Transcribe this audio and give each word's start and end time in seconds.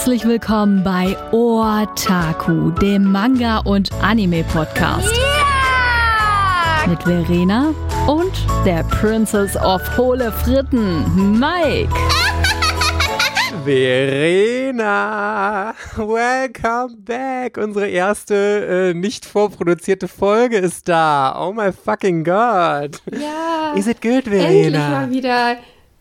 Herzlich 0.00 0.24
willkommen 0.24 0.82
bei 0.82 1.14
Otaku, 1.30 2.70
dem 2.70 3.12
Manga- 3.12 3.58
und 3.58 3.92
Anime-Podcast. 4.00 5.14
Ja! 5.14 6.88
Mit 6.88 7.02
Verena 7.02 7.74
und 8.06 8.32
der 8.64 8.82
Princess 8.84 9.58
of 9.58 9.82
Hohle 9.98 10.32
Fritten, 10.32 11.38
Mike. 11.38 11.92
Verena, 13.66 15.74
welcome 15.96 16.96
back. 16.96 17.58
Unsere 17.58 17.86
erste 17.86 18.92
äh, 18.94 18.94
nicht 18.94 19.26
vorproduzierte 19.26 20.08
Folge 20.08 20.56
ist 20.56 20.88
da. 20.88 21.46
Oh 21.46 21.52
my 21.52 21.72
fucking 21.72 22.24
God. 22.24 23.02
Ja. 23.12 23.74
Is 23.76 23.86
it 23.86 24.00
good, 24.00 24.24
Verena? 24.24 24.48
Endlich 24.48 24.88
mal 24.88 25.10
wieder. 25.10 25.56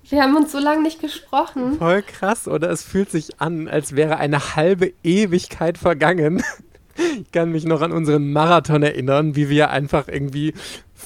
Wir 0.09 0.23
haben 0.23 0.35
uns 0.35 0.51
so 0.51 0.59
lange 0.59 0.81
nicht 0.81 1.01
gesprochen. 1.01 1.77
Voll 1.77 2.01
krass, 2.01 2.47
oder? 2.47 2.69
Es 2.71 2.83
fühlt 2.83 3.11
sich 3.11 3.39
an, 3.39 3.67
als 3.67 3.95
wäre 3.95 4.17
eine 4.17 4.55
halbe 4.55 4.93
Ewigkeit 5.03 5.77
vergangen. 5.77 6.43
Ich 7.21 7.31
kann 7.31 7.53
mich 7.53 7.63
noch 7.63 7.79
an 7.79 7.93
unseren 7.93 8.33
Marathon 8.33 8.83
erinnern, 8.83 9.37
wie 9.37 9.47
wir 9.47 9.69
einfach 9.69 10.09
irgendwie 10.09 10.53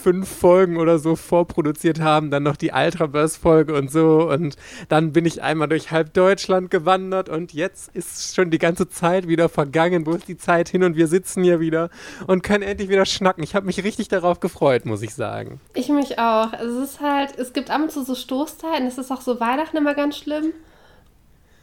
fünf 0.04 0.28
Folgen 0.28 0.78
oder 0.78 1.00
so 1.00 1.16
vorproduziert 1.16 2.02
haben, 2.02 2.30
dann 2.30 2.44
noch 2.44 2.58
die 2.58 2.72
Ultraverse-Folge 2.74 3.74
und 3.74 3.90
so. 3.90 4.30
Und 4.30 4.58
dann 4.90 5.14
bin 5.14 5.26
ich 5.26 5.42
einmal 5.42 5.70
durch 5.70 5.92
halb 5.92 6.14
Deutschland 6.14 6.70
gewandert 6.70 7.30
und 7.30 7.54
jetzt 7.54 7.96
ist 7.96 8.36
schon 8.36 8.52
die 8.52 8.58
ganze 8.60 8.90
Zeit 8.90 9.28
wieder 9.30 9.48
vergangen. 9.48 10.06
Wo 10.06 10.12
ist 10.12 10.28
die 10.28 10.38
Zeit 10.38 10.68
hin? 10.68 10.84
Und 10.84 10.98
wir 10.98 11.08
sitzen 11.08 11.44
hier 11.44 11.62
wieder 11.62 11.90
und 12.28 12.44
können 12.44 12.64
endlich 12.64 12.90
wieder 12.90 13.06
schnacken. 13.06 13.44
Ich 13.44 13.56
habe 13.56 13.66
mich 13.66 13.82
richtig 13.84 14.10
darauf 14.10 14.42
gefreut, 14.42 14.86
muss 14.86 15.02
ich 15.02 15.16
sagen. 15.16 15.62
Ich 15.74 15.88
mich 15.88 16.20
auch. 16.20 16.52
Es 16.52 16.74
ist 16.74 17.00
halt, 17.00 17.38
es 17.38 17.54
gibt 17.54 17.72
ab 17.72 17.82
und 17.82 17.92
zu 17.92 18.04
so 18.04 18.14
Stoßzeiten. 18.14 18.86
Es 18.86 18.98
ist 18.98 19.10
auch 19.10 19.22
so 19.22 19.40
Weihnachten 19.40 19.78
immer 19.78 19.94
ganz 19.94 20.18
schlimm. 20.18 20.52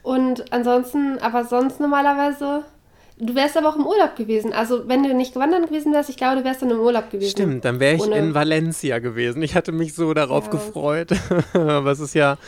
Und 0.03 0.51
ansonsten, 0.51 1.19
aber 1.19 1.45
sonst 1.45 1.79
normalerweise. 1.79 2.65
Du 3.23 3.35
wärst 3.35 3.57
aber 3.59 3.69
auch 3.69 3.77
im 3.77 3.87
Urlaub 3.87 4.17
gewesen. 4.17 4.53
Also, 4.55 4.89
wenn 4.89 5.03
du 5.03 5.13
nicht 5.15 5.35
gewandert 5.35 5.69
gewesen 5.69 5.93
wärst, 5.93 6.09
ich 6.09 6.17
glaube, 6.17 6.37
du 6.39 6.45
wärst 6.45 6.63
dann 6.63 6.71
im 6.71 6.79
Urlaub 6.81 7.11
gewesen. 7.11 7.31
Stimmt, 7.31 7.65
dann 7.67 7.79
wäre 7.79 7.97
ich 7.97 8.03
Ohne- 8.03 8.17
in 8.17 8.35
Valencia 8.35 8.99
gewesen. 8.99 9.43
Ich 9.43 9.55
hatte 9.55 9.73
mich 9.73 9.95
so 9.95 10.15
darauf 10.15 10.47
Ja. 10.47 10.51
gefreut. 10.53 11.11
Aber 11.53 11.91
es 11.91 12.01
ist 12.01 12.15
ja 12.15 12.39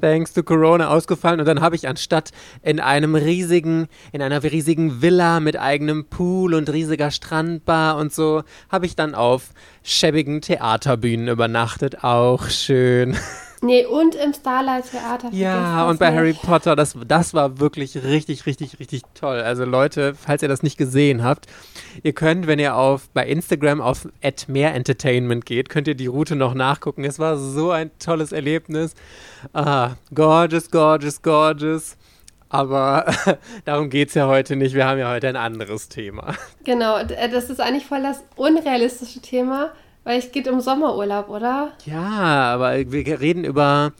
thanks 0.00 0.32
to 0.32 0.42
Corona 0.42 0.88
ausgefallen. 0.88 1.40
Und 1.40 1.46
dann 1.46 1.60
habe 1.60 1.76
ich 1.76 1.86
anstatt 1.88 2.30
in 2.62 2.80
einem 2.80 3.14
riesigen, 3.14 3.86
in 4.12 4.22
einer 4.22 4.42
riesigen 4.42 5.02
Villa 5.02 5.40
mit 5.40 5.58
eigenem 5.58 6.06
Pool 6.06 6.54
und 6.54 6.70
riesiger 6.72 7.10
Strandbar 7.10 7.98
und 7.98 8.12
so, 8.12 8.42
habe 8.70 8.86
ich 8.86 8.96
dann 8.96 9.14
auf 9.14 9.50
schäbigen 9.82 10.40
Theaterbühnen 10.40 11.28
übernachtet. 11.28 12.02
Auch 12.02 12.48
schön. 12.48 13.14
Nee, 13.64 13.86
und 13.86 14.14
im 14.14 14.34
Starlight 14.34 14.90
Theater. 14.90 15.30
Ja, 15.32 15.88
und 15.88 15.98
bei 15.98 16.10
nicht. 16.10 16.18
Harry 16.18 16.32
Potter, 16.34 16.76
das, 16.76 16.96
das 17.06 17.32
war 17.32 17.58
wirklich 17.60 18.02
richtig, 18.02 18.44
richtig, 18.44 18.78
richtig 18.78 19.02
toll. 19.14 19.40
Also 19.40 19.64
Leute, 19.64 20.14
falls 20.14 20.42
ihr 20.42 20.48
das 20.48 20.62
nicht 20.62 20.76
gesehen 20.76 21.24
habt, 21.24 21.46
ihr 22.02 22.12
könnt, 22.12 22.46
wenn 22.46 22.58
ihr 22.58 22.76
auf 22.76 23.08
bei 23.14 23.26
Instagram 23.26 23.80
auf 23.80 24.06
@mehrentertainment 24.48 25.46
geht, 25.46 25.70
könnt 25.70 25.88
ihr 25.88 25.94
die 25.94 26.08
Route 26.08 26.36
noch 26.36 26.52
nachgucken. 26.52 27.04
Es 27.04 27.18
war 27.18 27.38
so 27.38 27.70
ein 27.70 27.90
tolles 27.98 28.32
Erlebnis. 28.32 28.94
Ah, 29.54 29.92
gorgeous, 30.14 30.70
gorgeous, 30.70 31.22
gorgeous. 31.22 31.96
Aber 32.50 33.06
darum 33.64 33.88
geht 33.88 34.08
es 34.10 34.14
ja 34.14 34.26
heute 34.26 34.56
nicht. 34.56 34.74
Wir 34.74 34.86
haben 34.86 34.98
ja 34.98 35.10
heute 35.10 35.28
ein 35.28 35.36
anderes 35.36 35.88
Thema. 35.88 36.34
Genau, 36.64 36.98
äh, 36.98 37.30
das 37.30 37.50
ist 37.50 37.60
eigentlich 37.60 37.86
voll 37.86 38.02
das 38.02 38.22
unrealistische 38.36 39.20
Thema, 39.20 39.72
weil 40.04 40.18
es 40.18 40.30
geht 40.30 40.48
um 40.48 40.60
Sommerurlaub, 40.60 41.28
oder? 41.28 41.72
Ja, 41.86 42.54
aber 42.54 42.90
wir 42.90 43.20
reden 43.20 43.44
über 43.44 43.92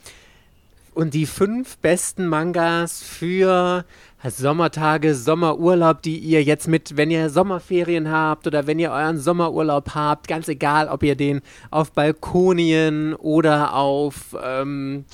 und 0.93 1.13
die 1.13 1.25
fünf 1.25 1.77
besten 1.77 2.27
Mangas 2.27 3.03
für 3.03 3.83
Sommertage, 4.23 5.13
Sommerurlaub, 5.13 6.01
die 6.01 6.17
ihr 6.17 6.41
jetzt 6.41 6.67
mit, 6.67 6.95
wenn 6.97 7.11
ihr 7.11 7.29
Sommerferien 7.29 8.09
habt 8.09 8.47
oder 8.47 8.65
wenn 8.65 8.79
ihr 8.79 8.91
euren 8.91 9.19
Sommerurlaub 9.19 9.93
habt, 9.93 10.27
ganz 10.27 10.47
egal, 10.47 10.87
ob 10.87 11.03
ihr 11.03 11.15
den 11.15 11.41
auf 11.69 11.91
Balkonien 11.91 13.13
oder 13.13 13.75
auf 13.75 14.35
ähm, 14.41 15.05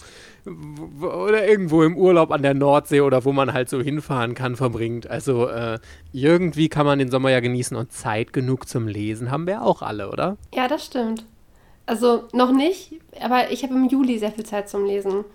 oder 0.46 1.48
irgendwo 1.48 1.84
im 1.84 1.96
Urlaub 1.96 2.32
an 2.32 2.42
der 2.42 2.54
Nordsee 2.54 3.02
oder 3.02 3.26
wo 3.26 3.32
man 3.32 3.54
halt 3.54 3.70
so 3.70 3.82
hinfahren 3.82 4.34
kann, 4.34 4.56
verbringt. 4.56 5.10
Also 5.10 5.48
äh, 5.48 5.80
irgendwie 6.12 6.70
kann 6.70 6.86
man 6.86 7.00
den 7.00 7.12
Sommer 7.12 7.30
ja 7.30 7.40
genießen 7.40 7.78
und 7.78 7.92
Zeit 7.92 8.34
genug 8.34 8.68
zum 8.68 8.88
Lesen 8.88 9.32
haben 9.32 9.48
wir 9.48 9.64
auch 9.64 9.82
alle, 9.82 10.10
oder? 10.10 10.38
Ja, 10.54 10.68
das 10.68 10.86
stimmt. 10.86 11.26
Also 11.86 12.24
noch 12.34 12.52
nicht, 12.52 12.94
aber 13.20 13.52
ich 13.52 13.64
habe 13.64 13.74
im 13.74 13.90
Juli 13.90 14.18
sehr 14.18 14.32
viel 14.32 14.46
Zeit 14.46 14.70
zum 14.70 14.86
Lesen. 14.86 15.26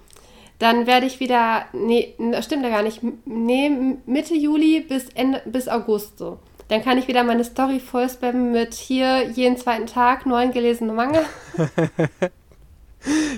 Dann 0.58 0.86
werde 0.86 1.06
ich 1.06 1.20
wieder, 1.20 1.66
nee, 1.72 2.14
das 2.32 2.46
stimmt 2.46 2.62
ja 2.62 2.70
gar 2.70 2.82
nicht, 2.82 3.00
nee, 3.26 3.70
Mitte 4.06 4.34
Juli 4.34 4.80
bis, 4.80 5.08
Ende, 5.14 5.42
bis 5.44 5.68
August 5.68 6.18
so. 6.18 6.38
Dann 6.68 6.82
kann 6.82 6.98
ich 6.98 7.06
wieder 7.08 7.22
meine 7.22 7.44
Story 7.44 7.78
voll 7.78 8.08
spammen 8.08 8.52
mit 8.52 8.74
hier 8.74 9.28
jeden 9.30 9.56
zweiten 9.56 9.86
Tag 9.86 10.26
neun 10.26 10.52
gelesene 10.52 10.92
Manga. 10.92 11.20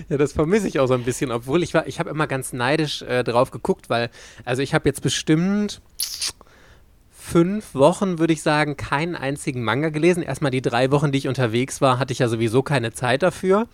Ja, 0.08 0.16
das 0.16 0.32
vermisse 0.32 0.68
ich 0.68 0.80
auch 0.80 0.86
so 0.86 0.94
ein 0.94 1.04
bisschen, 1.04 1.30
obwohl 1.30 1.62
ich 1.62 1.74
war, 1.74 1.86
ich 1.86 1.98
habe 1.98 2.10
immer 2.10 2.26
ganz 2.26 2.52
neidisch 2.52 3.02
äh, 3.02 3.24
drauf 3.24 3.50
geguckt, 3.50 3.90
weil, 3.90 4.10
also 4.44 4.62
ich 4.62 4.74
habe 4.74 4.88
jetzt 4.88 5.02
bestimmt 5.02 5.80
fünf 7.10 7.74
Wochen, 7.74 8.18
würde 8.18 8.32
ich 8.32 8.42
sagen, 8.42 8.76
keinen 8.76 9.14
einzigen 9.14 9.62
Manga 9.62 9.90
gelesen. 9.90 10.22
Erstmal 10.22 10.50
die 10.50 10.62
drei 10.62 10.90
Wochen, 10.90 11.12
die 11.12 11.18
ich 11.18 11.28
unterwegs 11.28 11.80
war, 11.80 11.98
hatte 11.98 12.12
ich 12.12 12.20
ja 12.20 12.28
sowieso 12.28 12.62
keine 12.62 12.92
Zeit 12.92 13.22
dafür. 13.22 13.66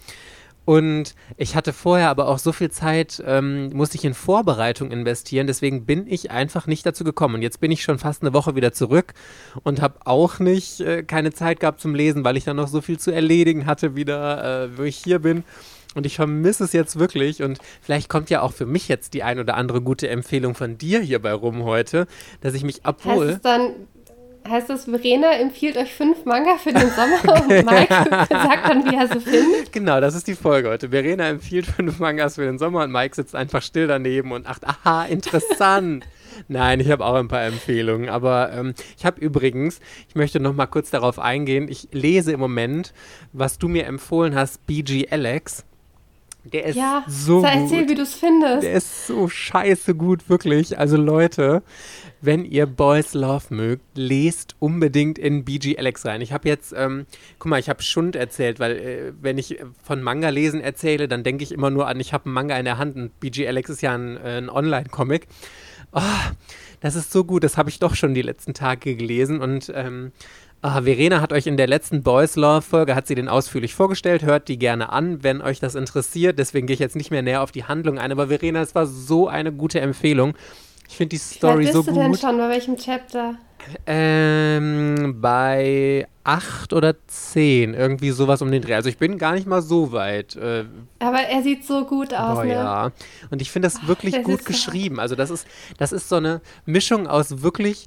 Und 0.64 1.14
ich 1.36 1.56
hatte 1.56 1.74
vorher 1.74 2.08
aber 2.08 2.26
auch 2.26 2.38
so 2.38 2.50
viel 2.50 2.70
Zeit, 2.70 3.22
ähm, 3.26 3.68
musste 3.74 3.98
ich 3.98 4.04
in 4.04 4.14
Vorbereitung 4.14 4.90
investieren. 4.90 5.46
Deswegen 5.46 5.84
bin 5.84 6.06
ich 6.08 6.30
einfach 6.30 6.66
nicht 6.66 6.86
dazu 6.86 7.04
gekommen. 7.04 7.36
Und 7.36 7.42
jetzt 7.42 7.60
bin 7.60 7.70
ich 7.70 7.82
schon 7.82 7.98
fast 7.98 8.22
eine 8.22 8.32
Woche 8.32 8.56
wieder 8.56 8.72
zurück 8.72 9.12
und 9.62 9.82
habe 9.82 9.98
auch 10.04 10.38
nicht 10.38 10.80
äh, 10.80 11.02
keine 11.02 11.32
Zeit 11.32 11.60
gehabt 11.60 11.80
zum 11.80 11.94
Lesen, 11.94 12.24
weil 12.24 12.38
ich 12.38 12.44
dann 12.44 12.56
noch 12.56 12.68
so 12.68 12.80
viel 12.80 12.98
zu 12.98 13.10
erledigen 13.10 13.66
hatte 13.66 13.94
wieder, 13.94 14.64
äh, 14.64 14.78
wo 14.78 14.82
ich 14.84 14.96
hier 14.96 15.18
bin. 15.18 15.44
Und 15.94 16.06
ich 16.06 16.16
vermisse 16.16 16.64
es 16.64 16.72
jetzt 16.72 16.98
wirklich. 16.98 17.42
Und 17.42 17.58
vielleicht 17.80 18.08
kommt 18.08 18.30
ja 18.30 18.42
auch 18.42 18.52
für 18.52 18.66
mich 18.66 18.88
jetzt 18.88 19.14
die 19.14 19.22
ein 19.22 19.38
oder 19.38 19.56
andere 19.56 19.80
gute 19.80 20.08
Empfehlung 20.08 20.54
von 20.54 20.78
dir 20.78 21.00
hierbei 21.00 21.32
rum 21.32 21.64
heute, 21.64 22.06
dass 22.40 22.54
ich 22.54 22.64
mich 22.64 22.76
Heißt 22.76 22.86
abhole. 22.86 23.30
es 23.32 23.40
dann, 23.40 23.70
heißt 24.48 24.70
es, 24.70 24.84
Verena 24.84 25.32
empfiehlt 25.32 25.76
euch 25.76 25.92
fünf 25.92 26.24
Manga 26.24 26.56
für 26.58 26.72
den 26.72 26.90
Sommer 26.90 27.42
und 27.42 27.48
Mike 27.48 27.88
sagt 28.28 28.68
dann, 28.68 28.84
wie 28.84 28.94
er 28.94 29.08
sie 29.08 29.20
findet? 29.20 29.72
Genau, 29.72 30.00
das 30.00 30.14
ist 30.14 30.26
die 30.26 30.34
Folge 30.34 30.68
heute. 30.68 30.90
Verena 30.90 31.28
empfiehlt 31.28 31.66
fünf 31.66 31.98
Mangas 31.98 32.34
für 32.34 32.44
den 32.44 32.58
Sommer 32.58 32.82
und 32.84 32.92
Mike 32.92 33.14
sitzt 33.14 33.34
einfach 33.34 33.62
still 33.62 33.86
daneben 33.86 34.32
und 34.32 34.46
ach, 34.46 34.58
aha, 34.62 35.04
interessant. 35.04 36.04
Nein, 36.48 36.80
ich 36.80 36.90
habe 36.90 37.04
auch 37.04 37.14
ein 37.14 37.28
paar 37.28 37.44
Empfehlungen, 37.44 38.08
aber 38.08 38.52
ähm, 38.52 38.74
ich 38.98 39.06
habe 39.06 39.20
übrigens, 39.20 39.80
ich 40.08 40.14
möchte 40.14 40.40
noch 40.40 40.54
mal 40.54 40.66
kurz 40.66 40.90
darauf 40.90 41.18
eingehen, 41.18 41.68
ich 41.68 41.88
lese 41.92 42.32
im 42.32 42.40
Moment, 42.40 42.92
was 43.32 43.58
du 43.58 43.68
mir 43.68 43.86
empfohlen 43.86 44.34
hast, 44.34 44.66
BG 44.66 45.08
Alex. 45.10 45.64
Der 46.52 46.64
ist 46.66 46.76
Ja, 46.76 47.04
so 47.08 47.40
sag, 47.40 47.54
erzähl, 47.56 47.80
gut. 47.82 47.90
wie 47.90 47.94
du 47.94 48.02
es 48.02 48.14
findest. 48.14 48.62
Der 48.62 48.72
ist 48.74 49.06
so 49.06 49.28
scheiße 49.28 49.94
gut, 49.94 50.28
wirklich. 50.28 50.78
Also 50.78 50.96
Leute, 50.96 51.62
wenn 52.20 52.44
ihr 52.44 52.66
Boys 52.66 53.14
Love 53.14 53.46
mögt, 53.54 53.84
lest 53.94 54.54
unbedingt 54.58 55.18
in 55.18 55.44
BG 55.44 55.78
Alex 55.78 56.04
rein. 56.04 56.20
Ich 56.20 56.32
habe 56.32 56.48
jetzt, 56.48 56.74
ähm, 56.76 57.06
guck 57.38 57.50
mal, 57.50 57.58
ich 57.60 57.68
habe 57.68 57.82
Schund 57.82 58.14
erzählt, 58.16 58.60
weil 58.60 58.72
äh, 58.72 59.12
wenn 59.20 59.38
ich 59.38 59.58
von 59.82 60.02
Manga 60.02 60.28
lesen 60.28 60.60
erzähle, 60.60 61.08
dann 61.08 61.22
denke 61.24 61.44
ich 61.44 61.52
immer 61.52 61.70
nur 61.70 61.86
an, 61.88 61.98
ich 62.00 62.12
habe 62.12 62.26
einen 62.26 62.34
Manga 62.34 62.58
in 62.58 62.64
der 62.64 62.78
Hand 62.78 62.96
und 62.96 63.18
BG 63.20 63.46
Alex 63.48 63.70
ist 63.70 63.80
ja 63.82 63.94
ein, 63.94 64.16
äh, 64.18 64.38
ein 64.38 64.50
Online-Comic. 64.50 65.26
Oh, 65.92 66.00
das 66.80 66.96
ist 66.96 67.12
so 67.12 67.24
gut, 67.24 67.44
das 67.44 67.56
habe 67.56 67.70
ich 67.70 67.78
doch 67.78 67.94
schon 67.94 68.14
die 68.14 68.22
letzten 68.22 68.52
Tage 68.52 68.96
gelesen 68.96 69.40
und 69.40 69.72
ähm, 69.74 70.12
ah, 70.64 70.82
Verena 70.82 71.20
hat 71.20 71.32
euch 71.32 71.46
in 71.46 71.56
der 71.56 71.66
letzten 71.66 72.02
Boys 72.02 72.36
Love 72.36 72.62
Folge, 72.62 72.94
hat 72.94 73.06
sie 73.06 73.14
den 73.14 73.28
ausführlich 73.28 73.74
vorgestellt, 73.74 74.22
hört 74.22 74.48
die 74.48 74.58
gerne 74.58 74.90
an, 74.90 75.22
wenn 75.22 75.42
euch 75.42 75.60
das 75.60 75.74
interessiert, 75.74 76.38
deswegen 76.38 76.66
gehe 76.66 76.74
ich 76.74 76.80
jetzt 76.80 76.96
nicht 76.96 77.10
mehr 77.10 77.22
näher 77.22 77.42
auf 77.42 77.52
die 77.52 77.64
Handlung 77.64 77.98
ein, 77.98 78.10
aber 78.12 78.28
Verena, 78.28 78.60
es 78.62 78.74
war 78.74 78.86
so 78.86 79.28
eine 79.28 79.52
gute 79.52 79.80
Empfehlung. 79.80 80.34
Ich 80.88 80.96
finde 80.96 81.16
die 81.16 81.20
Wie 81.20 81.20
weit 81.30 81.36
Story 81.36 81.62
bist 81.62 81.72
so 81.74 81.82
du 81.82 81.92
denn 81.92 82.10
gut. 82.12 82.20
schon? 82.20 82.36
Bei 82.38 82.48
welchem 82.48 82.76
Chapter? 82.76 83.34
Ähm, 83.86 85.16
bei 85.20 86.06
acht 86.22 86.72
oder 86.72 86.94
zehn, 87.06 87.72
irgendwie 87.74 88.10
sowas 88.10 88.42
um 88.42 88.50
den 88.50 88.60
Dreh. 88.62 88.74
Also 88.74 88.88
ich 88.88 88.98
bin 88.98 89.16
gar 89.18 89.32
nicht 89.32 89.46
mal 89.46 89.62
so 89.62 89.92
weit. 89.92 90.36
Äh, 90.36 90.64
Aber 90.98 91.20
er 91.20 91.42
sieht 91.42 91.64
so 91.66 91.84
gut 91.86 92.12
aus, 92.12 92.36
Boah, 92.36 92.44
ne? 92.44 92.52
ja. 92.52 92.92
Und 93.30 93.40
ich 93.42 93.50
finde 93.50 93.68
das 93.68 93.86
wirklich 93.86 94.14
das 94.14 94.24
gut 94.24 94.40
so- 94.40 94.44
geschrieben. 94.46 95.00
Also 95.00 95.14
das 95.14 95.30
ist, 95.30 95.46
das 95.78 95.92
ist 95.92 96.08
so 96.08 96.16
eine 96.16 96.40
Mischung 96.66 97.06
aus 97.06 97.42
wirklich 97.42 97.86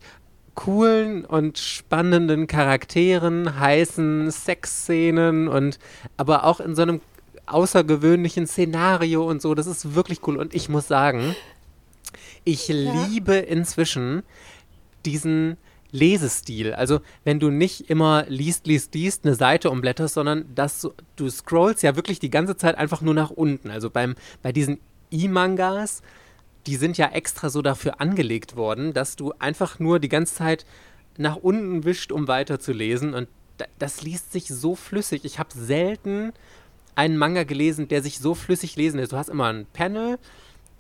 coolen 0.58 1.24
und 1.24 1.60
spannenden 1.60 2.48
Charakteren, 2.48 3.60
heißen 3.60 4.32
Sexszenen 4.32 5.48
und 5.48 5.78
aber 6.18 6.46
auch 6.46 6.60
in 6.60 6.76
so 6.76 6.82
einem 6.82 7.00
außergewöhnlichen 7.46 8.48
Szenario 8.48 9.24
und 9.24 9.40
so. 9.42 9.54
Das 9.54 9.68
ist 9.68 9.94
wirklich 9.94 10.20
cool. 10.26 10.36
Und 10.36 10.56
ich 10.56 10.68
muss 10.68 10.88
sagen, 10.88 11.36
ich 12.44 12.68
liebe 12.70 13.36
inzwischen 13.36 14.24
diesen 15.06 15.58
Lesestil. 15.92 16.74
Also 16.74 17.02
wenn 17.24 17.40
du 17.40 17.52
nicht 17.52 17.92
immer 17.92 18.26
liest, 18.28 18.66
liest, 18.66 18.96
liest, 18.96 19.26
eine 19.26 19.36
Seite 19.36 19.70
umblätterst, 19.70 20.16
sondern 20.16 20.46
dass 20.56 20.82
du, 20.82 20.92
du 21.18 21.30
scrollst 21.30 21.84
ja 21.84 21.96
wirklich 21.96 22.18
die 22.20 22.32
ganze 22.32 22.58
Zeit 22.58 22.76
einfach 22.80 23.02
nur 23.02 23.14
nach 23.14 23.30
unten. 23.30 23.70
Also 23.70 23.92
beim, 23.92 24.16
bei 24.42 24.52
diesen 24.52 24.80
E-Mangas, 25.12 26.02
die 26.68 26.76
sind 26.76 26.98
ja 26.98 27.08
extra 27.08 27.50
so 27.50 27.62
dafür 27.62 28.02
angelegt 28.02 28.56
worden, 28.56 28.94
dass 28.94 29.16
du 29.16 29.34
einfach 29.40 29.80
nur 29.80 30.00
die 30.00 30.10
ganze 30.10 30.36
Zeit 30.36 30.66
nach 31.18 31.38
unten 31.38 31.86
wischt, 31.86 32.12
um 32.12 32.28
weiterzulesen. 32.28 33.14
Und 33.14 33.28
das 33.80 34.02
liest 34.02 34.32
sich 34.34 34.48
so 34.50 34.76
flüssig. 34.76 35.26
Ich 35.26 35.40
habe 35.40 35.50
selten 35.54 36.34
einen 36.96 37.18
Manga 37.18 37.44
gelesen, 37.44 37.88
der 37.88 38.04
sich 38.04 38.20
so 38.20 38.36
flüssig 38.36 38.76
lesen 38.76 39.00
lässt. 39.00 39.14
Du 39.14 39.18
hast 39.18 39.30
immer 39.30 39.48
ein 39.48 39.66
Panel 39.72 40.20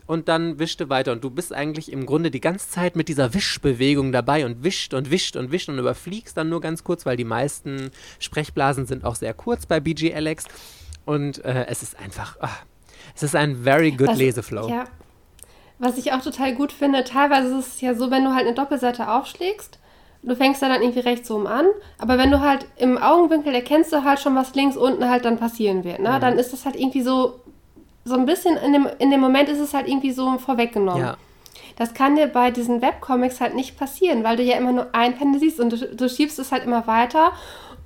und 0.07 0.27
dann 0.27 0.59
wischt 0.59 0.81
du 0.81 0.89
weiter. 0.89 1.13
Und 1.13 1.23
du 1.23 1.29
bist 1.29 1.53
eigentlich 1.53 1.91
im 1.91 2.05
Grunde 2.05 2.31
die 2.31 2.41
ganze 2.41 2.69
Zeit 2.69 2.95
mit 2.95 3.07
dieser 3.07 3.33
Wischbewegung 3.33 4.11
dabei 4.11 4.45
und 4.45 4.63
wischt 4.63 4.93
und 4.93 5.09
wischt 5.09 5.35
und 5.37 5.51
wischt 5.51 5.69
und 5.69 5.79
überfliegst 5.79 6.35
dann 6.35 6.49
nur 6.49 6.59
ganz 6.59 6.83
kurz, 6.83 7.05
weil 7.05 7.17
die 7.17 7.23
meisten 7.23 7.91
Sprechblasen 8.19 8.85
sind 8.85 9.05
auch 9.05 9.15
sehr 9.15 9.33
kurz 9.33 9.65
bei 9.65 9.79
BG 9.79 10.13
Alex. 10.13 10.45
Und 11.05 11.43
äh, 11.45 11.65
es 11.67 11.81
ist 11.81 11.97
einfach, 11.97 12.35
ach, 12.41 12.65
es 13.15 13.23
ist 13.23 13.35
ein 13.35 13.63
very 13.63 13.91
good 13.91 14.09
Was, 14.09 14.17
Leseflow. 14.17 14.69
Ja. 14.69 14.85
Was 15.79 15.97
ich 15.97 16.11
auch 16.13 16.21
total 16.21 16.55
gut 16.55 16.71
finde, 16.71 17.03
teilweise 17.03 17.57
ist 17.57 17.75
es 17.75 17.81
ja 17.81 17.93
so, 17.93 18.09
wenn 18.09 18.23
du 18.23 18.33
halt 18.33 18.45
eine 18.45 18.55
Doppelseite 18.55 19.11
aufschlägst, 19.11 19.77
du 20.23 20.35
fängst 20.35 20.61
da 20.61 20.69
dann 20.69 20.81
irgendwie 20.81 21.01
rechts 21.01 21.29
oben 21.29 21.47
an, 21.47 21.67
aber 21.99 22.17
wenn 22.17 22.31
du 22.31 22.39
halt 22.39 22.65
im 22.77 22.97
Augenwinkel 22.97 23.53
erkennst 23.53 23.93
du 23.93 24.03
halt 24.03 24.19
schon, 24.19 24.35
was 24.35 24.55
links 24.55 24.75
unten 24.75 25.07
halt 25.07 25.25
dann 25.25 25.37
passieren 25.37 25.83
wird, 25.83 25.99
ne? 25.99 26.13
Mhm. 26.13 26.21
Dann 26.21 26.39
ist 26.39 26.51
das 26.51 26.65
halt 26.65 26.75
irgendwie 26.75 27.01
so 27.01 27.39
so 28.07 28.15
ein 28.15 28.25
bisschen 28.25 28.57
in 28.57 28.73
dem, 28.73 28.87
in 28.99 29.11
dem 29.11 29.19
Moment 29.19 29.49
ist 29.49 29.59
es 29.59 29.73
halt 29.73 29.87
irgendwie 29.87 30.11
so 30.11 30.37
vorweggenommen. 30.37 31.03
Ja. 31.03 31.17
Das 31.75 31.93
kann 31.93 32.15
dir 32.15 32.27
bei 32.27 32.49
diesen 32.49 32.81
Webcomics 32.81 33.39
halt 33.39 33.53
nicht 33.53 33.77
passieren, 33.77 34.23
weil 34.23 34.37
du 34.37 34.43
ja 34.43 34.57
immer 34.57 34.71
nur 34.71 34.87
ein 34.93 35.15
Panel 35.15 35.39
siehst 35.39 35.59
und 35.59 35.73
du, 35.73 35.95
du 35.95 36.09
schiebst 36.09 36.39
es 36.39 36.51
halt 36.51 36.63
immer 36.63 36.87
weiter 36.87 37.33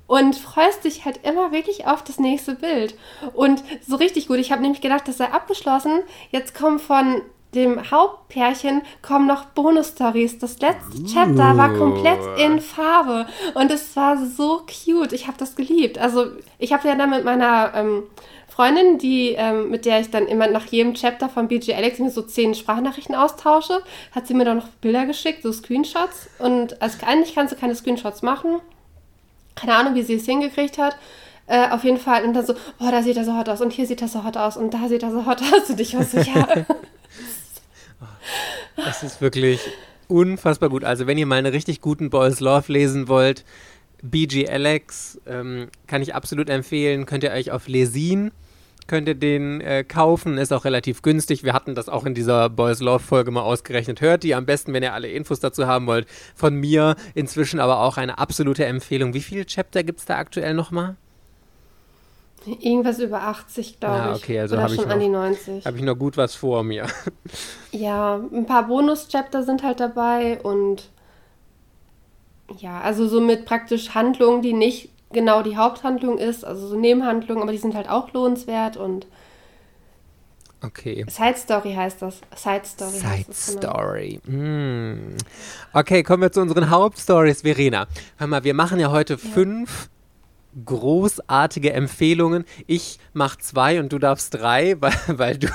und 0.06 0.36
freust 0.36 0.84
dich 0.84 1.04
halt 1.04 1.20
immer 1.26 1.52
wirklich 1.52 1.86
auf 1.86 2.02
das 2.02 2.18
nächste 2.18 2.54
Bild. 2.54 2.94
Und 3.34 3.62
so 3.86 3.96
richtig 3.96 4.28
gut. 4.28 4.38
Ich 4.38 4.52
habe 4.52 4.62
nämlich 4.62 4.80
gedacht, 4.80 5.08
das 5.08 5.18
sei 5.18 5.26
abgeschlossen. 5.26 6.00
Jetzt 6.30 6.54
kommen 6.54 6.78
von 6.78 7.22
dem 7.54 7.90
Hauptpärchen 7.90 8.82
kommen 9.02 9.26
noch 9.26 9.44
Bonus-Stories. 9.46 10.38
Das 10.38 10.58
letzte 10.60 11.04
Chapter 11.04 11.56
war 11.56 11.74
komplett 11.74 12.20
in 12.38 12.60
Farbe 12.60 13.26
und 13.54 13.70
es 13.70 13.94
war 13.94 14.16
so 14.16 14.62
cute. 14.66 15.12
Ich 15.12 15.26
habe 15.26 15.36
das 15.38 15.54
geliebt. 15.54 15.98
Also 15.98 16.26
ich 16.58 16.72
habe 16.72 16.88
ja 16.88 16.94
dann 16.94 17.10
mit 17.10 17.24
meiner 17.24 17.72
ähm, 17.74 18.04
Freundin, 18.48 18.98
die, 18.98 19.30
ähm, 19.30 19.70
mit 19.70 19.86
der 19.86 20.00
ich 20.00 20.10
dann 20.10 20.26
immer 20.26 20.46
nach 20.46 20.66
jedem 20.66 20.94
Chapter 20.94 21.28
von 21.28 21.48
BG 21.48 21.74
Alex 21.74 21.98
mir 21.98 22.10
so 22.10 22.22
zehn 22.22 22.54
Sprachnachrichten 22.54 23.14
austausche, 23.14 23.82
hat 24.14 24.26
sie 24.26 24.34
mir 24.34 24.44
dann 24.44 24.58
noch 24.58 24.68
Bilder 24.80 25.06
geschickt, 25.06 25.42
so 25.42 25.52
Screenshots. 25.52 26.28
Und 26.38 26.80
also 26.80 26.98
eigentlich 27.06 27.34
kannst 27.34 27.54
du 27.54 27.58
keine 27.58 27.74
Screenshots 27.74 28.22
machen. 28.22 28.60
Keine 29.54 29.74
Ahnung, 29.74 29.94
wie 29.94 30.02
sie 30.02 30.14
es 30.14 30.26
hingekriegt 30.26 30.78
hat. 30.78 30.96
Äh, 31.46 31.70
auf 31.70 31.84
jeden 31.84 31.98
Fall. 31.98 32.24
Und 32.24 32.34
dann 32.34 32.46
so, 32.46 32.54
oh, 32.78 32.90
da 32.90 33.02
sieht 33.02 33.16
er 33.16 33.24
so 33.24 33.36
hot 33.36 33.48
aus 33.48 33.60
und 33.60 33.72
hier 33.72 33.86
sieht 33.86 34.00
er 34.00 34.08
so 34.08 34.24
hot 34.24 34.36
aus 34.36 34.56
und 34.56 34.72
da 34.72 34.88
sieht 34.88 35.02
er 35.02 35.10
so 35.10 35.26
hot 35.26 35.42
aus. 35.42 35.70
Und 35.70 35.80
ich 35.80 35.96
war 35.96 36.04
so, 36.04 36.18
ja. 36.18 36.46
Das 38.84 39.02
ist 39.02 39.20
wirklich 39.20 39.60
unfassbar 40.08 40.68
gut. 40.68 40.84
Also, 40.84 41.06
wenn 41.06 41.18
ihr 41.18 41.26
mal 41.26 41.36
einen 41.36 41.52
richtig 41.52 41.80
guten 41.80 42.10
Boys 42.10 42.40
Love 42.40 42.72
lesen 42.72 43.08
wollt, 43.08 43.44
BG 44.02 44.48
Alex 44.48 45.20
ähm, 45.26 45.68
kann 45.86 46.02
ich 46.02 46.14
absolut 46.14 46.50
empfehlen. 46.50 47.06
Könnt 47.06 47.24
ihr 47.24 47.30
euch 47.30 47.50
auf 47.50 47.68
Lesin 47.68 48.32
könnt 48.86 49.08
ihr 49.08 49.14
den 49.14 49.60
äh, 49.60 49.84
kaufen, 49.84 50.38
ist 50.38 50.52
auch 50.52 50.64
relativ 50.64 51.02
günstig. 51.02 51.44
Wir 51.44 51.52
hatten 51.52 51.74
das 51.74 51.88
auch 51.88 52.04
in 52.04 52.14
dieser 52.14 52.48
Boys 52.50 52.80
Love 52.80 53.02
Folge 53.02 53.30
mal 53.30 53.42
ausgerechnet. 53.42 54.00
Hört 54.00 54.22
die 54.22 54.34
am 54.34 54.46
besten, 54.46 54.72
wenn 54.72 54.82
ihr 54.82 54.92
alle 54.92 55.08
Infos 55.08 55.40
dazu 55.40 55.66
haben 55.66 55.86
wollt. 55.86 56.06
Von 56.34 56.54
mir 56.56 56.96
inzwischen 57.14 57.60
aber 57.60 57.80
auch 57.80 57.96
eine 57.96 58.18
absolute 58.18 58.64
Empfehlung. 58.64 59.14
Wie 59.14 59.20
viele 59.20 59.46
Chapter 59.46 59.82
gibt 59.82 60.00
es 60.00 60.06
da 60.06 60.18
aktuell 60.18 60.54
nochmal? 60.54 60.96
Irgendwas 62.46 62.98
über 62.98 63.22
80, 63.22 63.78
glaube 63.78 63.94
ah, 63.94 64.14
okay, 64.14 64.40
also 64.40 64.58
habe 64.58 64.74
ich, 64.74 64.84
noch, 64.84 65.64
hab 65.64 65.76
ich 65.76 65.82
noch 65.82 65.96
gut 65.96 66.16
was 66.16 66.34
vor 66.34 66.62
mir. 66.62 66.86
Ja, 67.74 68.16
ein 68.16 68.44
paar 68.44 68.66
Bonus-Chapter 68.66 69.44
sind 69.44 69.62
halt 69.62 69.80
dabei 69.80 70.38
und 70.42 70.90
ja, 72.58 72.82
also 72.82 73.08
so 73.08 73.22
mit 73.22 73.46
praktisch 73.46 73.94
Handlungen, 73.94 74.42
die 74.42 74.52
nicht 74.52 74.90
genau 75.10 75.42
die 75.42 75.56
Haupthandlung 75.56 76.18
ist, 76.18 76.44
also 76.44 76.68
so 76.68 76.76
Nebenhandlungen, 76.76 77.42
aber 77.42 77.52
die 77.52 77.58
sind 77.58 77.74
halt 77.74 77.88
auch 77.88 78.12
lohnenswert 78.12 78.76
und 78.76 79.06
Okay. 80.64 81.04
Side 81.08 81.36
Story 81.36 81.74
heißt 81.74 82.02
das. 82.02 82.20
Side 82.36 82.62
Story. 82.64 82.90
Side 82.90 83.24
das, 83.26 83.46
genau. 83.46 83.72
Story. 83.72 84.20
Mm. 84.24 85.16
Okay, 85.72 86.04
kommen 86.04 86.22
wir 86.22 86.30
zu 86.30 86.40
unseren 86.40 86.70
Hauptstories, 86.70 87.42
Verena. 87.42 87.88
Hör 88.16 88.28
mal, 88.28 88.44
wir 88.44 88.54
machen 88.54 88.78
ja 88.78 88.90
heute 88.92 89.14
ja. 89.14 89.18
fünf 89.18 89.88
großartige 90.64 91.72
Empfehlungen. 91.72 92.44
Ich 92.66 92.98
mache 93.12 93.38
zwei 93.38 93.80
und 93.80 93.92
du 93.92 93.98
darfst 93.98 94.34
drei, 94.34 94.76
weil, 94.80 94.92
weil 95.08 95.38
du 95.38 95.48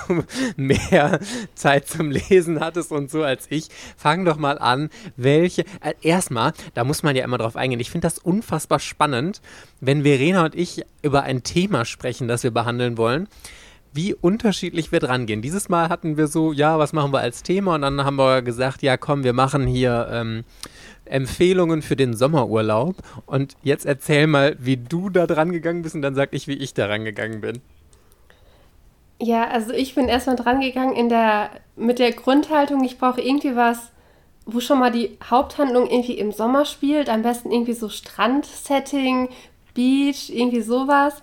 mehr 0.55 1.19
Zeit 1.55 1.87
zum 1.87 2.11
Lesen 2.11 2.59
hattest 2.59 2.91
und 2.91 3.09
so 3.09 3.23
als 3.23 3.47
ich. 3.49 3.67
Fang 3.95 4.25
doch 4.25 4.37
mal 4.37 4.59
an, 4.59 4.89
welche. 5.15 5.61
Äh, 5.81 5.93
erstmal, 6.01 6.53
da 6.73 6.83
muss 6.83 7.03
man 7.03 7.15
ja 7.15 7.23
immer 7.23 7.37
drauf 7.37 7.55
eingehen. 7.55 7.79
Ich 7.79 7.91
finde 7.91 8.07
das 8.07 8.17
unfassbar 8.17 8.79
spannend, 8.79 9.41
wenn 9.79 10.03
Verena 10.03 10.45
und 10.45 10.55
ich 10.55 10.83
über 11.01 11.23
ein 11.23 11.43
Thema 11.43 11.85
sprechen, 11.85 12.27
das 12.27 12.43
wir 12.43 12.51
behandeln 12.51 12.97
wollen 12.97 13.27
wie 13.93 14.13
unterschiedlich 14.13 14.91
wir 14.91 14.99
dran 14.99 15.25
gehen. 15.25 15.41
Dieses 15.41 15.69
Mal 15.69 15.89
hatten 15.89 16.17
wir 16.17 16.27
so, 16.27 16.53
ja, 16.53 16.77
was 16.77 16.93
machen 16.93 17.11
wir 17.11 17.19
als 17.19 17.41
Thema? 17.41 17.75
Und 17.75 17.81
dann 17.81 18.05
haben 18.05 18.17
wir 18.17 18.43
gesagt, 18.43 18.83
ja, 18.83 18.95
komm, 18.95 19.23
wir 19.23 19.33
machen 19.33 19.65
hier 19.65 20.07
ähm, 20.11 20.43
Empfehlungen 21.09 21.81
für 21.81 21.95
den 21.95 22.13
Sommerurlaub. 22.15 22.95
Und 23.25 23.55
jetzt 23.63 23.85
erzähl 23.85 24.27
mal, 24.27 24.55
wie 24.59 24.77
du 24.77 25.09
da 25.09 25.27
dran 25.27 25.51
gegangen 25.51 25.81
bist 25.81 25.95
und 25.95 26.01
dann 26.01 26.15
sag 26.15 26.33
ich, 26.33 26.47
wie 26.47 26.53
ich 26.53 26.73
da 26.73 26.87
rangegangen 26.87 27.41
bin. 27.41 27.61
Ja, 29.19 29.47
also 29.47 29.73
ich 29.73 29.95
bin 29.95 30.07
erstmal 30.07 30.35
dran 30.35 30.61
gegangen 30.61 30.95
in 30.95 31.09
der, 31.09 31.49
mit 31.75 31.99
der 31.99 32.11
Grundhaltung, 32.11 32.83
ich 32.83 32.99
brauche 32.99 33.19
irgendwie 33.19 33.55
was, 33.55 33.91
wo 34.45 34.59
schon 34.59 34.79
mal 34.79 34.91
die 34.91 35.17
Haupthandlung 35.23 35.89
irgendwie 35.89 36.17
im 36.17 36.31
Sommer 36.31 36.65
spielt. 36.65 37.09
Am 37.09 37.21
besten 37.21 37.51
irgendwie 37.51 37.73
so 37.73 37.89
Strandsetting, 37.89 39.29
Beach, 39.73 40.29
irgendwie 40.29 40.61
sowas. 40.61 41.21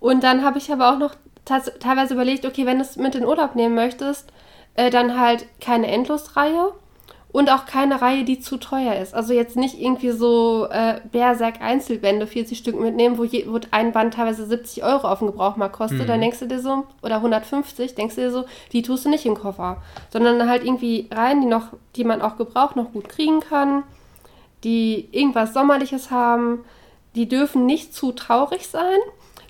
Und 0.00 0.24
dann 0.24 0.44
habe 0.44 0.58
ich 0.58 0.72
aber 0.72 0.92
auch 0.92 0.98
noch 0.98 1.14
teilweise 1.44 2.14
überlegt, 2.14 2.44
okay, 2.46 2.66
wenn 2.66 2.78
du 2.78 2.84
es 2.84 2.96
mit 2.96 3.14
in 3.14 3.24
Urlaub 3.24 3.54
nehmen 3.54 3.74
möchtest, 3.74 4.32
äh, 4.74 4.90
dann 4.90 5.18
halt 5.18 5.46
keine 5.60 5.86
Endlosreihe 5.86 6.72
und 7.34 7.50
auch 7.50 7.66
keine 7.66 8.00
Reihe, 8.00 8.22
die 8.22 8.38
zu 8.38 8.58
teuer 8.58 8.94
ist. 8.94 9.12
Also 9.12 9.32
jetzt 9.32 9.56
nicht 9.56 9.80
irgendwie 9.80 10.12
so 10.12 10.68
äh, 10.70 11.00
Berserk 11.10 11.60
Einzelbände, 11.60 12.28
40 12.28 12.56
Stück 12.56 12.78
mitnehmen, 12.78 13.18
wo, 13.18 13.24
je, 13.24 13.46
wo 13.48 13.58
ein 13.72 13.90
Band 13.90 14.14
teilweise 14.14 14.46
70 14.46 14.84
Euro 14.84 15.08
auf 15.08 15.18
dem 15.18 15.26
Gebrauchmarkt 15.26 15.74
kostet. 15.74 16.02
Mhm. 16.02 16.06
Dann 16.06 16.20
denkst 16.20 16.38
du 16.38 16.46
dir 16.46 16.60
so, 16.60 16.84
oder 17.02 17.16
150, 17.16 17.96
denkst 17.96 18.14
du 18.14 18.20
dir 18.20 18.30
so, 18.30 18.44
die 18.70 18.82
tust 18.82 19.04
du 19.04 19.08
nicht 19.08 19.26
im 19.26 19.34
Koffer. 19.34 19.82
Sondern 20.10 20.48
halt 20.48 20.62
irgendwie 20.62 21.08
Reihen, 21.12 21.40
die, 21.40 21.48
noch, 21.48 21.70
die 21.96 22.04
man 22.04 22.22
auch 22.22 22.36
gebraucht 22.36 22.76
noch 22.76 22.92
gut 22.92 23.08
kriegen 23.08 23.40
kann, 23.40 23.82
die 24.62 25.08
irgendwas 25.10 25.54
Sommerliches 25.54 26.12
haben. 26.12 26.64
Die 27.16 27.28
dürfen 27.28 27.66
nicht 27.66 27.96
zu 27.96 28.12
traurig 28.12 28.68
sein. 28.68 28.98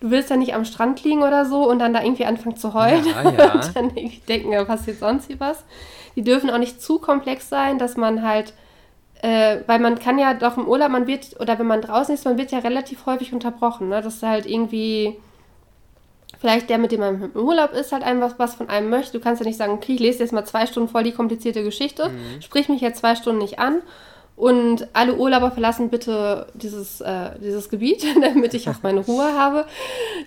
Du 0.00 0.10
willst 0.10 0.30
ja 0.30 0.38
nicht 0.38 0.54
am 0.54 0.64
Strand 0.64 1.04
liegen 1.04 1.22
oder 1.22 1.44
so 1.44 1.68
und 1.68 1.80
dann 1.80 1.92
da 1.92 2.02
irgendwie 2.02 2.24
anfangen 2.24 2.56
zu 2.56 2.72
heulen 2.72 3.04
ja, 3.04 3.30
ja. 3.30 3.52
und 3.52 3.76
dann 3.76 3.92
denken, 4.26 4.52
ja, 4.52 4.64
passiert 4.64 5.00
sonst 5.00 5.26
hier 5.26 5.38
was. 5.38 5.64
Die 6.16 6.22
dürfen 6.22 6.50
auch 6.50 6.58
nicht 6.58 6.80
zu 6.80 6.98
komplex 6.98 7.48
sein, 7.48 7.78
dass 7.78 7.96
man 7.96 8.22
halt, 8.22 8.52
äh, 9.22 9.58
weil 9.66 9.78
man 9.78 9.98
kann 9.98 10.18
ja 10.18 10.34
doch 10.34 10.56
im 10.56 10.68
Urlaub, 10.68 10.90
man 10.90 11.06
wird, 11.06 11.40
oder 11.40 11.58
wenn 11.58 11.66
man 11.66 11.82
draußen 11.82 12.14
ist, 12.14 12.24
man 12.24 12.38
wird 12.38 12.52
ja 12.52 12.58
relativ 12.58 13.06
häufig 13.06 13.32
unterbrochen, 13.32 13.88
ne? 13.88 14.00
dass 14.00 14.22
halt 14.22 14.46
irgendwie 14.46 15.16
vielleicht 16.38 16.68
der, 16.68 16.78
mit 16.78 16.92
dem 16.92 17.00
man 17.00 17.32
im 17.34 17.42
Urlaub 17.42 17.72
ist, 17.72 17.92
halt 17.92 18.02
einem 18.02 18.20
was, 18.20 18.38
was 18.38 18.54
von 18.54 18.68
einem 18.68 18.90
möchte. 18.90 19.18
Du 19.18 19.24
kannst 19.24 19.40
ja 19.40 19.46
nicht 19.46 19.56
sagen, 19.56 19.72
okay, 19.72 19.94
ich 19.94 20.00
lese 20.00 20.18
jetzt 20.18 20.32
mal 20.32 20.44
zwei 20.44 20.66
Stunden 20.66 20.88
voll 20.88 21.02
die 21.02 21.12
komplizierte 21.12 21.64
Geschichte, 21.64 22.10
mhm. 22.10 22.42
sprich 22.42 22.68
mich 22.68 22.80
jetzt 22.80 23.00
zwei 23.00 23.14
Stunden 23.14 23.40
nicht 23.40 23.58
an 23.58 23.80
und 24.36 24.88
alle 24.92 25.14
Urlauber 25.14 25.52
verlassen 25.52 25.90
bitte 25.90 26.46
dieses, 26.54 27.00
äh, 27.00 27.30
dieses 27.40 27.68
Gebiet, 27.68 28.04
damit 28.20 28.54
ich 28.54 28.68
auch 28.68 28.82
meine 28.82 29.00
Ruhe 29.00 29.32
habe. 29.38 29.64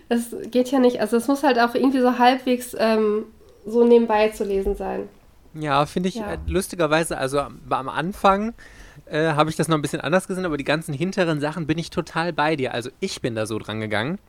Das 0.09 0.35
geht 0.49 0.71
ja 0.71 0.79
nicht. 0.79 1.01
Also 1.01 1.17
es 1.17 1.27
muss 1.27 1.43
halt 1.43 1.59
auch 1.59 1.75
irgendwie 1.75 1.99
so 1.99 2.17
halbwegs 2.17 2.75
ähm, 2.79 3.25
so 3.65 3.83
nebenbei 3.83 4.29
zu 4.29 4.43
lesen 4.43 4.75
sein. 4.75 5.09
Ja, 5.59 5.85
finde 5.85 6.09
ich 6.09 6.15
ja. 6.15 6.33
äh, 6.33 6.37
lustigerweise, 6.47 7.17
also 7.17 7.39
am 7.39 7.89
Anfang 7.89 8.53
äh, 9.05 9.29
habe 9.29 9.49
ich 9.49 9.55
das 9.55 9.67
noch 9.67 9.77
ein 9.77 9.81
bisschen 9.81 10.01
anders 10.01 10.27
gesehen, 10.27 10.45
aber 10.45 10.57
die 10.57 10.63
ganzen 10.63 10.93
hinteren 10.93 11.39
Sachen 11.39 11.67
bin 11.67 11.77
ich 11.77 11.89
total 11.89 12.33
bei 12.33 12.55
dir. 12.55 12.73
Also 12.73 12.89
ich 12.99 13.21
bin 13.21 13.35
da 13.35 13.45
so 13.45 13.57
dran 13.59 13.79
gegangen. 13.79 14.19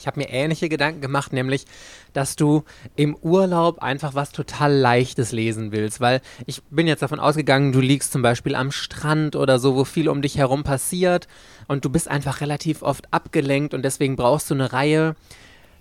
Ich 0.00 0.06
habe 0.06 0.20
mir 0.20 0.30
ähnliche 0.30 0.68
Gedanken 0.68 1.00
gemacht, 1.00 1.32
nämlich, 1.32 1.66
dass 2.12 2.36
du 2.36 2.62
im 2.94 3.16
Urlaub 3.16 3.82
einfach 3.82 4.14
was 4.14 4.30
total 4.30 4.72
Leichtes 4.72 5.32
lesen 5.32 5.72
willst, 5.72 6.00
weil 6.00 6.20
ich 6.46 6.62
bin 6.70 6.86
jetzt 6.86 7.02
davon 7.02 7.18
ausgegangen, 7.18 7.72
du 7.72 7.80
liegst 7.80 8.12
zum 8.12 8.22
Beispiel 8.22 8.54
am 8.54 8.70
Strand 8.70 9.34
oder 9.34 9.58
so, 9.58 9.74
wo 9.74 9.84
viel 9.84 10.08
um 10.08 10.22
dich 10.22 10.38
herum 10.38 10.62
passiert 10.62 11.26
und 11.66 11.84
du 11.84 11.90
bist 11.90 12.06
einfach 12.06 12.40
relativ 12.40 12.82
oft 12.82 13.12
abgelenkt 13.12 13.74
und 13.74 13.82
deswegen 13.82 14.14
brauchst 14.14 14.48
du 14.50 14.54
eine 14.54 14.72
Reihe, 14.72 15.16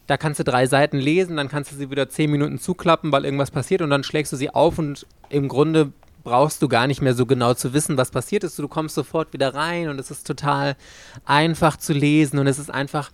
da 0.07 0.17
kannst 0.17 0.39
du 0.39 0.43
drei 0.43 0.65
Seiten 0.67 0.97
lesen, 0.97 1.37
dann 1.37 1.49
kannst 1.49 1.71
du 1.71 1.75
sie 1.75 1.91
wieder 1.91 2.09
zehn 2.09 2.31
Minuten 2.31 2.59
zuklappen, 2.59 3.11
weil 3.11 3.25
irgendwas 3.25 3.51
passiert 3.51 3.81
und 3.81 3.89
dann 3.89 4.03
schlägst 4.03 4.31
du 4.31 4.37
sie 4.37 4.49
auf 4.49 4.79
und 4.79 5.05
im 5.29 5.47
Grunde 5.47 5.91
brauchst 6.23 6.61
du 6.61 6.67
gar 6.67 6.87
nicht 6.87 7.01
mehr 7.01 7.13
so 7.13 7.25
genau 7.25 7.53
zu 7.53 7.73
wissen, 7.73 7.95
was 7.95 8.11
passiert 8.11 8.43
ist. 8.43 8.59
Du 8.59 8.67
kommst 8.67 8.95
sofort 8.95 9.31
wieder 9.31 9.53
rein 9.53 9.87
und 9.87 9.97
es 9.97 10.11
ist 10.11 10.27
total 10.27 10.75
einfach 11.23 11.77
zu 11.77 11.93
lesen 11.93 12.37
und 12.39 12.47
es 12.47 12.59
ist 12.59 12.69
einfach 12.69 13.11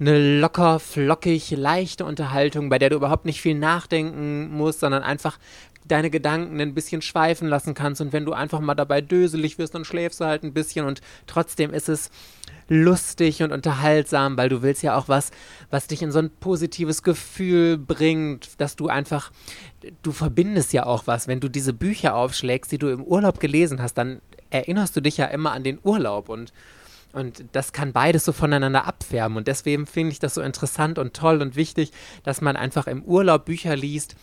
eine 0.00 0.40
locker, 0.40 0.80
flockig, 0.80 1.50
leichte 1.50 2.06
Unterhaltung, 2.06 2.70
bei 2.70 2.78
der 2.78 2.90
du 2.90 2.96
überhaupt 2.96 3.26
nicht 3.26 3.42
viel 3.42 3.54
nachdenken 3.54 4.50
musst, 4.50 4.80
sondern 4.80 5.02
einfach 5.02 5.38
deine 5.84 6.10
Gedanken 6.10 6.60
ein 6.60 6.74
bisschen 6.74 7.02
schweifen 7.02 7.48
lassen 7.48 7.74
kannst. 7.74 8.00
Und 8.00 8.12
wenn 8.12 8.24
du 8.24 8.32
einfach 8.32 8.60
mal 8.60 8.74
dabei 8.74 9.00
döselig 9.00 9.58
wirst, 9.58 9.74
dann 9.74 9.84
schläfst 9.84 10.20
du 10.20 10.24
halt 10.24 10.42
ein 10.42 10.54
bisschen 10.54 10.86
und 10.86 11.00
trotzdem 11.26 11.72
ist 11.72 11.88
es 11.88 12.10
lustig 12.68 13.42
und 13.42 13.52
unterhaltsam, 13.52 14.36
weil 14.36 14.48
du 14.48 14.62
willst 14.62 14.82
ja 14.82 14.96
auch 14.96 15.08
was, 15.08 15.30
was 15.70 15.86
dich 15.86 16.02
in 16.02 16.12
so 16.12 16.18
ein 16.18 16.30
positives 16.30 17.02
Gefühl 17.02 17.76
bringt, 17.76 18.60
dass 18.60 18.76
du 18.76 18.88
einfach, 18.88 19.30
du 20.02 20.12
verbindest 20.12 20.72
ja 20.72 20.86
auch 20.86 21.06
was. 21.06 21.28
Wenn 21.28 21.40
du 21.40 21.48
diese 21.48 21.74
Bücher 21.74 22.14
aufschlägst, 22.14 22.72
die 22.72 22.78
du 22.78 22.88
im 22.88 23.02
Urlaub 23.02 23.38
gelesen 23.38 23.82
hast, 23.82 23.94
dann 23.94 24.22
erinnerst 24.50 24.96
du 24.96 25.02
dich 25.02 25.18
ja 25.18 25.26
immer 25.26 25.52
an 25.52 25.64
den 25.64 25.78
Urlaub 25.82 26.28
und 26.28 26.52
und 27.12 27.44
das 27.52 27.72
kann 27.72 27.92
beides 27.92 28.24
so 28.24 28.32
voneinander 28.32 28.86
abfärben. 28.86 29.36
Und 29.36 29.46
deswegen 29.46 29.86
finde 29.86 30.10
ich 30.10 30.18
das 30.18 30.34
so 30.34 30.40
interessant 30.40 30.98
und 30.98 31.14
toll 31.14 31.40
und 31.42 31.54
wichtig, 31.54 31.92
dass 32.24 32.40
man 32.40 32.56
einfach 32.56 32.88
im 32.88 33.04
Urlaub 33.04 33.44
Bücher 33.44 33.76
liest, 33.76 34.16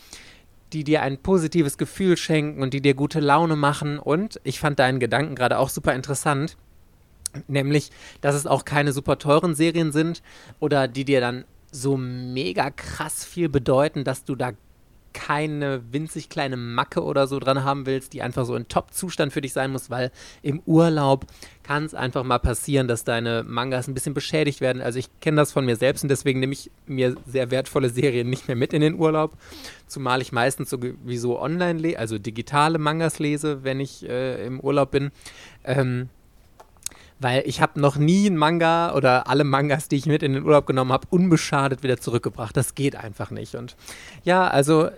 die 0.74 0.84
dir 0.84 1.02
ein 1.02 1.18
positives 1.18 1.78
Gefühl 1.78 2.18
schenken 2.18 2.62
und 2.62 2.74
die 2.74 2.82
dir 2.82 2.94
gute 2.94 3.20
Laune 3.20 3.56
machen. 3.56 4.00
Und 4.00 4.40
ich 4.44 4.60
fand 4.60 4.80
deinen 4.80 5.00
Gedanken 5.00 5.36
gerade 5.36 5.58
auch 5.58 5.70
super 5.70 5.94
interessant, 5.94 6.58
nämlich, 7.48 7.92
dass 8.22 8.36
es 8.36 8.48
auch 8.48 8.66
keine 8.66 8.94
super 8.94 9.18
teuren 9.18 9.56
Serien 9.56 9.92
sind 9.92 10.22
oder 10.60 10.88
die 10.88 11.06
dir 11.06 11.22
dann 11.22 11.46
so 11.72 11.98
mega 11.98 12.70
krass 12.70 13.24
viel 13.24 13.50
bedeuten, 13.50 14.04
dass 14.04 14.24
du 14.24 14.36
da 14.36 14.52
keine 15.14 15.82
winzig 15.92 16.30
kleine 16.30 16.58
Macke 16.58 17.04
oder 17.04 17.28
so 17.28 17.40
dran 17.40 17.64
haben 17.64 17.86
willst, 17.86 18.14
die 18.14 18.22
einfach 18.22 18.46
so 18.46 18.56
in 18.56 18.68
Top-Zustand 18.68 19.34
für 19.34 19.42
dich 19.42 19.54
sein 19.54 19.72
muss, 19.72 19.90
weil 19.90 20.12
im 20.42 20.62
Urlaub 20.66 21.26
kann 21.64 21.86
es 21.86 21.94
einfach 21.94 22.24
mal 22.24 22.40
passieren, 22.40 22.88
dass 22.88 23.04
deine 23.04 23.44
Mangas 23.44 23.88
ein 23.88 23.94
bisschen 23.94 24.14
beschädigt 24.14 24.62
werden. 24.62 24.82
Also 24.82 25.00
ich 25.00 25.10
kenne 25.20 25.38
das 25.38 25.52
von 25.52 25.66
mir 25.66 25.76
selbst 25.76 26.04
und 26.04 26.10
deswegen 26.10 26.40
nehme 26.40 26.54
ich 26.54 26.72
mir 26.86 27.16
sehr 27.26 27.52
wertvolle 27.52 27.90
Serien 27.90 28.30
nicht 28.30 28.48
mehr 28.48 28.58
mit 28.58 28.74
in 28.74 28.82
den 28.82 28.96
Urlaub, 28.96 29.38
zumal 29.88 30.22
ich 30.22 30.32
meistens 30.32 30.70
sowieso 30.70 31.40
online, 31.40 31.98
also 31.98 32.18
digitale 32.18 32.78
Mangas 32.78 33.20
lese, 33.20 33.64
wenn 33.64 33.80
ich 33.80 34.08
äh, 34.08 34.46
im 34.46 34.60
Urlaub 34.60 34.92
bin. 34.92 35.12
Ähm, 35.64 36.10
weil 37.22 37.44
ich 37.46 37.62
habe 37.62 37.80
noch 37.80 37.98
nie 37.98 38.26
einen 38.26 38.36
Manga 38.36 38.96
oder 38.96 39.28
alle 39.28 39.44
Mangas, 39.44 39.88
die 39.88 39.96
ich 39.96 40.08
mit 40.08 40.24
in 40.24 40.34
den 40.34 40.44
Urlaub 40.44 40.66
genommen 40.66 40.92
habe, 40.92 41.08
unbeschadet 41.12 41.84
wieder 41.84 42.00
zurückgebracht. 42.00 42.58
Das 42.58 42.74
geht 42.74 42.96
einfach 42.96 43.30
nicht. 43.30 43.54
Und 43.54 43.76
ja, 44.24 44.48
also 44.48 44.86
äh, 44.86 44.92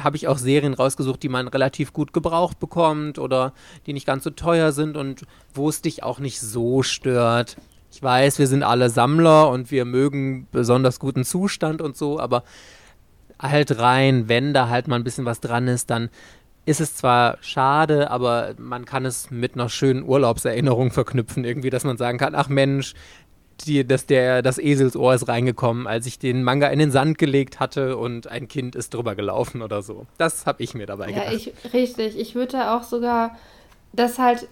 habe 0.00 0.16
ich 0.16 0.26
auch 0.26 0.38
Serien 0.38 0.74
rausgesucht, 0.74 1.22
die 1.22 1.28
man 1.28 1.46
relativ 1.46 1.92
gut 1.92 2.12
gebraucht 2.12 2.58
bekommt 2.58 3.20
oder 3.20 3.52
die 3.86 3.92
nicht 3.92 4.06
ganz 4.06 4.24
so 4.24 4.30
teuer 4.30 4.72
sind 4.72 4.96
und 4.96 5.22
wo 5.54 5.68
es 5.68 5.80
dich 5.80 6.02
auch 6.02 6.18
nicht 6.18 6.40
so 6.40 6.82
stört. 6.82 7.56
Ich 7.92 8.02
weiß, 8.02 8.40
wir 8.40 8.48
sind 8.48 8.64
alle 8.64 8.90
Sammler 8.90 9.48
und 9.48 9.70
wir 9.70 9.84
mögen 9.84 10.48
besonders 10.50 10.98
guten 10.98 11.24
Zustand 11.24 11.80
und 11.80 11.96
so, 11.96 12.18
aber 12.18 12.42
halt 13.40 13.78
rein, 13.78 14.28
wenn 14.28 14.52
da 14.52 14.68
halt 14.68 14.88
mal 14.88 14.96
ein 14.96 15.04
bisschen 15.04 15.24
was 15.24 15.40
dran 15.40 15.68
ist, 15.68 15.90
dann 15.90 16.10
ist 16.68 16.80
es 16.80 16.94
zwar 16.94 17.38
schade, 17.40 18.10
aber 18.10 18.54
man 18.58 18.84
kann 18.84 19.06
es 19.06 19.30
mit 19.30 19.54
einer 19.54 19.68
schönen 19.68 20.02
Urlaubserinnerung 20.02 20.90
verknüpfen, 20.90 21.44
irgendwie, 21.44 21.70
dass 21.70 21.84
man 21.84 21.96
sagen 21.96 22.18
kann, 22.18 22.34
ach 22.34 22.48
Mensch, 22.48 22.94
die, 23.66 23.86
dass 23.86 24.06
der, 24.06 24.42
das 24.42 24.58
Eselsohr 24.58 25.14
ist 25.14 25.26
reingekommen, 25.26 25.86
als 25.86 26.06
ich 26.06 26.18
den 26.18 26.44
Manga 26.44 26.68
in 26.68 26.78
den 26.78 26.90
Sand 26.90 27.18
gelegt 27.18 27.58
hatte 27.58 27.96
und 27.96 28.28
ein 28.28 28.46
Kind 28.48 28.76
ist 28.76 28.94
drüber 28.94 29.14
gelaufen 29.14 29.62
oder 29.62 29.82
so. 29.82 30.06
Das 30.18 30.46
habe 30.46 30.62
ich 30.62 30.74
mir 30.74 30.86
dabei 30.86 31.10
ja, 31.10 31.24
gedacht. 31.24 31.34
Ich, 31.34 31.72
richtig. 31.72 32.18
Ich 32.18 32.34
würde 32.34 32.70
auch 32.70 32.82
sogar, 32.82 33.36
das 33.92 34.18
halt, 34.18 34.46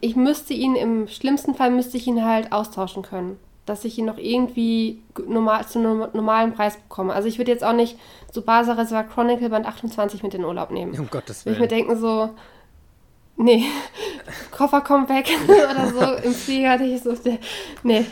ich 0.00 0.16
müsste 0.16 0.52
ihn, 0.52 0.76
im 0.76 1.08
schlimmsten 1.08 1.54
Fall 1.54 1.70
müsste 1.70 1.96
ich 1.96 2.06
ihn 2.06 2.24
halt 2.24 2.52
austauschen 2.52 3.02
können 3.02 3.38
dass 3.66 3.84
ich 3.84 3.98
ihn 3.98 4.04
noch 4.04 4.18
irgendwie 4.18 5.02
normal, 5.26 5.66
zu 5.66 5.78
einem 5.78 6.06
normalen 6.12 6.52
Preis 6.52 6.76
bekomme. 6.76 7.14
Also 7.14 7.28
ich 7.28 7.38
würde 7.38 7.50
jetzt 7.50 7.64
auch 7.64 7.72
nicht 7.72 7.98
so 8.30 8.42
Basa 8.42 8.74
Reservoir 8.74 9.04
Chronicle 9.04 9.48
Band 9.48 9.66
28 9.66 10.22
mit 10.22 10.34
in 10.34 10.42
den 10.42 10.46
Urlaub 10.46 10.70
nehmen. 10.70 10.98
Um 10.98 11.08
Gottes 11.08 11.44
Willen. 11.44 11.54
Ich 11.54 11.60
mir 11.60 11.68
denken 11.68 11.96
so, 11.96 12.30
nee, 13.36 13.64
Koffer 14.50 14.80
kommt 14.80 15.08
weg 15.08 15.28
oder 15.46 15.88
so 15.88 16.26
im 16.26 16.34
Flieger 16.34 16.70
hatte 16.70 16.84
ich 16.84 17.02
so, 17.02 17.14
nee, 17.82 18.06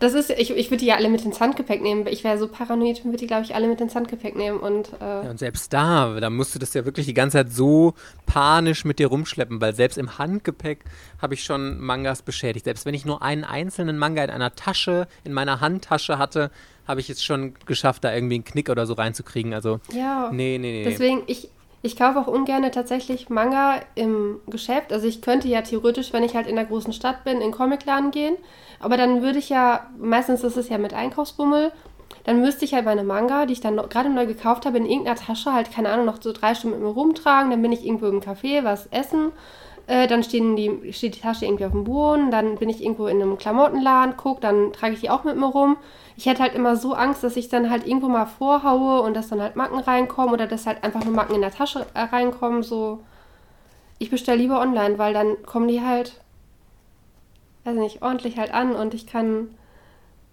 das 0.00 0.14
ist, 0.14 0.30
ich, 0.30 0.50
ich 0.50 0.70
würde 0.70 0.78
die 0.78 0.86
ja 0.86 0.96
alle 0.96 1.08
mit 1.08 1.24
ins 1.24 1.40
Handgepäck 1.40 1.82
nehmen. 1.82 2.06
Ich 2.08 2.24
wäre 2.24 2.38
so 2.38 2.48
paranoid 2.48 2.98
und 2.98 3.06
würde 3.06 3.18
die, 3.18 3.26
glaube 3.26 3.44
ich, 3.44 3.54
alle 3.54 3.68
mit 3.68 3.80
ins 3.80 3.94
Handgepäck 3.94 4.36
nehmen 4.36 4.58
und, 4.58 4.92
äh 5.00 5.24
ja, 5.24 5.30
und 5.30 5.38
selbst 5.38 5.72
da, 5.72 6.18
da 6.20 6.30
musst 6.30 6.54
du 6.54 6.58
das 6.58 6.74
ja 6.74 6.84
wirklich 6.84 7.06
die 7.06 7.14
ganze 7.14 7.38
Zeit 7.38 7.52
so 7.52 7.94
panisch 8.26 8.84
mit 8.84 8.98
dir 8.98 9.08
rumschleppen, 9.08 9.60
weil 9.60 9.74
selbst 9.74 9.98
im 9.98 10.18
Handgepäck 10.18 10.84
habe 11.20 11.34
ich 11.34 11.44
schon 11.44 11.78
Mangas 11.78 12.22
beschädigt. 12.22 12.64
Selbst 12.64 12.86
wenn 12.86 12.94
ich 12.94 13.04
nur 13.04 13.22
einen 13.22 13.44
einzelnen 13.44 13.98
Manga 13.98 14.24
in 14.24 14.30
einer 14.30 14.54
Tasche, 14.54 15.06
in 15.24 15.32
meiner 15.32 15.60
Handtasche 15.60 16.18
hatte, 16.18 16.50
habe 16.86 17.00
ich 17.00 17.10
es 17.10 17.22
schon 17.22 17.54
geschafft, 17.66 18.04
da 18.04 18.14
irgendwie 18.14 18.36
einen 18.36 18.44
Knick 18.44 18.70
oder 18.70 18.86
so 18.86 18.94
reinzukriegen. 18.94 19.54
Also, 19.54 19.80
ja, 19.92 20.30
nee, 20.32 20.58
nee, 20.58 20.84
nee. 20.84 20.84
Deswegen, 20.84 21.22
ich, 21.26 21.50
ich 21.86 21.96
kaufe 21.96 22.18
auch 22.18 22.26
ungern 22.26 22.70
tatsächlich 22.72 23.30
Manga 23.30 23.80
im 23.94 24.40
Geschäft. 24.46 24.92
Also 24.92 25.06
ich 25.06 25.22
könnte 25.22 25.48
ja 25.48 25.62
theoretisch, 25.62 26.12
wenn 26.12 26.24
ich 26.24 26.34
halt 26.34 26.46
in 26.46 26.56
der 26.56 26.64
großen 26.64 26.92
Stadt 26.92 27.24
bin, 27.24 27.34
in 27.34 27.40
den 27.40 27.52
Comicladen 27.52 28.10
gehen. 28.10 28.36
Aber 28.80 28.96
dann 28.96 29.22
würde 29.22 29.38
ich 29.38 29.48
ja, 29.48 29.86
meistens 29.98 30.44
ist 30.44 30.56
es 30.56 30.68
ja 30.68 30.78
mit 30.78 30.92
Einkaufsbummel, 30.92 31.72
dann 32.24 32.40
müsste 32.40 32.64
ich 32.64 32.74
halt 32.74 32.84
meine 32.84 33.04
Manga, 33.04 33.46
die 33.46 33.52
ich 33.52 33.60
dann 33.60 33.76
gerade 33.76 34.10
neu 34.10 34.26
gekauft 34.26 34.66
habe, 34.66 34.78
in 34.78 34.86
irgendeiner 34.86 35.16
Tasche 35.16 35.52
halt, 35.52 35.72
keine 35.72 35.90
Ahnung, 35.90 36.06
noch 36.06 36.20
so 36.20 36.32
drei 36.32 36.54
Stunden 36.54 36.78
mit 36.78 36.86
mir 36.86 36.92
rumtragen. 36.92 37.50
Dann 37.50 37.62
bin 37.62 37.72
ich 37.72 37.86
irgendwo 37.86 38.06
im 38.06 38.20
Café, 38.20 38.64
was 38.64 38.86
essen. 38.86 39.32
Äh, 39.86 40.08
dann 40.08 40.24
stehen 40.24 40.56
die, 40.56 40.92
steht 40.92 41.14
die 41.14 41.20
Tasche 41.20 41.46
irgendwie 41.46 41.66
auf 41.66 41.72
dem 41.72 41.84
Boden. 41.84 42.32
Dann 42.32 42.56
bin 42.56 42.68
ich 42.68 42.82
irgendwo 42.82 43.06
in 43.06 43.22
einem 43.22 43.38
Klamottenladen, 43.38 44.14
guck, 44.16 44.40
dann 44.40 44.72
trage 44.72 44.94
ich 44.94 45.00
die 45.00 45.10
auch 45.10 45.24
mit 45.24 45.36
mir 45.36 45.46
rum 45.46 45.76
ich 46.16 46.26
hätte 46.26 46.42
halt 46.42 46.54
immer 46.54 46.76
so 46.76 46.94
Angst, 46.94 47.22
dass 47.22 47.36
ich 47.36 47.48
dann 47.48 47.70
halt 47.70 47.86
irgendwo 47.86 48.08
mal 48.08 48.26
vorhaue 48.26 49.02
und 49.02 49.14
dass 49.14 49.28
dann 49.28 49.42
halt 49.42 49.54
Macken 49.54 49.78
reinkommen 49.78 50.32
oder 50.32 50.46
dass 50.46 50.66
halt 50.66 50.82
einfach 50.82 51.04
nur 51.04 51.14
Macken 51.14 51.34
in 51.34 51.42
der 51.42 51.50
Tasche 51.50 51.86
äh, 51.92 52.00
reinkommen. 52.00 52.62
So, 52.62 53.00
ich 53.98 54.10
bestelle 54.10 54.38
lieber 54.38 54.60
online, 54.60 54.98
weil 54.98 55.12
dann 55.12 55.42
kommen 55.44 55.68
die 55.68 55.82
halt, 55.82 56.20
weiß 57.64 57.76
nicht, 57.76 58.02
ordentlich 58.02 58.38
halt 58.38 58.52
an 58.52 58.74
und 58.74 58.94
ich 58.94 59.06
kann, 59.06 59.48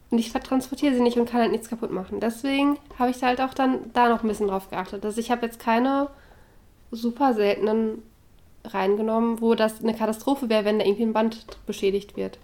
und 0.09 0.19
ich 0.19 0.31
transportiere 0.31 0.95
sie 0.95 1.01
nicht 1.01 1.17
und 1.17 1.29
kann 1.29 1.41
halt 1.41 1.51
nichts 1.51 1.69
kaputt 1.69 1.91
machen. 1.91 2.21
Deswegen 2.21 2.77
habe 2.97 3.11
ich 3.11 3.21
halt 3.21 3.41
auch 3.41 3.53
dann 3.53 3.91
da 3.93 4.07
noch 4.07 4.23
ein 4.23 4.27
bisschen 4.29 4.47
drauf 4.47 4.69
geachtet. 4.69 5.03
Also 5.03 5.19
ich 5.19 5.31
habe 5.31 5.45
jetzt 5.45 5.59
keine 5.59 6.07
super 6.91 7.33
seltenen 7.33 8.03
reingenommen, 8.63 9.41
wo 9.41 9.53
das 9.55 9.81
eine 9.81 9.93
Katastrophe 9.93 10.47
wäre, 10.47 10.63
wenn 10.63 10.79
da 10.79 10.85
irgendwie 10.85 11.03
ein 11.03 11.13
Band 11.13 11.45
beschädigt 11.65 12.15
wird. 12.15 12.37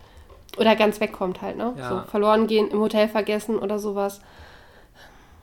Oder 0.60 0.76
ganz 0.76 1.00
wegkommt 1.00 1.42
halt, 1.42 1.58
ne? 1.58 1.74
Ja. 1.78 1.90
So 1.90 2.12
verloren 2.12 2.48
gehen, 2.48 2.70
im 2.70 2.80
Hotel 2.80 3.08
vergessen 3.08 3.58
oder 3.58 3.80
sowas. 3.80 4.22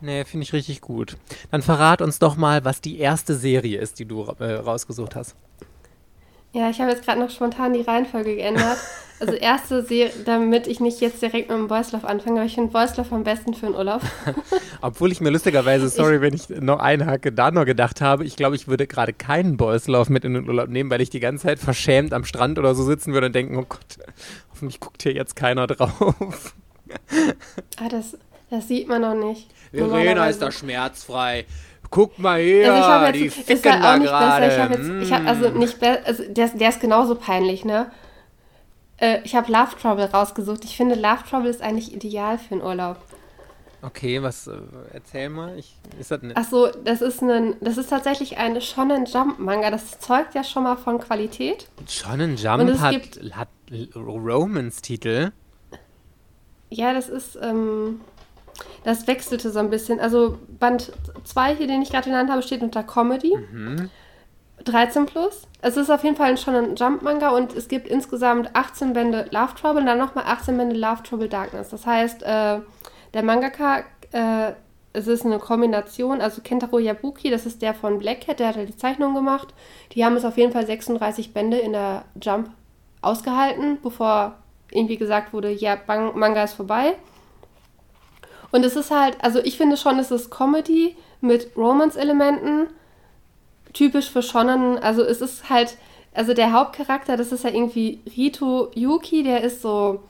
Nee, 0.00 0.24
finde 0.24 0.44
ich 0.44 0.52
richtig 0.52 0.82
gut. 0.82 1.16
Dann 1.50 1.62
verrat 1.62 2.02
uns 2.02 2.18
doch 2.18 2.36
mal, 2.36 2.64
was 2.64 2.80
die 2.80 2.98
erste 2.98 3.34
Serie 3.34 3.80
ist, 3.80 3.98
die 3.98 4.04
du 4.04 4.24
äh, 4.38 4.52
rausgesucht 4.54 5.16
hast. 5.16 5.34
Ja, 6.52 6.70
ich 6.70 6.80
habe 6.80 6.90
jetzt 6.90 7.04
gerade 7.04 7.20
noch 7.20 7.30
spontan 7.30 7.72
die 7.72 7.82
Reihenfolge 7.82 8.36
geändert. 8.36 8.78
Also 9.18 9.32
erste 9.32 9.82
Serie, 9.82 10.12
damit 10.26 10.66
ich 10.66 10.78
nicht 10.78 11.00
jetzt 11.00 11.22
direkt 11.22 11.48
mit 11.48 11.58
dem 11.58 11.68
Boys 11.68 11.92
Love 11.92 12.06
anfange, 12.06 12.40
aber 12.40 12.46
ich 12.46 12.54
finde 12.54 12.70
Boys 12.70 12.96
Love 12.98 13.14
am 13.14 13.24
besten 13.24 13.54
für 13.54 13.66
einen 13.66 13.74
Urlaub. 13.74 14.02
Obwohl 14.82 15.10
ich 15.10 15.22
mir 15.22 15.30
lustigerweise, 15.30 15.88
sorry, 15.88 16.16
ich, 16.16 16.20
wenn 16.20 16.34
ich 16.34 16.48
noch 16.48 16.80
einhacke, 16.80 17.32
da 17.32 17.50
noch 17.50 17.64
gedacht 17.64 18.02
habe, 18.02 18.24
ich 18.24 18.36
glaube, 18.36 18.56
ich 18.56 18.68
würde 18.68 18.86
gerade 18.86 19.14
keinen 19.14 19.56
Boys 19.56 19.86
Love 19.86 20.12
mit 20.12 20.24
in 20.26 20.34
den 20.34 20.46
Urlaub 20.46 20.68
nehmen, 20.68 20.90
weil 20.90 21.00
ich 21.00 21.08
die 21.08 21.20
ganze 21.20 21.46
Zeit 21.46 21.58
verschämt 21.58 22.12
am 22.12 22.24
Strand 22.24 22.58
oder 22.58 22.74
so 22.74 22.84
sitzen 22.84 23.14
würde 23.14 23.28
und 23.28 23.34
denken, 23.34 23.56
oh 23.56 23.64
Gott, 23.66 23.98
hoffentlich 24.56 24.80
guckt 24.80 25.02
hier 25.02 25.12
jetzt 25.12 25.36
keiner 25.36 25.66
drauf. 25.66 25.94
ah, 27.76 27.88
das, 27.90 28.16
das 28.48 28.68
sieht 28.68 28.88
man 28.88 29.02
noch 29.02 29.14
nicht. 29.14 29.50
Verena 29.72 30.28
ist 30.28 30.40
da 30.40 30.50
schmerzfrei. 30.50 31.44
Guck 31.90 32.18
mal 32.18 32.40
her, 32.40 32.74
also 32.74 33.18
ich 33.18 33.36
jetzt, 33.36 33.48
die 33.48 33.52
ist 33.52 33.70
halt 33.70 33.84
auch 33.84 33.98
nicht 33.98 34.10
besser. 34.10 34.48
Ich 34.48 34.58
habe 34.58 34.74
jetzt, 34.74 35.02
ich 35.02 35.12
hab, 35.12 35.26
also 35.26 35.50
nicht 35.50 35.82
also 35.82 36.24
der, 36.28 36.48
der 36.48 36.68
ist 36.70 36.80
genauso 36.80 37.14
peinlich, 37.14 37.64
ne? 37.64 37.90
Äh, 38.96 39.20
ich 39.24 39.36
habe 39.36 39.52
Love 39.52 39.76
Trouble 39.80 40.06
rausgesucht. 40.06 40.64
Ich 40.64 40.76
finde, 40.76 40.96
Love 40.96 41.22
Trouble 41.28 41.50
ist 41.50 41.62
eigentlich 41.62 41.94
ideal 41.94 42.38
für 42.38 42.54
einen 42.54 42.62
Urlaub. 42.62 42.96
Okay, 43.86 44.20
was 44.20 44.48
äh, 44.48 44.52
erzähl 44.92 45.28
mal. 45.28 45.56
Ich, 45.56 45.76
ist 46.00 46.10
das 46.10 46.20
Ach 46.34 46.44
so, 46.44 46.68
das 46.84 47.02
ist 47.02 47.22
ein, 47.22 47.54
das 47.60 47.78
ist 47.78 47.88
tatsächlich 47.88 48.36
ein 48.36 48.60
Shonen 48.60 49.04
Jump 49.04 49.38
Manga. 49.38 49.70
Das 49.70 50.00
zeugt 50.00 50.34
ja 50.34 50.42
schon 50.42 50.64
mal 50.64 50.76
von 50.76 50.98
Qualität. 50.98 51.68
Shonen 51.88 52.36
Jump 52.36 52.80
hat, 52.80 53.20
hat 53.32 53.48
Romance-Titel. 53.94 55.30
Ja, 56.68 56.92
das 56.94 57.08
ist, 57.08 57.38
ähm, 57.40 58.00
das 58.82 59.06
wechselte 59.06 59.50
so 59.50 59.60
ein 59.60 59.70
bisschen. 59.70 60.00
Also 60.00 60.38
Band 60.58 60.92
2 61.22 61.54
hier, 61.54 61.68
den 61.68 61.80
ich 61.80 61.90
gerade 61.90 62.06
genannt 62.06 62.28
habe, 62.28 62.42
steht 62.42 62.62
unter 62.62 62.82
Comedy. 62.82 63.36
Mhm. 63.36 63.88
13 64.64 65.06
plus. 65.06 65.42
Es 65.62 65.76
ist 65.76 65.90
auf 65.90 66.02
jeden 66.02 66.16
Fall 66.16 66.36
schon 66.38 66.56
ein 66.56 66.76
Jump-Manga 66.76 67.28
und 67.28 67.54
es 67.54 67.68
gibt 67.68 67.86
insgesamt 67.86 68.50
18 68.54 68.94
Bände 68.94 69.28
Love 69.30 69.54
Trouble 69.54 69.80
und 69.80 69.86
dann 69.86 69.98
nochmal 69.98 70.24
18 70.26 70.56
Bände 70.56 70.74
Love 70.74 71.04
Trouble 71.04 71.28
Darkness. 71.28 71.68
Das 71.68 71.86
heißt, 71.86 72.24
äh, 72.24 72.60
der 73.16 73.24
Mangaka, 73.24 73.78
äh, 74.12 74.52
es 74.92 75.06
ist 75.06 75.24
eine 75.24 75.38
Kombination, 75.38 76.20
also 76.20 76.42
Kentaro 76.42 76.78
Yabuki, 76.78 77.30
das 77.30 77.46
ist 77.46 77.62
der 77.62 77.72
von 77.72 77.98
Black 77.98 78.26
Cat, 78.26 78.40
der 78.40 78.48
hat 78.48 78.56
ja 78.56 78.64
die 78.66 78.76
Zeichnung 78.76 79.14
gemacht. 79.14 79.54
Die 79.92 80.04
haben 80.04 80.16
es 80.16 80.24
auf 80.24 80.36
jeden 80.36 80.52
Fall 80.52 80.66
36 80.66 81.32
Bände 81.32 81.56
in 81.56 81.72
der 81.72 82.04
Jump 82.20 82.50
ausgehalten, 83.00 83.78
bevor 83.82 84.36
irgendwie 84.70 84.98
gesagt 84.98 85.32
wurde, 85.32 85.50
ja, 85.50 85.78
Manga 85.86 86.42
ist 86.44 86.54
vorbei. 86.54 86.94
Und 88.52 88.64
es 88.64 88.76
ist 88.76 88.90
halt, 88.90 89.16
also 89.22 89.38
ich 89.38 89.56
finde 89.56 89.78
schon, 89.78 89.98
es 89.98 90.10
ist 90.10 90.30
Comedy 90.30 90.94
mit 91.22 91.56
Romance-Elementen, 91.56 92.66
typisch 93.72 94.10
für 94.10 94.22
Shonen. 94.22 94.78
Also 94.78 95.02
es 95.02 95.22
ist 95.22 95.48
halt, 95.48 95.78
also 96.12 96.34
der 96.34 96.52
Hauptcharakter, 96.52 97.16
das 97.16 97.32
ist 97.32 97.44
ja 97.44 97.50
irgendwie 97.50 98.00
Rito 98.14 98.70
Yuki, 98.74 99.22
der 99.22 99.42
ist 99.42 99.62
so 99.62 100.00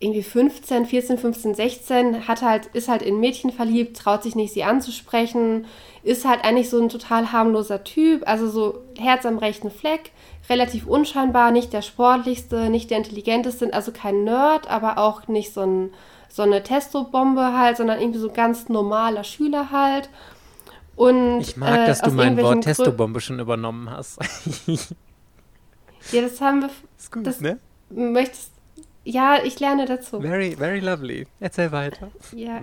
irgendwie 0.00 0.22
15, 0.22 0.86
14, 0.86 1.18
15, 1.18 1.54
16, 1.54 2.26
hat 2.26 2.40
halt, 2.40 2.66
ist 2.72 2.88
halt 2.88 3.02
in 3.02 3.20
Mädchen 3.20 3.52
verliebt, 3.52 3.98
traut 3.98 4.22
sich 4.22 4.34
nicht, 4.34 4.52
sie 4.54 4.64
anzusprechen, 4.64 5.66
ist 6.02 6.24
halt 6.24 6.42
eigentlich 6.42 6.70
so 6.70 6.80
ein 6.80 6.88
total 6.88 7.32
harmloser 7.32 7.84
Typ, 7.84 8.26
also 8.26 8.48
so 8.48 8.82
Herz 8.98 9.26
am 9.26 9.36
rechten 9.36 9.70
Fleck, 9.70 10.12
relativ 10.48 10.86
unscheinbar, 10.86 11.50
nicht 11.50 11.74
der 11.74 11.82
sportlichste, 11.82 12.70
nicht 12.70 12.90
der 12.90 12.96
intelligenteste, 12.98 13.72
also 13.74 13.92
kein 13.92 14.24
Nerd, 14.24 14.70
aber 14.70 14.96
auch 14.96 15.28
nicht 15.28 15.52
so, 15.52 15.60
ein, 15.60 15.90
so 16.30 16.42
eine 16.42 16.62
Testo-Bombe 16.62 17.52
halt, 17.52 17.76
sondern 17.76 18.00
irgendwie 18.00 18.20
so 18.20 18.30
ganz 18.30 18.70
normaler 18.70 19.22
Schüler 19.22 19.70
halt. 19.70 20.08
Und, 20.96 21.40
ich 21.40 21.58
mag, 21.58 21.80
äh, 21.80 21.86
dass 21.86 22.00
du 22.00 22.10
mein 22.10 22.40
Wort 22.40 22.64
Testo-Bombe 22.64 23.20
schon 23.20 23.38
übernommen 23.38 23.90
hast. 23.90 24.18
ja, 26.12 26.22
das 26.22 26.40
haben 26.40 26.62
wir. 26.62 26.70
Ist 26.98 27.12
gut, 27.12 27.26
das, 27.26 27.40
ne? 27.40 27.58
Möchtest 27.90 28.52
ja, 29.04 29.38
ich 29.42 29.58
lerne 29.60 29.86
dazu. 29.86 30.20
Very, 30.20 30.56
very 30.56 30.80
lovely. 30.80 31.26
Erzähl 31.40 31.72
weiter. 31.72 32.10
Ja. 32.34 32.60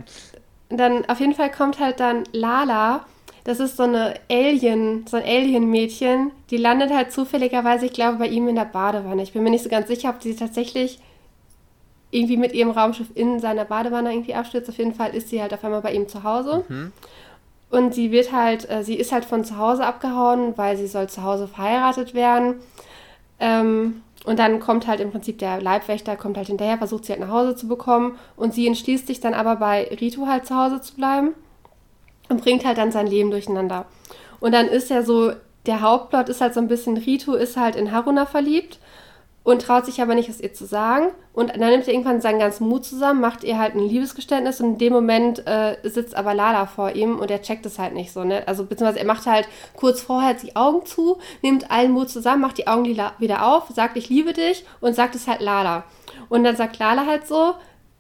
Dann 0.70 1.06
auf 1.06 1.20
jeden 1.20 1.34
Fall 1.34 1.52
kommt 1.52 1.80
halt 1.80 2.00
dann 2.00 2.24
Lala. 2.32 3.06
Das 3.44 3.60
ist 3.62 3.78
so 3.78 3.84
eine 3.84 4.16
Alien, 4.30 5.08
so 5.08 5.18
ein 5.18 5.24
Alien-Mädchen. 5.24 6.32
Die 6.50 6.58
landet 6.58 6.92
halt 6.92 7.14
zufälligerweise, 7.14 7.86
ich 7.86 7.94
glaube, 7.94 8.18
bei 8.18 8.28
ihm 8.28 8.48
in 8.50 8.56
der 8.56 8.66
Badewanne. 8.66 9.24
Ich 9.24 9.32
bin 9.32 9.44
mir 9.44 9.50
nicht 9.50 9.64
so 9.64 9.70
ganz 9.70 9.88
sicher, 9.88 10.10
ob 10.10 10.22
sie 10.22 10.36
tatsächlich 10.36 11.00
irgendwie 12.12 12.38
mit 12.38 12.54
ihrem 12.54 12.72
Raumschiff 12.72 13.08
in 13.16 13.40
seiner 13.40 13.66
Badewanne 13.66 14.12
irgendwie 14.12 14.34
abstürzt. 14.34 14.70
Auf 14.70 14.78
jeden 14.78 14.94
Fall 14.94 15.16
ist 15.16 15.30
sie 15.30 15.42
halt 15.42 15.54
auf 15.54 15.64
einmal 15.64 15.82
bei 15.82 15.94
ihm 15.94 16.10
zu 16.10 16.24
Hause. 16.24 16.66
Mhm. 16.68 16.92
Und 17.70 17.94
sie 17.94 18.12
wird 18.12 18.32
halt, 18.32 18.70
äh, 18.70 18.84
sie 18.84 18.96
ist 18.96 19.12
halt 19.12 19.26
von 19.26 19.44
zu 19.44 19.58
Hause 19.58 19.86
abgehauen, 19.86 20.58
weil 20.58 20.78
sie 20.78 20.88
soll 20.88 21.08
zu 21.08 21.24
Hause 21.24 21.48
verheiratet 21.48 22.14
werden. 22.14 22.56
Ähm, 23.40 24.04
und 24.28 24.40
dann 24.40 24.60
kommt 24.60 24.88
halt 24.88 25.00
im 25.00 25.10
Prinzip 25.10 25.40
der 25.40 25.62
Leibwächter, 25.62 26.18
kommt 26.18 26.36
halt 26.36 26.48
hinterher, 26.48 26.78
versucht 26.78 27.06
sie 27.06 27.14
halt 27.14 27.22
nach 27.22 27.30
Hause 27.30 27.56
zu 27.56 27.70
bekommen. 27.70 28.18
Und 28.36 28.54
sie 28.54 28.68
entschließt 28.68 29.08
sich 29.08 29.22
dann 29.22 29.34
aber 29.34 29.56
bei 29.56 29.90
Rito 30.02 30.28
halt 30.28 30.46
zu 30.46 30.54
Hause 30.54 30.82
zu 30.82 30.96
bleiben 30.96 31.30
und 32.28 32.42
bringt 32.42 32.66
halt 32.66 32.78
dann 32.78 32.92
sein 32.92 33.08
Leben 33.08 33.32
durcheinander. 33.32 33.86
Und 34.42 34.52
dann 34.52 34.68
ist 34.68 34.90
ja 34.90 35.02
so, 35.02 35.32
der 35.66 35.80
Hauptplot 35.80 36.28
ist 36.28 36.42
halt 36.42 36.54
so 36.54 36.60
ein 36.60 36.68
bisschen, 36.68 36.98
Rito 36.98 37.36
ist 37.36 37.56
halt 37.56 37.78
in 37.78 37.94
Haruna 37.94 38.26
verliebt 38.26 38.80
und 39.48 39.62
traut 39.62 39.86
sich 39.86 40.02
aber 40.02 40.14
nicht, 40.14 40.28
es 40.28 40.42
ihr 40.42 40.54
zu 40.54 40.66
sagen. 40.66 41.08
Und 41.32 41.52
dann 41.52 41.70
nimmt 41.70 41.88
er 41.88 41.94
irgendwann 41.94 42.20
seinen 42.20 42.38
ganzen 42.38 42.68
Mut 42.68 42.84
zusammen, 42.84 43.22
macht 43.22 43.46
ihr 43.46 43.58
halt 43.58 43.76
ein 43.76 43.88
Liebesgeständnis 43.88 44.60
und 44.60 44.74
in 44.74 44.78
dem 44.78 44.92
Moment 44.92 45.48
äh, 45.48 45.78
sitzt 45.84 46.18
aber 46.18 46.34
Lala 46.34 46.66
vor 46.66 46.92
ihm 46.92 47.18
und 47.18 47.32
er 47.32 47.42
checkt 47.42 47.66
es 47.66 47.80
halt 47.80 47.94
nicht 47.94 48.12
so, 48.12 48.26
ne? 48.26 48.46
Also 48.46 48.66
beziehungsweise 48.66 49.00
er 49.00 49.06
macht 49.06 49.26
halt 49.26 49.48
kurz 49.78 50.02
vorher 50.02 50.34
die 50.34 50.58
Augen 50.58 50.86
zu, 50.86 51.20
nimmt 51.42 51.72
allen 51.72 51.94
Mut 51.94 52.10
zusammen, 52.10 52.42
macht 52.42 52.58
die 52.58 52.68
Augen 52.68 52.84
wieder 52.84 53.48
auf, 53.48 53.70
sagt, 53.70 53.96
ich 53.96 54.10
liebe 54.10 54.34
dich 54.34 54.66
und 54.82 54.98
sagt 54.98 55.16
es 55.16 55.30
halt 55.30 55.40
Lala. 55.40 55.86
Und 56.28 56.44
dann 56.44 56.58
sagt 56.58 56.78
Lala 56.78 57.06
halt 57.06 57.26
so, 57.26 57.54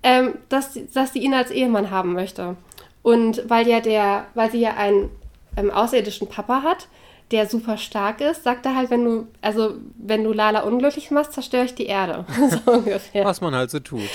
ähm, 0.03 0.33
dass, 0.49 0.77
dass 0.93 1.13
sie 1.13 1.19
ihn 1.19 1.33
als 1.33 1.49
Ehemann 1.51 1.91
haben 1.91 2.11
möchte. 2.11 2.57
Und 3.03 3.49
weil 3.49 3.69
ja 3.69 3.79
der, 3.79 4.25
weil 4.33 4.51
sie 4.51 4.59
ja 4.59 4.73
einen 4.73 5.11
ähm, 5.55 5.71
außerirdischen 5.71 6.27
Papa 6.27 6.61
hat, 6.61 6.89
der 7.31 7.47
super 7.47 7.77
stark 7.77 8.21
ist, 8.21 8.43
sagt 8.43 8.65
er 8.65 8.75
halt, 8.75 8.89
wenn 8.89 9.03
du, 9.03 9.27
also 9.41 9.75
wenn 9.97 10.23
du 10.23 10.31
Lala 10.31 10.61
unglücklich 10.61 11.11
machst, 11.11 11.33
zerstöre 11.33 11.65
ich 11.65 11.75
die 11.75 11.87
Erde. 11.87 12.25
so 12.65 12.71
ungefähr. 12.71 13.25
Was 13.25 13.41
man 13.41 13.53
halt 13.53 13.69
so 13.69 13.79
tut. 13.79 14.09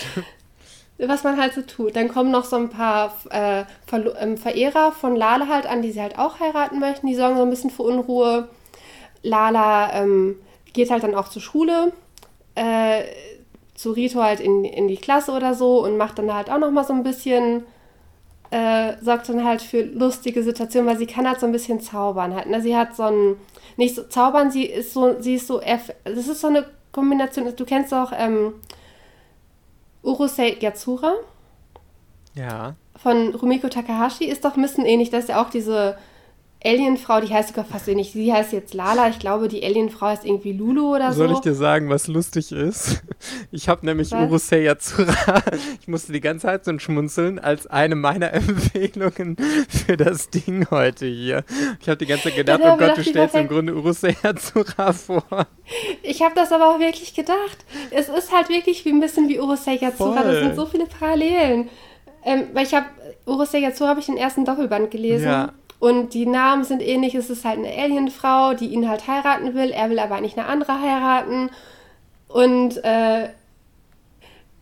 Was 0.99 1.25
man 1.25 1.41
halt 1.41 1.53
so 1.53 1.63
tut. 1.63 1.97
Dann 1.97 2.09
kommen 2.09 2.31
noch 2.31 2.45
so 2.45 2.57
ein 2.57 2.71
paar 2.71 3.15
äh, 3.31 3.65
Ver 3.87 4.21
ähm, 4.21 4.39
Verehrer 4.39 4.93
von 4.93 5.17
Lala 5.17 5.49
halt 5.49 5.67
an, 5.67 5.83
die 5.83 5.93
sie 5.93 6.01
halt 6.01 6.19
auch 6.19 6.41
heiraten 6.41 6.79
möchten. 6.79 7.07
Die 7.07 7.15
sorgen 7.15 7.37
so 7.37 7.43
ein 7.43 7.51
bisschen 7.51 7.71
für 7.71 7.83
Unruhe. 7.83 8.49
Lala 9.23 9.93
ähm, 9.95 10.37
geht 10.73 10.91
halt 10.91 11.03
dann 11.03 11.15
auch 11.15 11.29
zur 11.29 11.43
Schule. 11.43 11.93
Äh, 12.55 13.03
zu 13.75 13.91
Rito 13.91 14.23
halt 14.23 14.41
in, 14.41 14.65
in 14.65 14.87
die 14.87 14.97
Klasse 14.97 15.33
oder 15.33 15.55
so 15.55 15.83
und 15.83 15.97
macht 15.97 16.19
dann 16.19 16.33
halt 16.33 16.51
auch 16.51 16.59
noch 16.59 16.71
mal 16.71 16.85
so 16.85 16.93
ein 16.93 17.03
bisschen 17.03 17.65
äh, 18.53 19.03
sorgt 19.03 19.31
dann 19.31 19.45
halt 19.45 19.63
für 19.63 19.83
lustige 19.83 20.43
Situationen, 20.43 20.87
weil 20.89 20.99
sie 20.99 21.07
kann 21.07 21.27
halt 21.27 21.41
so 21.41 21.47
ein 21.47 21.53
bisschen 21.53 21.81
zaubern 21.81 22.35
halt. 22.35 22.49
Ne? 22.49 22.61
Sie 22.61 22.77
hat 22.77 22.95
so 22.95 23.05
ein, 23.05 23.37
nicht 23.79 23.95
so 23.95 24.03
zaubern, 24.03 24.51
sie 24.51 24.65
ist 24.65 24.93
so, 24.93 25.21
sie 25.21 25.37
ist 25.37 25.47
so, 25.47 25.61
das 26.05 26.29
ist 26.29 26.41
so 26.41 26.49
eine 26.49 26.67
Kombination, 26.93 27.51
du 27.57 27.65
kennst 27.65 27.95
auch 27.95 28.13
ähm, 28.15 28.53
Urusei 30.03 30.59
Yatsura. 30.61 31.15
Ja. 32.35 32.75
Von 32.97 33.35
Rumiko 33.35 33.69
Takahashi 33.69 34.27
ist 34.27 34.45
doch 34.45 34.55
ein 34.57 34.63
bisschen 34.63 34.85
ähnlich, 34.85 35.09
das 35.09 35.25
ist 35.25 35.29
ja 35.31 35.43
auch 35.43 35.49
diese 35.49 35.97
Alienfrau, 36.65 37.21
die 37.21 37.33
heißt 37.33 37.49
sogar 37.49 37.65
fast 37.65 37.89
ähnlich. 37.89 38.13
Sie 38.13 38.33
heißt 38.33 38.53
jetzt 38.53 38.73
Lala. 38.75 39.09
Ich 39.09 39.19
glaube, 39.19 39.49
die 39.49 39.65
Alienfrau 39.65 40.07
heißt 40.07 40.25
irgendwie 40.25 40.53
Lulu 40.53 40.95
oder 40.95 41.13
Soll 41.13 41.29
so. 41.29 41.35
Soll 41.35 41.35
ich 41.35 41.41
dir 41.41 41.55
sagen, 41.55 41.89
was 41.89 42.07
lustig 42.07 42.53
ist? 42.53 43.03
Ich 43.53 43.69
habe 43.69 43.87
nämlich 43.87 44.11
was? 44.11 44.21
Urusei 44.21 44.63
Yatsura, 44.63 45.43
ich 45.81 45.87
musste 45.87 46.13
die 46.13 46.21
ganze 46.21 46.47
Zeit 46.47 46.65
so 46.65 46.77
schmunzeln, 46.81 47.39
als 47.39 47.69
eine 47.69 47.95
meiner 47.95 48.33
Empfehlungen 48.33 49.37
für 49.69 49.97
das 49.97 50.31
Ding 50.31 50.67
heute 50.71 51.07
hier. 51.07 51.45
Ich 51.81 51.89
habe 51.89 51.99
die 51.99 52.07
ganze 52.07 52.25
Zeit 52.25 52.37
gedacht, 52.37 52.61
oh 52.65 52.77
Gott, 52.77 52.97
du 52.97 53.05
stellst 53.05 53.37
im 53.37 53.47
Grunde 53.47 53.77
Urusei 53.77 54.17
Yatsura 54.25 54.93
vor. 54.93 55.47
Ich 56.03 56.21
habe 56.23 56.35
das 56.35 56.51
aber 56.51 56.75
auch 56.75 56.81
wirklich 56.81 57.15
gedacht. 57.15 57.59
Es 57.93 58.09
ist 58.09 58.33
halt 58.33 58.49
wirklich 58.49 58.85
wie 58.85 58.91
ein 58.91 59.01
bisschen 59.01 59.29
wie 59.29 59.39
Urusei 59.39 59.77
Yatsura. 59.77 60.23
Das 60.25 60.39
sind 60.39 60.57
so 60.57 60.67
viele 60.67 60.87
Parallelen. 60.87 61.69
Ähm, 62.25 62.49
weil 62.53 62.67
ich 62.67 62.75
habe, 62.75 62.87
Urusei 63.27 63.59
Yatsura 63.59 63.91
habe 63.91 64.01
ich 64.01 64.07
den 64.07 64.17
ersten 64.17 64.45
Doppelband 64.45 64.91
gelesen. 64.91 65.27
Ja. 65.27 65.53
Und 65.83 66.15
die 66.15 66.27
Namen 66.27 66.63
sind 66.63 66.81
ähnlich. 66.81 67.17
Es 67.17 67.29
ist 67.29 67.45
halt 67.45 67.59
eine 67.59 67.77
Alienfrau, 67.77 68.55
die 68.55 68.69
ihn 68.69 68.89
halt 68.89 69.09
heiraten 69.09 69.53
will. 69.55 69.73
Er 69.73 69.91
will 69.91 69.99
aber 69.99 70.21
nicht 70.21 70.39
eine 70.39 70.47
andere 70.47 70.81
heiraten. 70.81 71.51
Und 72.29 72.77
äh, 72.85 73.31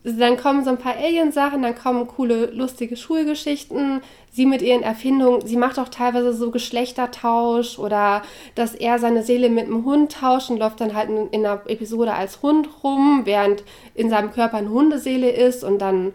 dann 0.03 0.39
kommen 0.39 0.65
so 0.65 0.71
ein 0.71 0.79
paar 0.79 0.97
Alien-Sachen, 0.97 1.61
dann 1.61 1.75
kommen 1.75 2.07
coole, 2.07 2.47
lustige 2.47 2.97
Schulgeschichten. 2.97 4.01
Sie 4.33 4.47
mit 4.47 4.63
ihren 4.63 4.83
Erfindungen, 4.83 5.45
sie 5.45 5.57
macht 5.57 5.79
auch 5.79 5.89
teilweise 5.89 6.33
so 6.33 6.53
Geschlechtertausch 6.53 7.79
oder 7.79 8.23
dass 8.55 8.77
er 8.77 9.01
seine 9.01 9.25
Seele 9.25 9.49
mit 9.49 9.67
einem 9.67 9.85
Hund 9.85 10.13
tauscht 10.13 10.51
und 10.51 10.59
läuft 10.59 10.81
dann 10.81 10.95
halt 10.95 11.09
in, 11.11 11.29
in 11.31 11.45
einer 11.45 11.63
Episode 11.67 12.15
als 12.15 12.41
Hund 12.41 12.69
rum, 12.85 13.23
während 13.25 13.65
in 13.95 14.09
seinem 14.09 14.31
Körper 14.31 14.59
eine 14.59 14.71
Hundeseele 14.71 15.31
ist. 15.31 15.65
Und 15.65 15.81
dann 15.81 16.13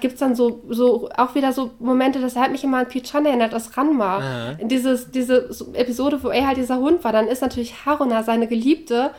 gibt 0.00 0.14
es 0.14 0.20
dann 0.20 0.34
so, 0.34 0.60
so 0.68 1.08
auch 1.16 1.36
wieder 1.36 1.52
so 1.52 1.70
Momente, 1.78 2.20
das 2.20 2.34
hat 2.34 2.50
mich 2.50 2.64
immer 2.64 2.78
an 2.78 2.88
Pichan 2.88 3.26
erinnert, 3.26 3.54
aus 3.54 3.76
Ranma. 3.76 4.20
Ja. 4.20 4.54
Dieses, 4.66 5.12
diese 5.12 5.48
Episode, 5.74 6.22
wo 6.22 6.28
er 6.28 6.48
halt 6.48 6.56
dieser 6.56 6.78
Hund 6.78 7.04
war, 7.04 7.12
dann 7.12 7.28
ist 7.28 7.42
natürlich 7.42 7.86
Haruna, 7.86 8.24
seine 8.24 8.48
Geliebte, 8.48 9.10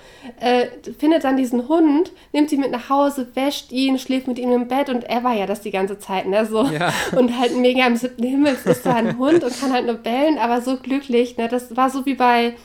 äh, 0.41 0.67
findet 0.97 1.23
dann 1.23 1.37
diesen 1.37 1.69
Hund, 1.69 2.11
nimmt 2.33 2.49
sie 2.49 2.57
mit 2.57 2.71
nach 2.71 2.89
Hause, 2.89 3.27
wäscht 3.35 3.71
ihn, 3.71 3.97
schläft 3.99 4.27
mit 4.27 4.37
ihm 4.37 4.51
im 4.51 4.67
Bett 4.67 4.89
und 4.89 5.05
er 5.05 5.23
war 5.23 5.33
ja 5.33 5.45
das 5.45 5.61
die 5.61 5.71
ganze 5.71 5.97
Zeit, 5.97 6.27
ne? 6.27 6.45
So. 6.45 6.63
Ja. 6.65 6.91
Und 7.15 7.37
halt 7.39 7.55
mega 7.55 7.85
im 7.85 7.95
siebten 7.95 8.23
Himmel 8.33 8.57
ist 8.65 8.85
da 8.85 8.95
ein 8.95 9.17
Hund 9.17 9.43
und 9.43 9.59
kann 9.59 9.71
halt 9.71 9.85
nur 9.85 9.95
bellen, 9.95 10.37
aber 10.37 10.61
so 10.61 10.77
glücklich, 10.77 11.37
ne? 11.37 11.47
Das 11.47 11.75
war 11.75 11.89
so 11.89 12.05
wie 12.05 12.15
bei 12.15 12.55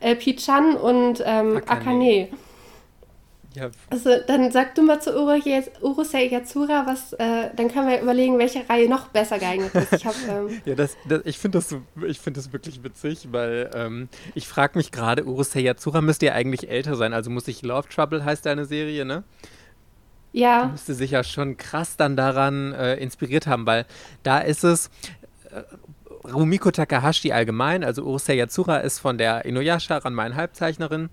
äh, 0.00 0.14
Pichan 0.14 0.76
und 0.76 1.22
ähm, 1.24 1.58
Akane. 1.58 1.68
Akane. 1.68 2.28
Ja. 3.56 3.70
Also 3.88 4.10
dann 4.26 4.52
sag 4.52 4.74
du 4.74 4.82
mal 4.82 5.00
zu 5.00 5.16
Urusei 5.16 6.26
Yatsura, 6.26 6.84
was, 6.86 7.14
äh, 7.14 7.48
dann 7.56 7.68
können 7.68 7.88
wir 7.88 8.02
überlegen, 8.02 8.38
welche 8.38 8.68
Reihe 8.68 8.86
noch 8.86 9.08
besser 9.08 9.38
geeignet 9.38 9.74
ist. 9.74 9.94
Ich, 9.94 10.04
ähm 10.28 10.60
ja, 10.66 10.74
das, 10.74 10.94
das, 11.08 11.22
ich 11.24 11.38
finde 11.38 11.58
das, 11.58 11.74
find 12.18 12.36
das 12.36 12.52
wirklich 12.52 12.84
witzig, 12.84 13.28
weil 13.30 13.70
ähm, 13.74 14.10
ich 14.34 14.46
frage 14.46 14.76
mich 14.76 14.92
gerade, 14.92 15.24
Urusei 15.24 15.60
Yatsura 15.60 16.02
müsste 16.02 16.26
ja 16.26 16.32
eigentlich 16.32 16.68
älter 16.68 16.96
sein, 16.96 17.14
also 17.14 17.30
muss 17.30 17.48
ich 17.48 17.62
Love 17.62 17.88
Trouble 17.88 18.26
heißt 18.26 18.44
deine 18.44 18.66
Serie, 18.66 19.06
ne? 19.06 19.24
Ja. 20.36 20.66
Müsste 20.66 20.94
sich 20.94 21.12
ja 21.12 21.24
schon 21.24 21.56
krass 21.56 21.96
dann 21.96 22.14
daran 22.14 22.74
äh, 22.74 22.96
inspiriert 22.96 23.46
haben, 23.46 23.64
weil 23.64 23.86
da 24.22 24.38
ist 24.38 24.64
es, 24.64 24.90
äh, 25.50 25.62
Rumiko 26.28 26.70
Takahashi 26.70 27.32
allgemein, 27.32 27.82
also 27.82 28.02
Urusei 28.02 28.34
Yatsura 28.34 28.78
ist 28.78 28.98
von 28.98 29.16
der 29.16 29.46
Inuyasha 29.46 29.96
Ranma 29.96 30.34
Halbzeichnerin 30.34 31.08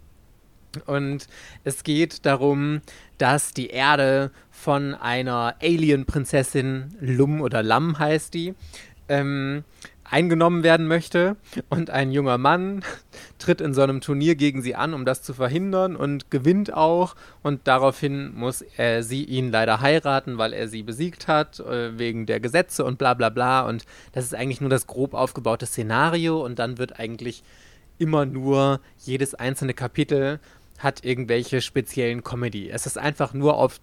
und 0.87 1.27
es 1.63 1.85
geht 1.85 2.25
darum, 2.25 2.81
dass 3.17 3.53
die 3.53 3.67
Erde 3.67 4.29
von 4.51 4.93
einer 4.93 5.55
Alien-Prinzessin, 5.61 6.93
Lum 6.99 7.39
oder 7.39 7.63
Lam 7.63 7.99
heißt 7.99 8.33
die, 8.33 8.55
ähm, 9.07 9.63
eingenommen 10.13 10.63
werden 10.63 10.87
möchte. 10.87 11.35
Und 11.69 11.89
ein 11.89 12.11
junger 12.11 12.37
Mann 12.37 12.83
tritt 13.39 13.61
in 13.61 13.73
so 13.73 13.81
einem 13.81 13.99
Turnier 13.99 14.35
gegen 14.35 14.61
sie 14.61 14.75
an, 14.75 14.93
um 14.93 15.05
das 15.05 15.23
zu 15.23 15.33
verhindern 15.33 15.95
und 15.95 16.29
gewinnt 16.29 16.71
auch. 16.71 17.15
Und 17.41 17.61
daraufhin 17.67 18.33
muss 18.35 18.61
er, 18.61 19.03
sie 19.03 19.23
ihn 19.23 19.51
leider 19.51 19.81
heiraten, 19.81 20.37
weil 20.37 20.53
er 20.53 20.67
sie 20.67 20.83
besiegt 20.83 21.27
hat, 21.27 21.59
äh, 21.59 21.97
wegen 21.97 22.27
der 22.27 22.39
Gesetze 22.39 22.85
und 22.85 22.99
bla 22.99 23.15
bla 23.15 23.29
bla. 23.29 23.67
Und 23.67 23.85
das 24.11 24.25
ist 24.25 24.35
eigentlich 24.35 24.61
nur 24.61 24.69
das 24.69 24.85
grob 24.85 25.15
aufgebaute 25.15 25.65
Szenario. 25.65 26.45
Und 26.45 26.59
dann 26.59 26.77
wird 26.77 26.99
eigentlich 26.99 27.43
immer 27.97 28.25
nur 28.25 28.81
jedes 28.99 29.33
einzelne 29.33 29.73
Kapitel 29.73 30.39
hat 30.77 31.05
irgendwelche 31.05 31.61
speziellen 31.61 32.23
Comedy. 32.23 32.69
Es 32.69 32.85
ist 32.85 32.97
einfach 32.97 33.33
nur 33.33 33.57
auf 33.57 33.79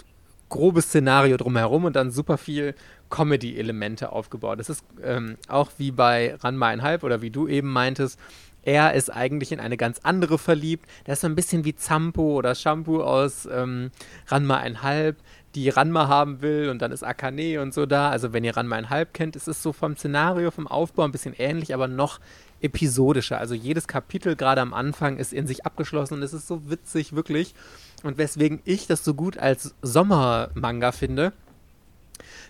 grobes 0.50 0.86
Szenario 0.86 1.38
drumherum 1.38 1.86
und 1.86 1.96
dann 1.96 2.10
super 2.10 2.36
viel 2.36 2.74
Comedy-Elemente 3.08 4.12
aufgebaut. 4.12 4.60
Es 4.60 4.68
ist 4.68 4.84
ähm, 5.02 5.36
auch 5.48 5.70
wie 5.78 5.90
bei 5.90 6.34
Ranma 6.42 6.68
einhalb 6.68 7.02
oder 7.02 7.22
wie 7.22 7.30
du 7.30 7.48
eben 7.48 7.72
meintest, 7.72 8.18
er 8.62 8.92
ist 8.92 9.10
eigentlich 9.10 9.52
in 9.52 9.60
eine 9.60 9.76
ganz 9.76 10.00
andere 10.02 10.38
verliebt. 10.38 10.86
Der 11.06 11.14
ist 11.14 11.22
so 11.22 11.26
ein 11.26 11.34
bisschen 11.34 11.64
wie 11.64 11.74
Zampo 11.74 12.36
oder 12.36 12.54
Shampoo 12.54 13.02
aus 13.02 13.48
ähm, 13.50 13.90
Ranma 14.28 14.58
einhalb, 14.58 15.16
die 15.54 15.68
Ranma 15.68 16.08
haben 16.08 16.42
will 16.42 16.68
und 16.68 16.82
dann 16.82 16.92
ist 16.92 17.02
Akane 17.02 17.60
und 17.62 17.72
so 17.72 17.86
da. 17.86 18.10
Also 18.10 18.32
wenn 18.32 18.44
ihr 18.44 18.56
Ranma 18.56 18.76
einhalb 18.76 19.14
kennt, 19.14 19.34
ist 19.34 19.48
es 19.48 19.62
so 19.62 19.72
vom 19.72 19.96
Szenario, 19.96 20.50
vom 20.50 20.66
Aufbau 20.66 21.04
ein 21.04 21.12
bisschen 21.12 21.34
ähnlich, 21.38 21.72
aber 21.72 21.88
noch 21.88 22.20
episodischer. 22.60 23.38
Also 23.38 23.54
jedes 23.54 23.88
Kapitel 23.88 24.36
gerade 24.36 24.60
am 24.60 24.74
Anfang 24.74 25.16
ist 25.16 25.32
in 25.32 25.46
sich 25.46 25.64
abgeschlossen 25.64 26.14
und 26.14 26.22
es 26.22 26.34
ist 26.34 26.46
so 26.46 26.68
witzig, 26.70 27.14
wirklich. 27.14 27.54
Und 28.02 28.18
weswegen 28.18 28.60
ich 28.64 28.86
das 28.86 29.04
so 29.04 29.14
gut 29.14 29.38
als 29.38 29.74
Sommermanga 29.82 30.92
finde, 30.92 31.32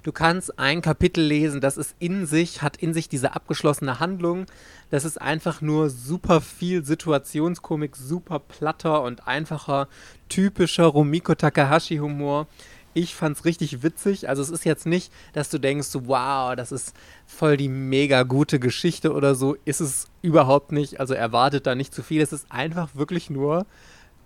Du 0.03 0.13
kannst 0.13 0.59
ein 0.59 0.81
Kapitel 0.81 1.23
lesen, 1.23 1.61
das 1.61 1.77
ist 1.77 1.95
in 1.99 2.25
sich, 2.25 2.63
hat 2.63 2.79
in 2.79 2.95
sich 2.95 3.09
diese 3.11 3.35
abgeschlossene 3.35 4.01
Handlung. 4.01 4.47
Das 4.91 5.05
ist 5.05 5.21
einfach 5.21 5.61
nur 5.61 5.91
super 5.91 6.41
viel 6.41 6.85
Situationskomik, 6.85 7.97
super 7.97 8.39
platter 8.39 9.03
und 9.03 9.27
einfacher, 9.27 9.89
typischer 10.31 10.87
Rumiko 10.87 11.35
Takahashi-Humor. 11.35 12.47
Ich 12.95 13.15
fand's 13.15 13.45
richtig 13.45 13.83
witzig. 13.83 14.29
Also 14.29 14.43
es 14.43 14.49
ist 14.49 14.65
jetzt 14.65 14.87
nicht, 14.87 15.13
dass 15.35 15.51
du 15.51 15.59
denkst, 15.59 15.91
wow, 15.93 16.57
das 16.57 16.73
ist 16.73 16.95
voll 17.27 17.57
die 17.57 17.69
mega 17.69 18.23
gute 18.23 18.59
Geschichte 18.59 19.13
oder 19.13 19.35
so. 19.35 19.57
Ist 19.65 19.81
es 19.81 20.09
überhaupt 20.23 20.73
nicht. 20.73 20.99
Also 20.99 21.15
erwartet 21.15 21.67
da 21.67 21.75
nicht 21.75 21.95
zu 21.95 22.03
viel. 22.03 22.23
Es 22.23 22.33
ist 22.33 22.51
einfach 22.51 22.89
wirklich 22.95 23.31
nur 23.31 23.67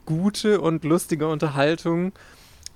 gute 0.06 0.60
und 0.60 0.84
lustige 0.84 1.28
Unterhaltung 1.28 2.12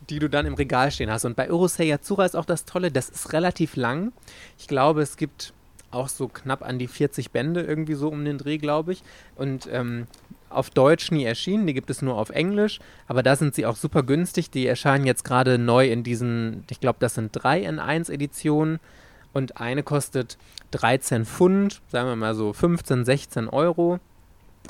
die 0.08 0.18
du 0.18 0.28
dann 0.28 0.46
im 0.46 0.54
Regal 0.54 0.90
stehen 0.90 1.10
hast. 1.10 1.24
Und 1.24 1.36
bei 1.36 1.50
Urusei 1.50 1.84
Yatsura 1.84 2.24
ist 2.24 2.36
auch 2.36 2.44
das 2.44 2.64
Tolle, 2.64 2.90
das 2.90 3.08
ist 3.08 3.32
relativ 3.32 3.76
lang. 3.76 4.12
Ich 4.58 4.68
glaube, 4.68 5.02
es 5.02 5.16
gibt 5.16 5.52
auch 5.90 6.08
so 6.08 6.28
knapp 6.28 6.62
an 6.62 6.78
die 6.78 6.86
40 6.86 7.30
Bände 7.30 7.62
irgendwie 7.62 7.94
so 7.94 8.08
um 8.08 8.24
den 8.24 8.38
Dreh, 8.38 8.58
glaube 8.58 8.92
ich. 8.92 9.02
Und 9.36 9.68
ähm, 9.70 10.06
auf 10.50 10.70
Deutsch 10.70 11.10
nie 11.10 11.24
erschienen, 11.24 11.66
die 11.66 11.74
gibt 11.74 11.90
es 11.90 12.02
nur 12.02 12.16
auf 12.16 12.30
Englisch, 12.30 12.78
aber 13.06 13.22
da 13.22 13.36
sind 13.36 13.54
sie 13.54 13.66
auch 13.66 13.76
super 13.76 14.02
günstig. 14.02 14.50
Die 14.50 14.66
erscheinen 14.66 15.06
jetzt 15.06 15.24
gerade 15.24 15.58
neu 15.58 15.88
in 15.88 16.02
diesen, 16.02 16.64
ich 16.70 16.80
glaube, 16.80 16.98
das 17.00 17.14
sind 17.14 17.30
drei 17.32 17.60
in 17.60 17.78
1 17.78 18.08
Editionen 18.08 18.80
und 19.32 19.58
eine 19.60 19.82
kostet 19.82 20.38
13 20.72 21.24
Pfund, 21.24 21.80
sagen 21.88 22.08
wir 22.08 22.16
mal 22.16 22.34
so 22.34 22.52
15, 22.52 23.04
16 23.04 23.48
Euro 23.48 23.98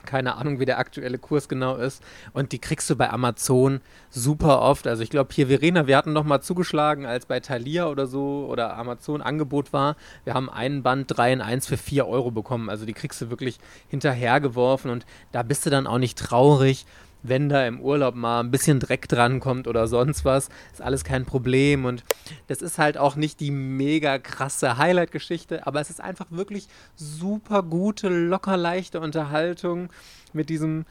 keine 0.05 0.37
Ahnung, 0.37 0.59
wie 0.59 0.65
der 0.65 0.79
aktuelle 0.79 1.19
Kurs 1.19 1.49
genau 1.49 1.77
ist. 1.77 2.03
Und 2.33 2.53
die 2.53 2.59
kriegst 2.59 2.89
du 2.89 2.97
bei 2.97 3.11
Amazon 3.11 3.81
super 4.11 4.63
oft. 4.63 4.87
Also 4.87 5.03
ich 5.03 5.11
glaube, 5.11 5.35
hier 5.35 5.49
Verena, 5.49 5.87
wir 5.87 5.97
hatten 5.97 6.13
noch 6.13 6.25
mal 6.25 6.41
zugeschlagen, 6.41 7.05
als 7.05 7.27
bei 7.27 7.41
Thalia 7.41 7.89
oder 7.89 8.07
so 8.07 8.47
oder 8.49 8.77
Amazon 8.77 9.21
Angebot 9.21 9.73
war. 9.73 9.97
Wir 10.25 10.35
haben 10.35 10.49
einen 10.49 10.83
Band 10.83 11.15
3 11.15 11.35
in 11.35 11.41
1 11.43 11.67
für 11.67 11.77
4 11.77 12.07
Euro 12.07 12.31
bekommen. 12.31 12.71
Also 12.71 12.87
die 12.87 12.95
kriegst 12.95 13.21
du 13.21 13.31
wirklich 13.31 13.59
hinterhergeworfen 13.89 14.91
und 14.91 15.05
da 15.33 15.43
bist 15.43 15.67
du 15.67 15.71
dann 15.71 15.87
auch 15.87 15.99
nicht 15.99 16.19
traurig, 16.19 16.87
wenn 17.23 17.49
da 17.49 17.67
im 17.67 17.81
Urlaub 17.81 18.15
mal 18.15 18.41
ein 18.41 18.51
bisschen 18.51 18.81
Dreck 18.81 19.09
drankommt 19.09 19.67
oder 19.67 19.89
sonst 19.89 20.25
was, 20.25 20.49
ist 20.73 20.83
alles 20.83 21.05
kein 21.05 21.25
Problem. 21.25 21.85
Und 21.85 22.05
das 22.47 22.63
ist 22.63 22.79
halt 22.79 22.99
auch 22.99 23.17
nicht 23.17 23.41
die 23.41 23.51
mega 23.51 24.19
krasse 24.19 24.79
Highlight-Geschichte, 24.79 25.67
aber 25.67 25.81
es 25.81 25.91
ist 25.91 26.01
einfach 26.01 26.27
wirklich 26.31 26.69
super 26.97 27.63
gute, 27.63 28.09
locker 28.09 28.57
leichte 28.57 29.01
Unterhaltung 29.01 29.91
mit 30.33 30.49
diesem 30.49 30.85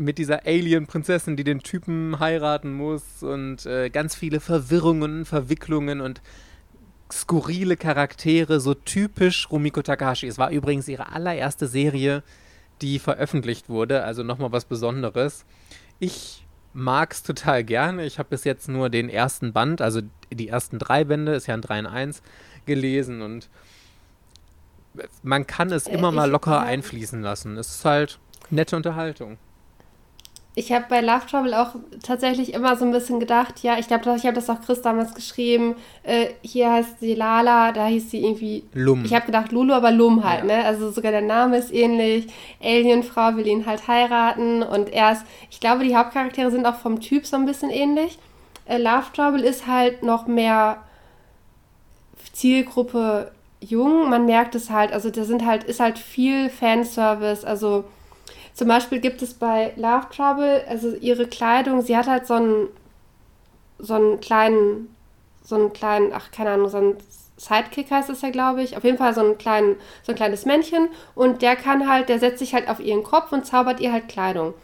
mit 0.00 0.18
dieser 0.18 0.46
Alien-Prinzessin, 0.46 1.36
die 1.36 1.42
den 1.42 1.58
Typen 1.58 2.20
heiraten 2.20 2.72
muss 2.72 3.02
und 3.24 3.66
äh, 3.66 3.90
ganz 3.90 4.14
viele 4.14 4.38
Verwirrungen, 4.38 5.24
Verwicklungen 5.24 6.00
und 6.00 6.22
skurrile 7.12 7.76
Charaktere, 7.76 8.60
so 8.60 8.74
typisch 8.74 9.50
Rumiko 9.50 9.82
Takahashi. 9.82 10.28
Es 10.28 10.38
war 10.38 10.50
übrigens 10.50 10.88
ihre 10.88 11.10
allererste 11.12 11.66
Serie, 11.66 12.22
die 12.82 12.98
veröffentlicht 12.98 13.68
wurde, 13.68 14.04
also 14.04 14.22
nochmal 14.22 14.52
was 14.52 14.64
Besonderes. 14.64 15.44
Ich 15.98 16.46
mag 16.72 17.12
es 17.12 17.22
total 17.22 17.64
gerne. 17.64 18.04
Ich 18.04 18.18
habe 18.18 18.30
bis 18.30 18.44
jetzt 18.44 18.68
nur 18.68 18.90
den 18.90 19.08
ersten 19.08 19.52
Band, 19.52 19.80
also 19.80 20.00
die 20.30 20.48
ersten 20.48 20.78
drei 20.78 21.04
Bände, 21.04 21.32
ist 21.32 21.46
ja 21.46 21.54
ein 21.54 21.62
3 21.62 21.78
in 21.80 21.86
1, 21.86 22.22
gelesen 22.66 23.22
und 23.22 23.48
man 25.22 25.46
kann 25.46 25.72
es 25.72 25.86
immer 25.86 26.08
äh, 26.08 26.12
mal 26.12 26.30
locker 26.30 26.60
einfließen 26.60 27.22
lassen. 27.22 27.56
Es 27.56 27.68
ist 27.68 27.84
halt 27.84 28.18
nette 28.50 28.76
Unterhaltung 28.76 29.38
ich 30.58 30.72
habe 30.72 30.86
bei 30.88 31.00
Love 31.00 31.24
Trouble 31.30 31.54
auch 31.54 31.76
tatsächlich 32.02 32.52
immer 32.52 32.76
so 32.76 32.84
ein 32.84 32.90
bisschen 32.90 33.20
gedacht, 33.20 33.62
ja, 33.62 33.78
ich 33.78 33.86
glaube, 33.86 34.12
ich 34.16 34.24
habe 34.24 34.34
das 34.34 34.50
auch 34.50 34.60
Chris 34.60 34.82
damals 34.82 35.14
geschrieben, 35.14 35.76
äh, 36.02 36.30
hier 36.42 36.72
heißt 36.72 36.98
sie 36.98 37.14
Lala, 37.14 37.70
da 37.70 37.86
hieß 37.86 38.10
sie 38.10 38.24
irgendwie 38.24 38.64
Lum. 38.74 39.04
Ich 39.04 39.14
habe 39.14 39.26
gedacht 39.26 39.52
Lulu, 39.52 39.72
aber 39.72 39.92
Lum 39.92 40.24
halt, 40.24 40.40
ja. 40.40 40.56
ne? 40.56 40.64
Also 40.64 40.90
sogar 40.90 41.12
der 41.12 41.22
Name 41.22 41.58
ist 41.58 41.72
ähnlich. 41.72 42.26
Alienfrau 42.60 43.36
will 43.36 43.46
ihn 43.46 43.66
halt 43.66 43.86
heiraten 43.86 44.64
und 44.64 44.92
er 44.92 45.12
ist, 45.12 45.22
ich 45.48 45.60
glaube, 45.60 45.84
die 45.84 45.96
Hauptcharaktere 45.96 46.50
sind 46.50 46.66
auch 46.66 46.76
vom 46.76 47.00
Typ 47.00 47.24
so 47.24 47.36
ein 47.36 47.46
bisschen 47.46 47.70
ähnlich. 47.70 48.18
Äh, 48.66 48.78
Love 48.78 49.06
Trouble 49.14 49.44
ist 49.44 49.68
halt 49.68 50.02
noch 50.02 50.26
mehr 50.26 50.78
Zielgruppe 52.32 53.30
jung, 53.60 54.10
man 54.10 54.26
merkt 54.26 54.56
es 54.56 54.70
halt, 54.70 54.92
also 54.92 55.10
da 55.10 55.22
sind 55.22 55.46
halt, 55.46 55.64
ist 55.64 55.78
halt 55.78 55.98
viel 55.98 56.50
Fanservice, 56.50 57.44
also 57.44 57.84
zum 58.58 58.66
Beispiel 58.66 58.98
gibt 58.98 59.22
es 59.22 59.34
bei 59.34 59.72
Love 59.76 60.08
Trouble, 60.10 60.64
also 60.68 60.96
ihre 60.96 61.28
Kleidung, 61.28 61.80
sie 61.80 61.96
hat 61.96 62.08
halt 62.08 62.26
so 62.26 62.34
einen, 62.34 62.66
so 63.78 63.94
einen 63.94 64.18
kleinen, 64.18 64.92
so 65.44 65.54
einen 65.54 65.72
kleinen, 65.72 66.12
ach, 66.12 66.32
keine 66.32 66.50
Ahnung, 66.50 66.68
so 66.68 66.78
einen 66.78 66.96
Sidekick 67.36 67.88
heißt 67.88 68.10
es 68.10 68.20
ja, 68.20 68.30
glaube 68.30 68.64
ich. 68.64 68.76
Auf 68.76 68.82
jeden 68.82 68.98
Fall 68.98 69.14
so, 69.14 69.20
einen 69.20 69.38
kleinen, 69.38 69.76
so 70.02 70.10
ein 70.10 70.16
kleines 70.16 70.44
Männchen. 70.44 70.88
Und 71.14 71.40
der 71.40 71.54
kann 71.54 71.88
halt, 71.88 72.08
der 72.08 72.18
setzt 72.18 72.40
sich 72.40 72.52
halt 72.52 72.68
auf 72.68 72.80
ihren 72.80 73.04
Kopf 73.04 73.30
und 73.30 73.46
zaubert 73.46 73.78
ihr 73.78 73.92
halt 73.92 74.08
Kleidung. 74.08 74.54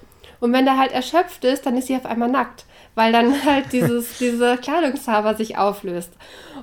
Und 0.41 0.53
wenn 0.53 0.65
der 0.65 0.77
halt 0.77 0.91
erschöpft 0.91 1.45
ist, 1.45 1.65
dann 1.65 1.77
ist 1.77 1.87
sie 1.87 1.95
auf 1.95 2.05
einmal 2.05 2.29
nackt, 2.29 2.65
weil 2.97 3.13
dann 3.13 3.45
halt 3.45 3.73
dieses, 3.73 4.19
diese 4.19 4.57
Kleidungszauber 4.57 5.37
sich 5.37 5.57
auflöst. 5.57 6.11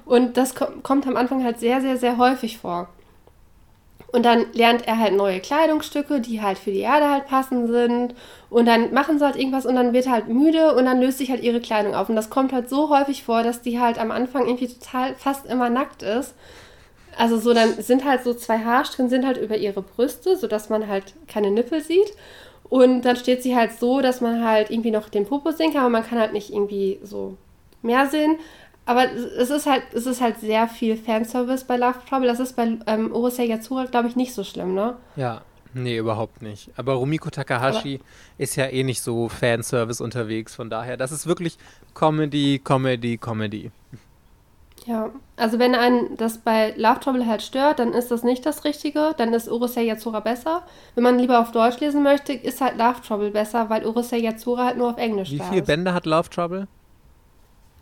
Und 0.03 0.35
das 0.35 0.53
kommt 0.53 1.07
am 1.07 1.15
Anfang 1.15 1.45
halt 1.45 1.61
sehr, 1.61 1.79
sehr, 1.79 1.95
sehr 1.95 2.17
häufig 2.17 2.57
vor. 2.57 2.89
Und 4.11 4.25
dann 4.25 4.45
lernt 4.53 4.87
er 4.87 4.99
halt 4.99 5.13
neue 5.13 5.39
Kleidungsstücke, 5.39 6.19
die 6.19 6.41
halt 6.41 6.57
für 6.57 6.71
die 6.71 6.79
Erde 6.79 7.09
halt 7.09 7.27
passend 7.27 7.69
sind. 7.69 8.13
Und 8.49 8.65
dann 8.65 8.93
machen 8.93 9.17
sie 9.17 9.25
halt 9.25 9.37
irgendwas 9.37 9.65
und 9.65 9.75
dann 9.75 9.93
wird 9.93 10.05
er 10.05 10.11
halt 10.11 10.27
müde 10.27 10.75
und 10.75 10.85
dann 10.85 10.99
löst 10.99 11.19
sich 11.19 11.31
halt 11.31 11.41
ihre 11.41 11.61
Kleidung 11.61 11.95
auf. 11.95 12.09
Und 12.09 12.17
das 12.17 12.29
kommt 12.29 12.51
halt 12.51 12.69
so 12.69 12.89
häufig 12.89 13.23
vor, 13.23 13.43
dass 13.43 13.61
die 13.61 13.79
halt 13.79 13.97
am 13.97 14.11
Anfang 14.11 14.47
irgendwie 14.47 14.67
total 14.67 15.15
fast 15.15 15.45
immer 15.45 15.69
nackt 15.69 16.03
ist. 16.03 16.33
Also 17.17 17.37
so, 17.37 17.53
dann 17.53 17.81
sind 17.81 18.03
halt 18.03 18.23
so 18.23 18.33
zwei 18.33 18.59
Haarsträhnen 18.59 19.09
sind 19.09 19.25
halt 19.25 19.37
über 19.37 19.57
ihre 19.57 19.81
Brüste, 19.81 20.35
sodass 20.35 20.69
man 20.69 20.87
halt 20.87 21.13
keine 21.27 21.51
Nippel 21.51 21.81
sieht. 21.81 22.13
Und 22.69 23.01
dann 23.03 23.15
steht 23.17 23.43
sie 23.43 23.55
halt 23.55 23.73
so, 23.73 24.01
dass 24.01 24.21
man 24.21 24.45
halt 24.45 24.71
irgendwie 24.71 24.91
noch 24.91 25.09
den 25.09 25.25
Popo 25.25 25.51
sehen 25.51 25.73
kann, 25.73 25.81
aber 25.81 25.89
man 25.89 26.05
kann 26.05 26.19
halt 26.19 26.33
nicht 26.33 26.51
irgendwie 26.51 26.99
so 27.03 27.35
mehr 27.81 28.07
sehen. 28.07 28.37
Aber 28.85 29.11
es 29.11 29.49
ist 29.49 29.67
halt, 29.67 29.83
es 29.93 30.05
ist 30.05 30.21
halt 30.21 30.39
sehr 30.39 30.67
viel 30.67 30.97
Fanservice 30.97 31.65
bei 31.65 31.77
Love 31.77 31.99
Trouble. 32.09 32.27
Das 32.27 32.39
ist 32.39 32.55
bei 32.55 32.77
ähm, 32.87 33.11
Urusei 33.11 33.45
Yatsura, 33.45 33.85
glaube 33.85 34.07
ich, 34.07 34.15
nicht 34.15 34.33
so 34.33 34.43
schlimm, 34.43 34.73
ne? 34.73 34.95
Ja, 35.15 35.41
nee, 35.73 35.97
überhaupt 35.97 36.41
nicht. 36.41 36.71
Aber 36.77 36.93
Rumiko 36.93 37.29
Takahashi 37.29 37.95
Aber 37.95 38.05
ist 38.37 38.55
ja 38.55 38.65
eh 38.65 38.83
nicht 38.83 39.01
so 39.01 39.29
Fanservice 39.29 40.03
unterwegs. 40.03 40.55
Von 40.55 40.69
daher, 40.69 40.97
das 40.97 41.11
ist 41.11 41.27
wirklich 41.27 41.57
Comedy, 41.93 42.59
Comedy, 42.63 43.17
Comedy. 43.17 43.71
Ja, 44.87 45.11
also 45.37 45.59
wenn 45.59 45.75
einen 45.75 46.17
das 46.17 46.39
bei 46.39 46.73
Love 46.75 46.99
Trouble 47.01 47.27
halt 47.27 47.43
stört, 47.43 47.77
dann 47.77 47.93
ist 47.93 48.09
das 48.09 48.23
nicht 48.23 48.45
das 48.45 48.63
Richtige. 48.63 49.13
Dann 49.15 49.31
ist 49.33 49.47
Urusei 49.47 49.83
Yatsura 49.83 50.21
besser. 50.21 50.63
Wenn 50.95 51.03
man 51.03 51.19
lieber 51.19 51.39
auf 51.39 51.51
Deutsch 51.51 51.79
lesen 51.79 52.01
möchte, 52.01 52.33
ist 52.33 52.61
halt 52.61 52.77
Love 52.77 53.01
Trouble 53.07 53.29
besser, 53.29 53.69
weil 53.69 53.85
Urusei 53.85 54.17
Yatsura 54.17 54.65
halt 54.65 54.77
nur 54.77 54.89
auf 54.89 54.97
Englisch 54.97 55.29
Wie 55.31 55.39
viele 55.39 55.61
Bände 55.61 55.93
hat 55.93 56.07
Love 56.07 56.29
Trouble? 56.29 56.67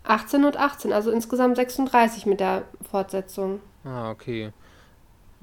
18 0.10 0.46
und 0.46 0.58
18, 0.58 0.92
also 0.92 1.12
insgesamt 1.12 1.56
36 1.56 2.26
mit 2.26 2.40
der 2.40 2.64
Fortsetzung. 2.90 3.60
Ah, 3.84 4.12
okay. 4.12 4.52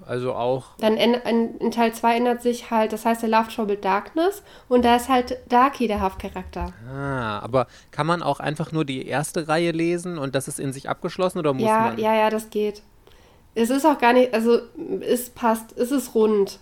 Also 0.04 0.34
auch. 0.34 0.76
Dann 0.78 0.96
in, 0.96 1.14
in, 1.14 1.56
in 1.58 1.70
Teil 1.70 1.94
2 1.94 2.16
ändert 2.16 2.42
sich 2.42 2.70
halt, 2.70 2.92
das 2.92 3.06
heißt, 3.06 3.22
der 3.22 3.30
Love 3.30 3.48
Trouble 3.48 3.76
Darkness 3.76 4.42
und 4.68 4.84
da 4.84 4.96
ist 4.96 5.08
halt 5.08 5.38
Darky 5.48 5.88
der 5.88 6.00
Hauptcharakter. 6.00 6.72
Ah, 6.92 7.38
aber 7.38 7.66
kann 7.92 8.06
man 8.06 8.22
auch 8.22 8.40
einfach 8.40 8.72
nur 8.72 8.84
die 8.84 9.06
erste 9.06 9.48
Reihe 9.48 9.70
lesen 9.70 10.18
und 10.18 10.34
das 10.34 10.48
ist 10.48 10.60
in 10.60 10.72
sich 10.72 10.88
abgeschlossen 10.88 11.38
oder 11.38 11.54
muss 11.54 11.62
ja, 11.62 11.80
man? 11.80 11.98
Ja, 11.98 12.14
ja, 12.14 12.28
das 12.28 12.50
geht. 12.50 12.82
Es 13.54 13.70
ist 13.70 13.86
auch 13.86 13.98
gar 13.98 14.12
nicht, 14.12 14.34
also 14.34 14.60
es 15.00 15.30
passt, 15.30 15.76
es 15.78 15.90
ist 15.90 16.14
rund 16.14 16.58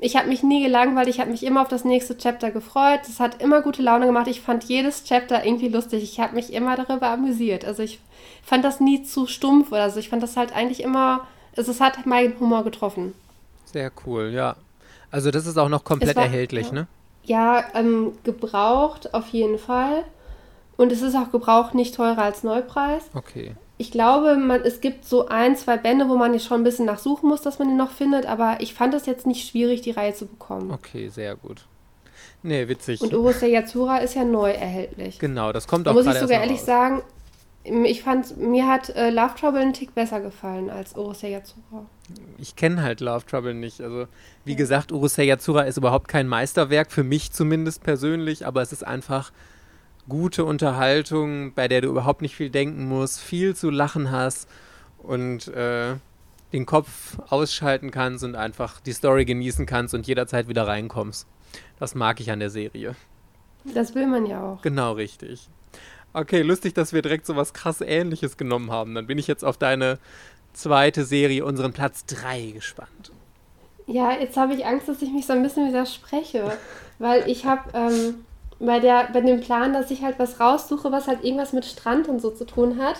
ich 0.00 0.16
habe 0.16 0.28
mich 0.28 0.42
nie 0.42 0.62
gelangweilt, 0.62 1.08
ich 1.08 1.20
habe 1.20 1.30
mich 1.30 1.44
immer 1.44 1.62
auf 1.62 1.68
das 1.68 1.84
nächste 1.84 2.16
Chapter 2.16 2.50
gefreut. 2.50 3.00
Es 3.02 3.18
hat 3.18 3.42
immer 3.42 3.62
gute 3.62 3.82
Laune 3.82 4.06
gemacht. 4.06 4.28
Ich 4.28 4.40
fand 4.40 4.64
jedes 4.64 5.04
Chapter 5.04 5.44
irgendwie 5.44 5.68
lustig. 5.68 6.02
Ich 6.02 6.20
habe 6.20 6.34
mich 6.34 6.52
immer 6.52 6.76
darüber 6.76 7.08
amüsiert. 7.08 7.64
Also 7.64 7.82
ich 7.82 7.98
fand 8.42 8.64
das 8.64 8.80
nie 8.80 9.02
zu 9.02 9.26
stumpf 9.26 9.72
oder 9.72 9.90
so. 9.90 9.98
Ich 9.98 10.08
fand 10.08 10.22
das 10.22 10.36
halt 10.36 10.54
eigentlich 10.54 10.82
immer, 10.82 11.26
also 11.56 11.72
es 11.72 11.80
hat 11.80 12.06
meinen 12.06 12.38
Humor 12.38 12.62
getroffen. 12.62 13.14
Sehr 13.64 13.90
cool, 14.06 14.30
ja. 14.32 14.56
Also 15.10 15.30
das 15.30 15.46
ist 15.46 15.58
auch 15.58 15.68
noch 15.68 15.84
komplett 15.84 16.16
war, 16.16 16.24
erhältlich, 16.24 16.68
ja, 16.68 16.72
ne? 16.72 16.86
Ja, 17.24 17.64
ähm, 17.74 18.12
gebraucht 18.24 19.14
auf 19.14 19.28
jeden 19.28 19.58
Fall. 19.58 20.04
Und 20.76 20.92
es 20.92 21.02
ist 21.02 21.16
auch 21.16 21.32
gebraucht 21.32 21.74
nicht 21.74 21.94
teurer 21.96 22.22
als 22.22 22.44
Neupreis. 22.44 23.02
Okay. 23.14 23.54
Ich 23.80 23.92
glaube, 23.92 24.36
man, 24.36 24.62
es 24.62 24.80
gibt 24.80 25.04
so 25.04 25.28
ein, 25.28 25.56
zwei 25.56 25.76
Bände, 25.76 26.08
wo 26.08 26.16
man 26.16 26.32
jetzt 26.34 26.46
schon 26.46 26.60
ein 26.60 26.64
bisschen 26.64 26.86
nachsuchen 26.86 27.28
muss, 27.28 27.42
dass 27.42 27.58
man 27.60 27.68
ihn 27.70 27.76
noch 27.76 27.92
findet, 27.92 28.26
aber 28.26 28.56
ich 28.60 28.74
fand 28.74 28.92
es 28.92 29.06
jetzt 29.06 29.26
nicht 29.26 29.48
schwierig, 29.48 29.82
die 29.82 29.92
Reihe 29.92 30.14
zu 30.14 30.26
bekommen. 30.26 30.70
Okay, 30.72 31.08
sehr 31.08 31.36
gut. 31.36 31.64
Nee, 32.42 32.68
witzig. 32.68 33.00
Und 33.00 33.14
Urusei 33.14 33.48
Yatsura 33.48 33.98
ist 33.98 34.14
ja 34.14 34.24
neu 34.24 34.50
erhältlich. 34.50 35.18
Genau, 35.18 35.52
das 35.52 35.66
kommt 35.66 35.86
Da 35.86 35.90
auch 35.90 35.94
muss 35.94 36.06
ich 36.06 36.14
sogar 36.14 36.40
ehrlich 36.40 36.58
raus. 36.60 36.66
sagen, 36.66 37.02
ich 37.84 38.02
fand, 38.02 38.36
mir 38.38 38.66
hat 38.66 38.88
äh, 38.90 39.10
Love 39.10 39.34
Trouble 39.38 39.60
einen 39.60 39.72
Tick 39.72 39.94
besser 39.94 40.20
gefallen 40.20 40.70
als 40.70 40.96
Urusei 40.96 41.30
Yatsura. 41.30 41.86
Ich 42.38 42.56
kenne 42.56 42.82
halt 42.82 43.00
Love 43.00 43.26
Trouble 43.26 43.54
nicht. 43.54 43.80
Also, 43.80 44.06
wie 44.44 44.56
gesagt, 44.56 44.90
Urusei 44.92 45.24
Yatsura 45.24 45.62
ist 45.62 45.76
überhaupt 45.76 46.08
kein 46.08 46.26
Meisterwerk, 46.28 46.90
für 46.90 47.04
mich 47.04 47.32
zumindest 47.32 47.82
persönlich, 47.82 48.46
aber 48.46 48.62
es 48.62 48.72
ist 48.72 48.86
einfach 48.86 49.32
gute 50.08 50.44
Unterhaltung, 50.44 51.52
bei 51.54 51.68
der 51.68 51.82
du 51.82 51.88
überhaupt 51.88 52.22
nicht 52.22 52.36
viel 52.36 52.50
denken 52.50 52.86
musst, 52.88 53.20
viel 53.20 53.54
zu 53.54 53.70
lachen 53.70 54.10
hast 54.10 54.48
und 54.98 55.48
äh, 55.48 55.96
den 56.52 56.66
Kopf 56.66 57.18
ausschalten 57.28 57.90
kannst 57.90 58.24
und 58.24 58.34
einfach 58.34 58.80
die 58.80 58.92
Story 58.92 59.24
genießen 59.24 59.66
kannst 59.66 59.94
und 59.94 60.06
jederzeit 60.06 60.48
wieder 60.48 60.66
reinkommst. 60.66 61.26
Das 61.78 61.94
mag 61.94 62.20
ich 62.20 62.30
an 62.30 62.40
der 62.40 62.50
Serie. 62.50 62.94
Das 63.64 63.94
will 63.94 64.06
man 64.06 64.26
ja 64.26 64.42
auch. 64.42 64.62
Genau 64.62 64.92
richtig. 64.92 65.48
Okay, 66.14 66.42
lustig, 66.42 66.74
dass 66.74 66.92
wir 66.92 67.02
direkt 67.02 67.26
so 67.26 67.36
was 67.36 67.52
krass 67.52 67.80
Ähnliches 67.80 68.36
genommen 68.36 68.70
haben. 68.70 68.94
Dann 68.94 69.06
bin 69.06 69.18
ich 69.18 69.26
jetzt 69.26 69.44
auf 69.44 69.58
deine 69.58 69.98
zweite 70.54 71.04
Serie, 71.04 71.44
unseren 71.44 71.72
Platz 71.72 72.06
3, 72.06 72.52
gespannt. 72.52 73.12
Ja, 73.86 74.12
jetzt 74.12 74.36
habe 74.36 74.54
ich 74.54 74.66
Angst, 74.66 74.88
dass 74.88 75.02
ich 75.02 75.10
mich 75.12 75.26
so 75.26 75.32
ein 75.34 75.42
bisschen 75.42 75.68
widerspreche, 75.68 76.52
weil 76.98 77.28
ich 77.28 77.44
habe 77.44 77.70
ähm, 77.74 78.24
bei, 78.60 78.80
der, 78.80 79.08
bei 79.12 79.20
dem 79.20 79.40
Plan, 79.40 79.72
dass 79.72 79.90
ich 79.90 80.02
halt 80.02 80.18
was 80.18 80.40
raussuche, 80.40 80.90
was 80.90 81.06
halt 81.06 81.24
irgendwas 81.24 81.52
mit 81.52 81.64
Strand 81.64 82.08
und 82.08 82.20
so 82.20 82.30
zu 82.30 82.44
tun 82.44 82.80
hat, 82.82 82.96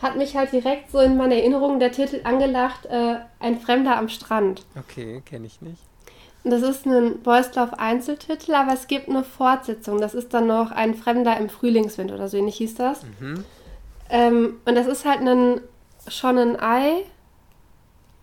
hat 0.00 0.16
mich 0.16 0.36
halt 0.36 0.52
direkt 0.52 0.90
so 0.90 0.98
in 1.00 1.16
meiner 1.16 1.34
Erinnerung 1.34 1.78
der 1.80 1.92
Titel 1.92 2.20
angelacht, 2.24 2.86
äh, 2.86 3.16
Ein 3.40 3.60
Fremder 3.60 3.96
am 3.96 4.08
Strand. 4.08 4.64
Okay, 4.78 5.22
kenne 5.24 5.46
ich 5.46 5.60
nicht. 5.60 5.82
Das 6.44 6.62
ist 6.62 6.86
ein 6.86 7.20
Love 7.24 7.78
Einzeltitel, 7.78 8.54
aber 8.54 8.72
es 8.72 8.86
gibt 8.86 9.08
eine 9.08 9.24
Fortsetzung. 9.24 10.00
Das 10.00 10.14
ist 10.14 10.32
dann 10.32 10.46
noch 10.46 10.70
Ein 10.70 10.94
Fremder 10.94 11.36
im 11.36 11.48
Frühlingswind 11.48 12.12
oder 12.12 12.28
so 12.28 12.36
ähnlich 12.36 12.56
hieß 12.56 12.76
das. 12.76 13.02
Mhm. 13.20 13.44
Ähm, 14.10 14.60
und 14.64 14.74
das 14.74 14.86
ist 14.86 15.04
halt 15.04 15.20
ein 15.20 15.60
Shonen 16.08 16.58
Ai 16.58 17.04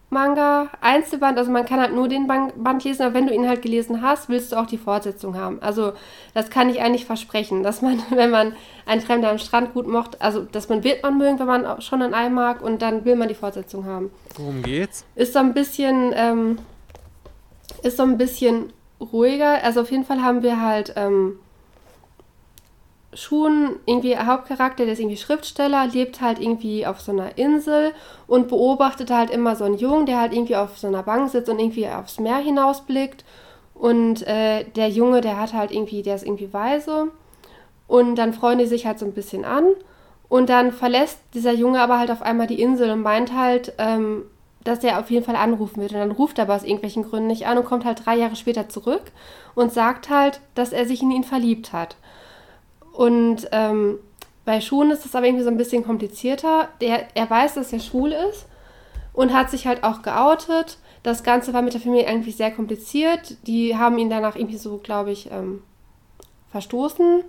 Manga 0.10 0.70
Einzelband, 0.82 1.38
also 1.38 1.52
man 1.52 1.66
kann 1.66 1.80
halt 1.80 1.94
nur 1.94 2.08
den 2.08 2.28
Band, 2.28 2.84
lesen, 2.84 3.02
aber 3.04 3.16
wenn 3.16 3.28
du 3.28 3.34
ihn 3.34 3.48
halt 3.48 3.62
gelesen 3.62 4.02
hast, 4.02 4.30
willst 4.30 4.52
du 4.52 4.56
auch 4.56 4.68
die 4.68 4.78
Fortsetzung 4.78 5.36
haben. 5.36 5.62
Also 5.62 5.94
das 6.34 6.50
kann 6.50 6.70
ich 6.70 6.82
eigentlich 6.82 7.06
versprechen, 7.06 7.64
dass 7.64 7.82
man, 7.82 8.02
wenn 8.12 8.30
man 8.30 8.56
ein 8.86 9.02
Fremder 9.02 9.30
am 9.30 9.40
Strand 9.40 9.74
gut 9.74 9.88
mocht, 9.88 10.22
also 10.22 10.44
dass 10.44 10.70
man 10.70 10.84
wird 10.84 11.04
man 11.04 11.18
mögen, 11.18 11.40
wenn 11.40 11.48
man 11.48 11.66
auch 11.66 11.82
schon 11.82 12.02
ein 12.02 12.14
Ei 12.14 12.30
mag 12.30 12.62
und 12.62 12.82
dann 12.82 13.04
will 13.04 13.16
man 13.16 13.28
die 13.28 13.36
Fortsetzung 13.36 13.86
haben. 13.86 14.12
Worum 14.38 14.62
geht's? 14.62 15.06
Ist 15.16 15.34
so 15.34 15.40
ein 15.40 15.54
bisschen, 15.54 16.14
ähm, 16.16 16.60
ist 17.84 17.98
so 17.98 18.04
ein 18.04 18.18
bisschen 18.18 18.72
ruhiger. 19.02 19.64
Also 19.64 19.82
auf 19.82 19.92
jeden 19.92 20.06
Fall 20.06 20.22
haben 20.22 20.44
wir 20.44 20.62
halt 20.62 20.94
ähm, 20.96 21.40
Shun, 23.16 23.78
irgendwie 23.86 24.18
Hauptcharakter, 24.18 24.84
der 24.84 24.94
ist 24.94 25.00
irgendwie 25.00 25.18
Schriftsteller, 25.18 25.88
lebt 25.88 26.22
halt 26.22 26.40
irgendwie 26.40 26.86
auf 26.86 27.00
so 27.00 27.12
einer 27.12 27.38
Insel 27.38 27.94
und 28.28 28.50
beobachtet 28.50 29.10
halt 29.10 29.30
immer 29.30 29.56
so 29.56 29.64
einen 29.64 29.78
Jungen, 29.78 30.06
der 30.06 30.20
halt 30.20 30.34
irgendwie 30.34 30.58
auf 30.58 30.78
so 30.78 30.88
einer 30.88 31.04
Bank 31.04 31.30
sitzt 31.30 31.50
und 31.50 31.60
irgendwie 31.60 31.88
aufs 31.88 32.20
Meer 32.20 32.38
hinausblickt. 32.38 33.24
Und 33.74 34.26
äh, 34.28 34.64
der 34.64 34.90
Junge, 34.90 35.22
der 35.22 35.40
hat 35.40 35.54
halt 35.54 35.72
irgendwie, 35.72 36.02
der 36.02 36.16
ist 36.16 36.26
irgendwie 36.26 36.54
weise. 36.54 37.08
Und 37.88 38.16
dann 38.16 38.34
freuen 38.34 38.60
die 38.60 38.66
sich 38.66 38.86
halt 38.86 39.00
so 39.00 39.06
ein 39.06 39.14
bisschen 39.14 39.46
an. 39.46 39.66
Und 40.28 40.50
dann 40.50 40.72
verlässt 40.72 41.20
dieser 41.34 41.54
Junge 41.54 41.80
aber 41.80 42.00
halt 42.00 42.12
auf 42.12 42.22
einmal 42.22 42.48
die 42.48 42.62
Insel 42.62 42.90
und 42.92 43.02
meint 43.02 43.34
halt, 43.34 43.74
ähm, 43.78 44.24
dass 44.64 44.84
er 44.84 45.00
auf 45.00 45.12
jeden 45.12 45.26
Fall 45.26 45.36
anrufen 45.36 45.82
wird. 45.82 45.94
Und 45.94 46.00
dann 46.00 46.12
ruft 46.12 46.40
er 46.40 46.46
aber 46.46 46.56
aus 46.56 46.64
irgendwelchen 46.64 47.04
Gründen 47.04 47.28
nicht 47.28 47.48
an 47.48 47.58
und 47.58 47.66
kommt 47.66 47.86
halt 47.86 48.06
drei 48.06 48.16
Jahre 48.16 48.36
später 48.36 48.68
zurück 48.68 49.04
und 49.54 49.72
sagt 49.72 50.10
halt, 50.10 50.42
dass 50.56 50.74
er 50.74 50.86
sich 50.86 51.02
in 51.02 51.12
ihn 51.12 51.24
verliebt 51.24 51.72
hat. 51.72 51.96
Und 52.96 53.50
ähm, 53.52 54.00
bei 54.46 54.62
Schuhen 54.62 54.90
ist 54.92 55.04
das 55.04 55.16
aber 55.16 55.26
irgendwie 55.26 55.44
so 55.44 55.50
ein 55.50 55.58
bisschen 55.58 55.84
komplizierter. 55.84 56.70
Der, 56.80 57.08
er 57.14 57.30
weiß, 57.30 57.56
dass 57.56 57.74
er 57.74 57.80
schwul 57.80 58.12
ist 58.12 58.46
und 59.12 59.34
hat 59.34 59.52
sich 59.52 59.68
halt 59.68 59.84
auch 59.84 60.02
geoutet. 60.02 60.78
Das 61.04 61.24
Ganze 61.24 61.54
war 61.54 61.62
mit 61.62 61.74
der 61.74 61.82
Familie 61.82 62.08
irgendwie 62.08 62.32
sehr 62.32 62.52
kompliziert. 62.52 63.38
Die 63.48 63.76
haben 63.76 63.98
ihn 63.98 64.10
danach 64.10 64.36
irgendwie 64.36 64.58
so, 64.58 64.78
glaube 64.78 65.12
ich, 65.12 65.30
ähm, 65.30 65.62
verstoßen. 66.52 67.24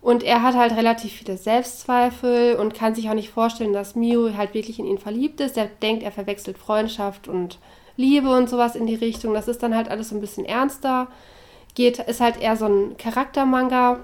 Und 0.00 0.22
er 0.22 0.42
hat 0.42 0.54
halt 0.54 0.72
relativ 0.76 1.12
viele 1.12 1.36
Selbstzweifel 1.36 2.56
und 2.56 2.74
kann 2.74 2.94
sich 2.94 3.08
auch 3.08 3.14
nicht 3.14 3.30
vorstellen, 3.30 3.72
dass 3.72 3.94
Mio 3.94 4.34
halt 4.36 4.54
wirklich 4.54 4.78
in 4.78 4.86
ihn 4.86 4.98
verliebt 4.98 5.40
ist. 5.40 5.56
Er 5.56 5.66
denkt, 5.66 6.02
er 6.02 6.12
verwechselt 6.12 6.56
Freundschaft 6.56 7.28
und 7.28 7.58
Liebe 7.96 8.30
und 8.30 8.48
sowas 8.48 8.74
in 8.74 8.86
die 8.86 8.94
Richtung. 8.94 9.34
Das 9.34 9.48
ist 9.48 9.62
dann 9.62 9.74
halt 9.74 9.90
alles 9.90 10.10
so 10.10 10.14
ein 10.14 10.20
bisschen 10.20 10.44
ernster. 10.44 11.08
Geht, 11.74 11.98
ist 11.98 12.20
halt 12.20 12.40
eher 12.40 12.56
so 12.56 12.66
ein 12.66 12.96
Charaktermanga. 12.96 14.00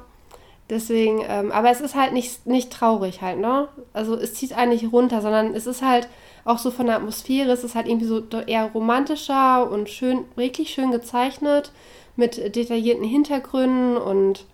Deswegen, 0.70 1.22
ähm, 1.28 1.50
aber 1.50 1.70
es 1.70 1.80
ist 1.80 1.96
halt 1.96 2.12
nicht, 2.12 2.46
nicht 2.46 2.72
traurig 2.72 3.22
halt, 3.22 3.38
ne? 3.38 3.68
Also 3.92 4.14
es 4.14 4.34
zieht 4.34 4.56
eigentlich 4.56 4.92
runter, 4.92 5.20
sondern 5.20 5.52
es 5.54 5.66
ist 5.66 5.82
halt 5.82 6.08
auch 6.44 6.58
so 6.58 6.70
von 6.70 6.86
der 6.86 6.96
Atmosphäre, 6.96 7.50
es 7.50 7.64
ist 7.64 7.74
halt 7.74 7.88
irgendwie 7.88 8.06
so 8.06 8.22
eher 8.46 8.70
romantischer 8.72 9.68
und 9.68 9.90
schön, 9.90 10.24
wirklich 10.36 10.70
schön 10.70 10.92
gezeichnet, 10.92 11.72
mit 12.14 12.54
detaillierten 12.54 13.04
Hintergründen 13.04 13.96
und 13.96 14.44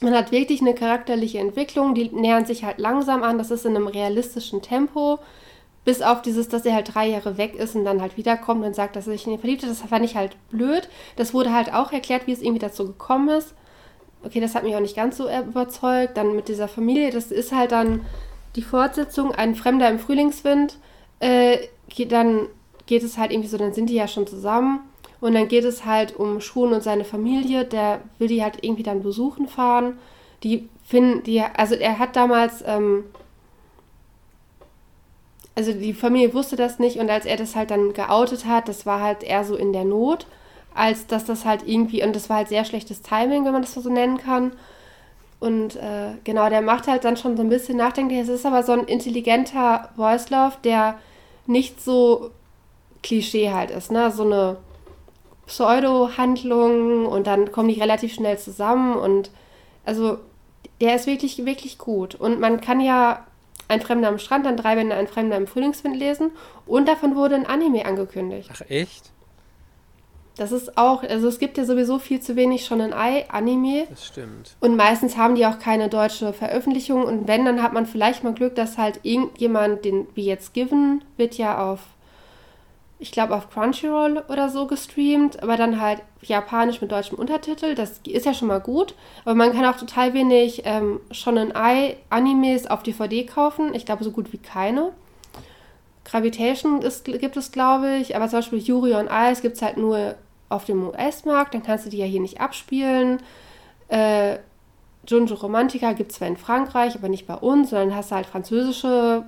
man 0.00 0.14
hat 0.14 0.32
wirklich 0.32 0.60
eine 0.60 0.74
charakterliche 0.74 1.38
Entwicklung, 1.38 1.94
die 1.94 2.08
nähern 2.08 2.44
sich 2.44 2.64
halt 2.64 2.78
langsam 2.78 3.22
an, 3.22 3.38
das 3.38 3.52
ist 3.52 3.64
in 3.64 3.76
einem 3.76 3.86
realistischen 3.86 4.60
Tempo, 4.60 5.20
bis 5.84 6.02
auf 6.02 6.22
dieses, 6.22 6.48
dass 6.48 6.64
er 6.64 6.74
halt 6.74 6.94
drei 6.94 7.08
Jahre 7.08 7.38
weg 7.38 7.54
ist 7.54 7.76
und 7.76 7.84
dann 7.84 8.02
halt 8.02 8.16
wiederkommt 8.16 8.64
und 8.64 8.74
sagt, 8.74 8.96
dass 8.96 9.06
er 9.06 9.12
sich 9.12 9.26
in 9.26 9.34
ihn 9.34 9.38
verliebt 9.38 9.62
hat, 9.62 9.70
das 9.70 9.82
fand 9.82 10.04
ich 10.04 10.16
halt 10.16 10.36
blöd. 10.50 10.88
Das 11.16 11.34
wurde 11.34 11.52
halt 11.52 11.72
auch 11.72 11.92
erklärt, 11.92 12.26
wie 12.26 12.32
es 12.32 12.42
irgendwie 12.42 12.60
dazu 12.60 12.86
gekommen 12.86 13.28
ist. 13.28 13.54
Okay, 14.24 14.40
das 14.40 14.54
hat 14.54 14.64
mich 14.64 14.74
auch 14.76 14.80
nicht 14.80 14.96
ganz 14.96 15.16
so 15.16 15.28
überzeugt. 15.28 16.16
Dann 16.16 16.36
mit 16.36 16.48
dieser 16.48 16.68
Familie, 16.68 17.10
das 17.10 17.30
ist 17.30 17.52
halt 17.52 17.72
dann 17.72 18.04
die 18.56 18.62
Fortsetzung, 18.62 19.32
ein 19.32 19.54
Fremder 19.54 19.88
im 19.90 19.98
Frühlingswind. 19.98 20.78
Äh, 21.20 21.58
geht, 21.88 22.12
dann 22.12 22.46
geht 22.86 23.02
es 23.02 23.18
halt 23.18 23.32
irgendwie 23.32 23.48
so, 23.48 23.58
dann 23.58 23.72
sind 23.72 23.90
die 23.90 23.94
ja 23.94 24.08
schon 24.08 24.26
zusammen. 24.26 24.80
Und 25.20 25.34
dann 25.34 25.48
geht 25.48 25.64
es 25.64 25.84
halt 25.84 26.16
um 26.16 26.40
Schun 26.40 26.72
und 26.72 26.82
seine 26.82 27.04
Familie. 27.04 27.64
Der 27.64 28.00
will 28.18 28.28
die 28.28 28.42
halt 28.42 28.58
irgendwie 28.62 28.82
dann 28.82 29.02
besuchen 29.02 29.48
fahren. 29.48 29.98
Die 30.42 30.68
finden, 30.84 31.22
die, 31.22 31.40
also 31.40 31.74
er 31.74 31.98
hat 31.98 32.16
damals, 32.16 32.62
ähm, 32.66 33.04
also 35.54 35.72
die 35.72 35.94
Familie 35.94 36.34
wusste 36.34 36.56
das 36.56 36.78
nicht 36.78 36.98
und 36.98 37.10
als 37.10 37.26
er 37.26 37.36
das 37.36 37.56
halt 37.56 37.70
dann 37.70 37.92
geoutet 37.92 38.46
hat, 38.46 38.68
das 38.68 38.86
war 38.86 39.00
halt 39.00 39.22
eher 39.22 39.44
so 39.44 39.54
in 39.54 39.72
der 39.72 39.84
Not, 39.84 40.26
als 40.74 41.06
dass 41.06 41.24
das 41.24 41.44
halt 41.44 41.66
irgendwie, 41.66 42.02
und 42.02 42.14
das 42.14 42.28
war 42.28 42.38
halt 42.38 42.48
sehr 42.48 42.64
schlechtes 42.64 43.02
Timing, 43.02 43.44
wenn 43.44 43.52
man 43.52 43.62
das 43.62 43.74
so 43.74 43.88
nennen 43.88 44.18
kann. 44.18 44.52
Und 45.40 45.76
äh, 45.76 46.12
genau, 46.24 46.48
der 46.48 46.62
macht 46.62 46.86
halt 46.86 47.04
dann 47.04 47.16
schon 47.16 47.36
so 47.36 47.42
ein 47.42 47.48
bisschen 47.48 47.76
nachdenklich. 47.76 48.20
Es 48.20 48.28
ist 48.28 48.46
aber 48.46 48.62
so 48.62 48.72
ein 48.72 48.84
intelligenter 48.84 49.90
Voice 49.96 50.30
Love, 50.30 50.56
der 50.62 50.98
nicht 51.46 51.82
so 51.82 52.30
Klischee 53.02 53.50
halt 53.50 53.70
ist, 53.70 53.90
ne? 53.90 54.10
So 54.12 54.22
eine 54.22 54.56
Pseudo-Handlung 55.46 57.06
und 57.06 57.26
dann 57.26 57.50
kommen 57.50 57.68
die 57.68 57.80
relativ 57.80 58.14
schnell 58.14 58.38
zusammen 58.38 58.96
und 58.96 59.30
also 59.84 60.18
der 60.80 60.94
ist 60.94 61.06
wirklich, 61.06 61.44
wirklich 61.44 61.78
gut. 61.78 62.14
Und 62.14 62.40
man 62.40 62.60
kann 62.60 62.80
ja 62.80 63.26
ein 63.68 63.80
Fremder 63.80 64.08
am 64.08 64.18
Strand, 64.18 64.46
dann 64.46 64.56
drei 64.56 64.76
Bände 64.76 64.94
ein 64.94 65.08
Fremder 65.08 65.36
im 65.36 65.46
Frühlingswind 65.46 65.96
lesen 65.96 66.30
und 66.66 66.86
davon 66.86 67.16
wurde 67.16 67.34
ein 67.34 67.46
Anime 67.46 67.84
angekündigt. 67.84 68.50
Ach, 68.52 68.62
echt? 68.68 69.10
Das 70.36 70.50
ist 70.50 70.78
auch, 70.78 71.02
also 71.02 71.28
es 71.28 71.38
gibt 71.38 71.58
ja 71.58 71.64
sowieso 71.64 71.98
viel 71.98 72.20
zu 72.20 72.36
wenig 72.36 72.64
schon 72.64 72.80
ein 72.80 72.94
Ei-Anime. 72.94 73.86
Das 73.90 74.06
stimmt. 74.06 74.56
Und 74.60 74.76
meistens 74.76 75.16
haben 75.16 75.34
die 75.34 75.46
auch 75.46 75.58
keine 75.58 75.88
deutsche 75.88 76.32
Veröffentlichung. 76.32 77.04
Und 77.04 77.28
wenn, 77.28 77.44
dann 77.44 77.62
hat 77.62 77.72
man 77.72 77.86
vielleicht 77.86 78.24
mal 78.24 78.32
Glück, 78.32 78.54
dass 78.54 78.78
halt 78.78 79.00
irgendjemand, 79.02 79.84
den, 79.84 80.06
wie 80.14 80.24
jetzt 80.24 80.54
Given, 80.54 81.04
wird 81.18 81.36
ja 81.36 81.70
auf, 81.70 81.80
ich 82.98 83.12
glaube, 83.12 83.34
auf 83.34 83.50
Crunchyroll 83.50 84.24
oder 84.28 84.48
so 84.48 84.66
gestreamt, 84.66 85.42
aber 85.42 85.56
dann 85.56 85.80
halt 85.80 86.00
japanisch 86.22 86.80
mit 86.80 86.92
deutschem 86.92 87.18
Untertitel. 87.18 87.74
Das 87.74 88.00
ist 88.06 88.24
ja 88.24 88.32
schon 88.32 88.48
mal 88.48 88.60
gut. 88.60 88.94
Aber 89.24 89.34
man 89.34 89.52
kann 89.52 89.66
auch 89.66 89.76
total 89.76 90.14
wenig 90.14 90.62
ähm, 90.64 91.00
schon 91.10 91.36
ein 91.36 91.54
Ei-Animes 91.54 92.68
auf 92.68 92.82
DVD 92.82 93.26
kaufen. 93.26 93.74
Ich 93.74 93.84
glaube, 93.84 94.04
so 94.04 94.12
gut 94.12 94.32
wie 94.32 94.38
keine. 94.38 94.92
Gravitation 96.12 96.82
ist, 96.82 97.06
gibt 97.06 97.36
es, 97.38 97.52
glaube 97.52 97.96
ich, 97.96 98.14
aber 98.14 98.28
zum 98.28 98.40
Beispiel 98.40 98.58
Yuri 98.58 98.94
on 98.94 99.08
Ice 99.10 99.40
gibt 99.40 99.56
es 99.56 99.62
halt 99.62 99.78
nur 99.78 100.14
auf 100.50 100.66
dem 100.66 100.86
US-Markt, 100.88 101.54
dann 101.54 101.62
kannst 101.62 101.86
du 101.86 101.90
die 101.90 101.96
ja 101.96 102.04
hier 102.04 102.20
nicht 102.20 102.38
abspielen. 102.38 103.20
Äh, 103.88 104.36
Junjo 105.08 105.34
Romantica 105.36 105.92
gibt 105.92 106.12
es 106.12 106.18
zwar 106.18 106.28
in 106.28 106.36
Frankreich, 106.36 106.94
aber 106.94 107.08
nicht 107.08 107.26
bei 107.26 107.34
uns, 107.34 107.70
sondern 107.70 107.96
hast 107.96 108.10
du 108.10 108.16
halt 108.16 108.26
französische 108.26 109.24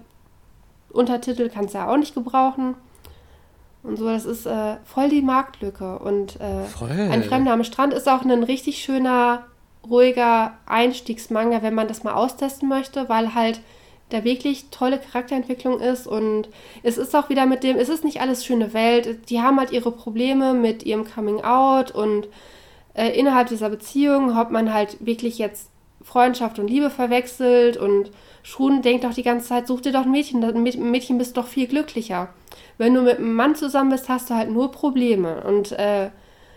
Untertitel, 0.91 1.49
kannst 1.49 1.73
du 1.73 1.79
ja 1.79 1.89
auch 1.89 1.97
nicht 1.97 2.15
gebrauchen. 2.15 2.75
Und 3.83 3.97
so, 3.97 4.05
das 4.07 4.27
ist 4.27 4.45
äh, 4.45 4.77
voll 4.85 5.09
die 5.09 5.23
Marktlücke. 5.23 5.99
Und 5.99 6.39
äh, 6.41 6.85
ein 7.11 7.25
Fremder 7.25 7.53
am 7.55 7.65
Strand 7.65 7.95
ist 7.95 8.09
auch 8.09 8.23
ein 8.23 8.43
richtig 8.43 8.83
schöner 8.83 9.47
ruhiger 9.89 10.53
Einstiegsmanga, 10.67 11.63
wenn 11.63 11.75
man 11.75 11.89
das 11.89 12.05
mal 12.05 12.13
austesten 12.13 12.69
möchte, 12.69 13.09
weil 13.09 13.35
halt 13.35 13.61
da 14.11 14.25
wirklich 14.25 14.67
tolle 14.71 14.99
Charakterentwicklung 14.99 15.81
ist 15.81 16.07
und 16.07 16.49
es 16.83 16.99
ist 16.99 17.15
auch 17.17 17.29
wieder 17.29 17.47
mit 17.47 17.63
dem, 17.63 17.77
es 17.79 17.89
ist 17.89 18.05
nicht 18.05 18.21
alles 18.21 18.45
schöne 18.45 18.75
Welt, 18.75 19.31
die 19.31 19.41
haben 19.41 19.59
halt 19.59 19.73
ihre 19.73 19.91
Probleme 19.91 20.55
mit 20.55 20.85
ihrem 20.85 21.05
Coming 21.05 21.43
Out 21.43 21.91
und 21.91 22.29
äh, 22.95 23.09
innerhalb 23.19 23.49
dieser 23.49 23.71
Beziehung, 23.71 24.37
ob 24.39 24.51
man 24.51 24.73
halt 24.73 25.05
wirklich 25.05 25.39
jetzt 25.39 25.71
Freundschaft 26.03 26.59
und 26.59 26.69
Liebe 26.69 26.91
verwechselt 26.91 27.77
und 27.77 28.11
Schrun 28.43 28.83
denkt 28.83 29.05
doch 29.05 29.15
die 29.15 29.23
ganze 29.23 29.49
Zeit, 29.49 29.67
such 29.67 29.81
dir 29.81 29.93
doch 29.93 30.03
ein 30.03 30.11
Mädchen, 30.11 30.45
einem 30.45 30.63
Mädchen 30.63 31.19
bist 31.19 31.37
doch 31.37 31.47
viel 31.47 31.67
glücklicher. 31.67 32.29
Wenn 32.77 32.95
du 32.95 33.01
mit 33.01 33.19
einem 33.19 33.33
Mann 33.33 33.57
zusammen 33.57 33.91
bist, 33.91 34.09
hast 34.09 34.29
du 34.29 34.35
halt 34.35 34.51
nur 34.51 34.71
Probleme 34.71 35.43
und 35.45 35.73
äh, 35.73 36.11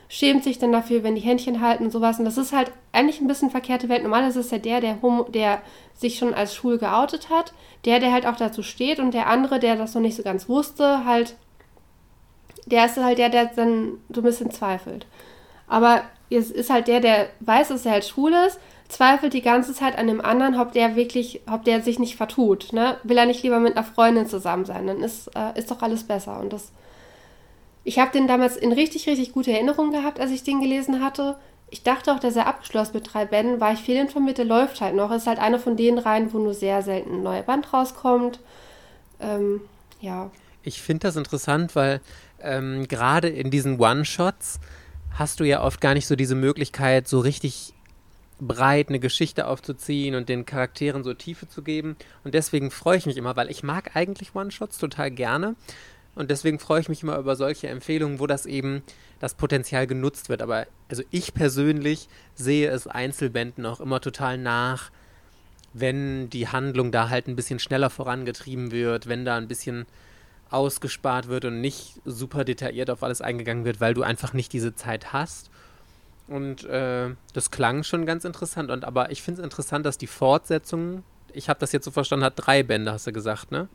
schämt 0.09 0.43
sich 0.43 0.57
dann 0.57 0.71
dafür, 0.71 1.03
wenn 1.03 1.15
die 1.15 1.21
Händchen 1.21 1.61
halten 1.61 1.85
und 1.85 1.91
sowas. 1.91 2.19
Und 2.19 2.25
das 2.25 2.37
ist 2.37 2.53
halt 2.53 2.71
eigentlich 2.91 3.19
ein 3.19 3.27
bisschen 3.27 3.49
verkehrte 3.49 3.89
Welt. 3.89 4.03
Normalerweise 4.03 4.39
ist 4.39 4.51
ja 4.51 4.57
der, 4.57 4.79
der, 4.79 5.01
Homo, 5.01 5.23
der 5.23 5.61
sich 5.93 6.17
schon 6.17 6.33
als 6.33 6.55
schwul 6.55 6.77
geoutet 6.77 7.29
hat, 7.29 7.53
der, 7.85 7.99
der 7.99 8.11
halt 8.11 8.25
auch 8.25 8.37
dazu 8.37 8.63
steht 8.63 8.99
und 8.99 9.13
der 9.13 9.27
andere, 9.27 9.59
der 9.59 9.75
das 9.75 9.95
noch 9.95 10.01
nicht 10.01 10.15
so 10.15 10.23
ganz 10.23 10.47
wusste, 10.47 11.05
halt, 11.05 11.35
der 12.65 12.85
ist 12.85 12.97
halt 12.97 13.17
der, 13.17 13.29
der 13.29 13.47
dann 13.47 13.97
so 14.09 14.21
ein 14.21 14.23
bisschen 14.23 14.51
zweifelt. 14.51 15.05
Aber 15.67 16.03
es 16.29 16.51
ist 16.51 16.69
halt 16.69 16.87
der, 16.87 16.99
der 17.01 17.27
weiß, 17.41 17.69
dass 17.69 17.85
er 17.85 17.93
halt 17.93 18.05
schwul 18.05 18.33
ist, 18.47 18.59
zweifelt 18.87 19.33
die 19.33 19.41
ganze 19.41 19.73
Zeit 19.73 19.97
an 19.97 20.07
dem 20.07 20.21
anderen, 20.21 20.59
ob 20.59 20.71
der 20.71 20.95
wirklich, 20.95 21.41
ob 21.51 21.65
der 21.65 21.81
sich 21.81 21.99
nicht 21.99 22.15
vertut. 22.15 22.71
Ne? 22.71 22.97
Will 23.03 23.17
er 23.17 23.25
nicht 23.25 23.43
lieber 23.43 23.59
mit 23.59 23.75
einer 23.75 23.85
Freundin 23.85 24.27
zusammen 24.27 24.63
sein, 24.63 24.87
dann 24.87 25.01
ist, 25.01 25.29
äh, 25.35 25.57
ist 25.57 25.71
doch 25.71 25.81
alles 25.81 26.03
besser. 26.03 26.39
Und 26.39 26.53
das 26.53 26.71
ich 27.87 27.99
habe 27.99 28.11
den 28.11 28.27
damals 28.27 28.57
in 28.57 28.73
richtig, 28.73 29.07
richtig 29.07 29.31
gute 29.31 29.53
Erinnerung 29.53 29.91
gehabt, 29.91 30.19
als 30.19 30.31
ich 30.31 30.43
den 30.43 30.59
gelesen 30.59 31.01
hatte. 31.01 31.37
Ich 31.69 31.83
dachte 31.83 32.11
auch, 32.11 32.19
dass 32.19 32.35
er 32.35 32.45
abgeschlossen 32.45 32.91
mit 32.95 33.13
drei 33.13 33.23
Bänden, 33.23 33.61
war 33.61 33.71
ich 33.71 33.79
fehlinformiert, 33.79 34.37
der 34.37 34.43
läuft 34.43 34.81
halt 34.81 34.93
noch. 34.93 35.09
Ist 35.09 35.25
halt 35.25 35.39
einer 35.39 35.57
von 35.57 35.77
den 35.77 35.97
Reihen, 35.97 36.33
wo 36.33 36.37
nur 36.37 36.53
sehr 36.53 36.81
selten 36.81 37.15
ein 37.15 37.23
neuer 37.23 37.43
Band 37.43 37.71
rauskommt. 37.71 38.41
Ähm, 39.21 39.61
ja. 40.01 40.29
Ich 40.63 40.81
finde 40.81 41.07
das 41.07 41.15
interessant, 41.15 41.77
weil 41.77 42.01
ähm, 42.41 42.89
gerade 42.89 43.29
in 43.29 43.51
diesen 43.51 43.79
One-Shots 43.79 44.59
hast 45.13 45.39
du 45.39 45.45
ja 45.45 45.63
oft 45.63 45.79
gar 45.79 45.93
nicht 45.93 46.07
so 46.07 46.17
diese 46.17 46.35
Möglichkeit, 46.35 47.07
so 47.07 47.21
richtig 47.21 47.73
breit 48.41 48.89
eine 48.89 48.99
Geschichte 48.99 49.47
aufzuziehen 49.47 50.13
und 50.15 50.27
den 50.27 50.45
Charakteren 50.45 51.05
so 51.05 51.13
Tiefe 51.13 51.47
zu 51.47 51.61
geben. 51.61 51.95
Und 52.25 52.33
deswegen 52.33 52.69
freue 52.69 52.97
ich 52.97 53.05
mich 53.05 53.15
immer, 53.15 53.37
weil 53.37 53.49
ich 53.49 53.63
mag 53.63 53.95
eigentlich 53.95 54.35
One-Shots 54.35 54.77
total 54.77 55.09
gerne. 55.09 55.55
Und 56.17 56.31
deswegen 56.31 56.57
freue 56.57 56.81
ich 56.81 56.89
mich 56.89 57.03
immer 57.03 57.17
über 57.19 57.35
solche 57.35 57.67
Empfehlungen, 57.67 58.19
wo 58.19 58.25
das 58.25 58.47
eben 58.47 58.81
das 59.19 59.35
Potenzial 59.35 59.85
genutzt 59.85 60.29
wird. 60.29 60.41
Aber 60.41 60.65
also 60.89 61.03
ich 61.11 61.35
persönlich 61.35 62.09
sehe 62.33 62.69
es 62.71 62.87
Einzelbänden 62.87 63.65
auch 63.67 63.79
immer 63.79 64.01
total 64.01 64.39
nach, 64.39 64.89
wenn 65.73 66.27
die 66.31 66.47
Handlung 66.47 66.91
da 66.91 67.09
halt 67.09 67.27
ein 67.27 67.35
bisschen 67.35 67.59
schneller 67.59 67.91
vorangetrieben 67.91 68.71
wird, 68.71 69.07
wenn 69.07 69.25
da 69.25 69.37
ein 69.37 69.47
bisschen 69.47 69.85
ausgespart 70.49 71.27
wird 71.27 71.45
und 71.45 71.61
nicht 71.61 72.01
super 72.03 72.43
detailliert 72.43 72.89
auf 72.89 73.03
alles 73.03 73.21
eingegangen 73.21 73.63
wird, 73.63 73.79
weil 73.79 73.93
du 73.93 74.01
einfach 74.01 74.33
nicht 74.33 74.53
diese 74.53 74.73
Zeit 74.73 75.13
hast. 75.13 75.51
Und 76.27 76.63
äh, 76.65 77.11
das 77.33 77.51
klang 77.51 77.83
schon 77.83 78.07
ganz 78.07 78.25
interessant. 78.25 78.71
Und 78.71 78.85
aber 78.85 79.11
ich 79.11 79.21
finde 79.21 79.41
es 79.41 79.45
interessant, 79.45 79.85
dass 79.85 79.99
die 79.99 80.07
Fortsetzung, 80.07 81.03
ich 81.31 81.47
habe 81.47 81.59
das 81.59 81.73
jetzt 81.73 81.85
so 81.85 81.91
verstanden, 81.91 82.25
hat 82.25 82.33
drei 82.37 82.63
Bände, 82.63 82.91
hast 82.91 83.05
du 83.05 83.11
gesagt, 83.11 83.51
ne? 83.51 83.67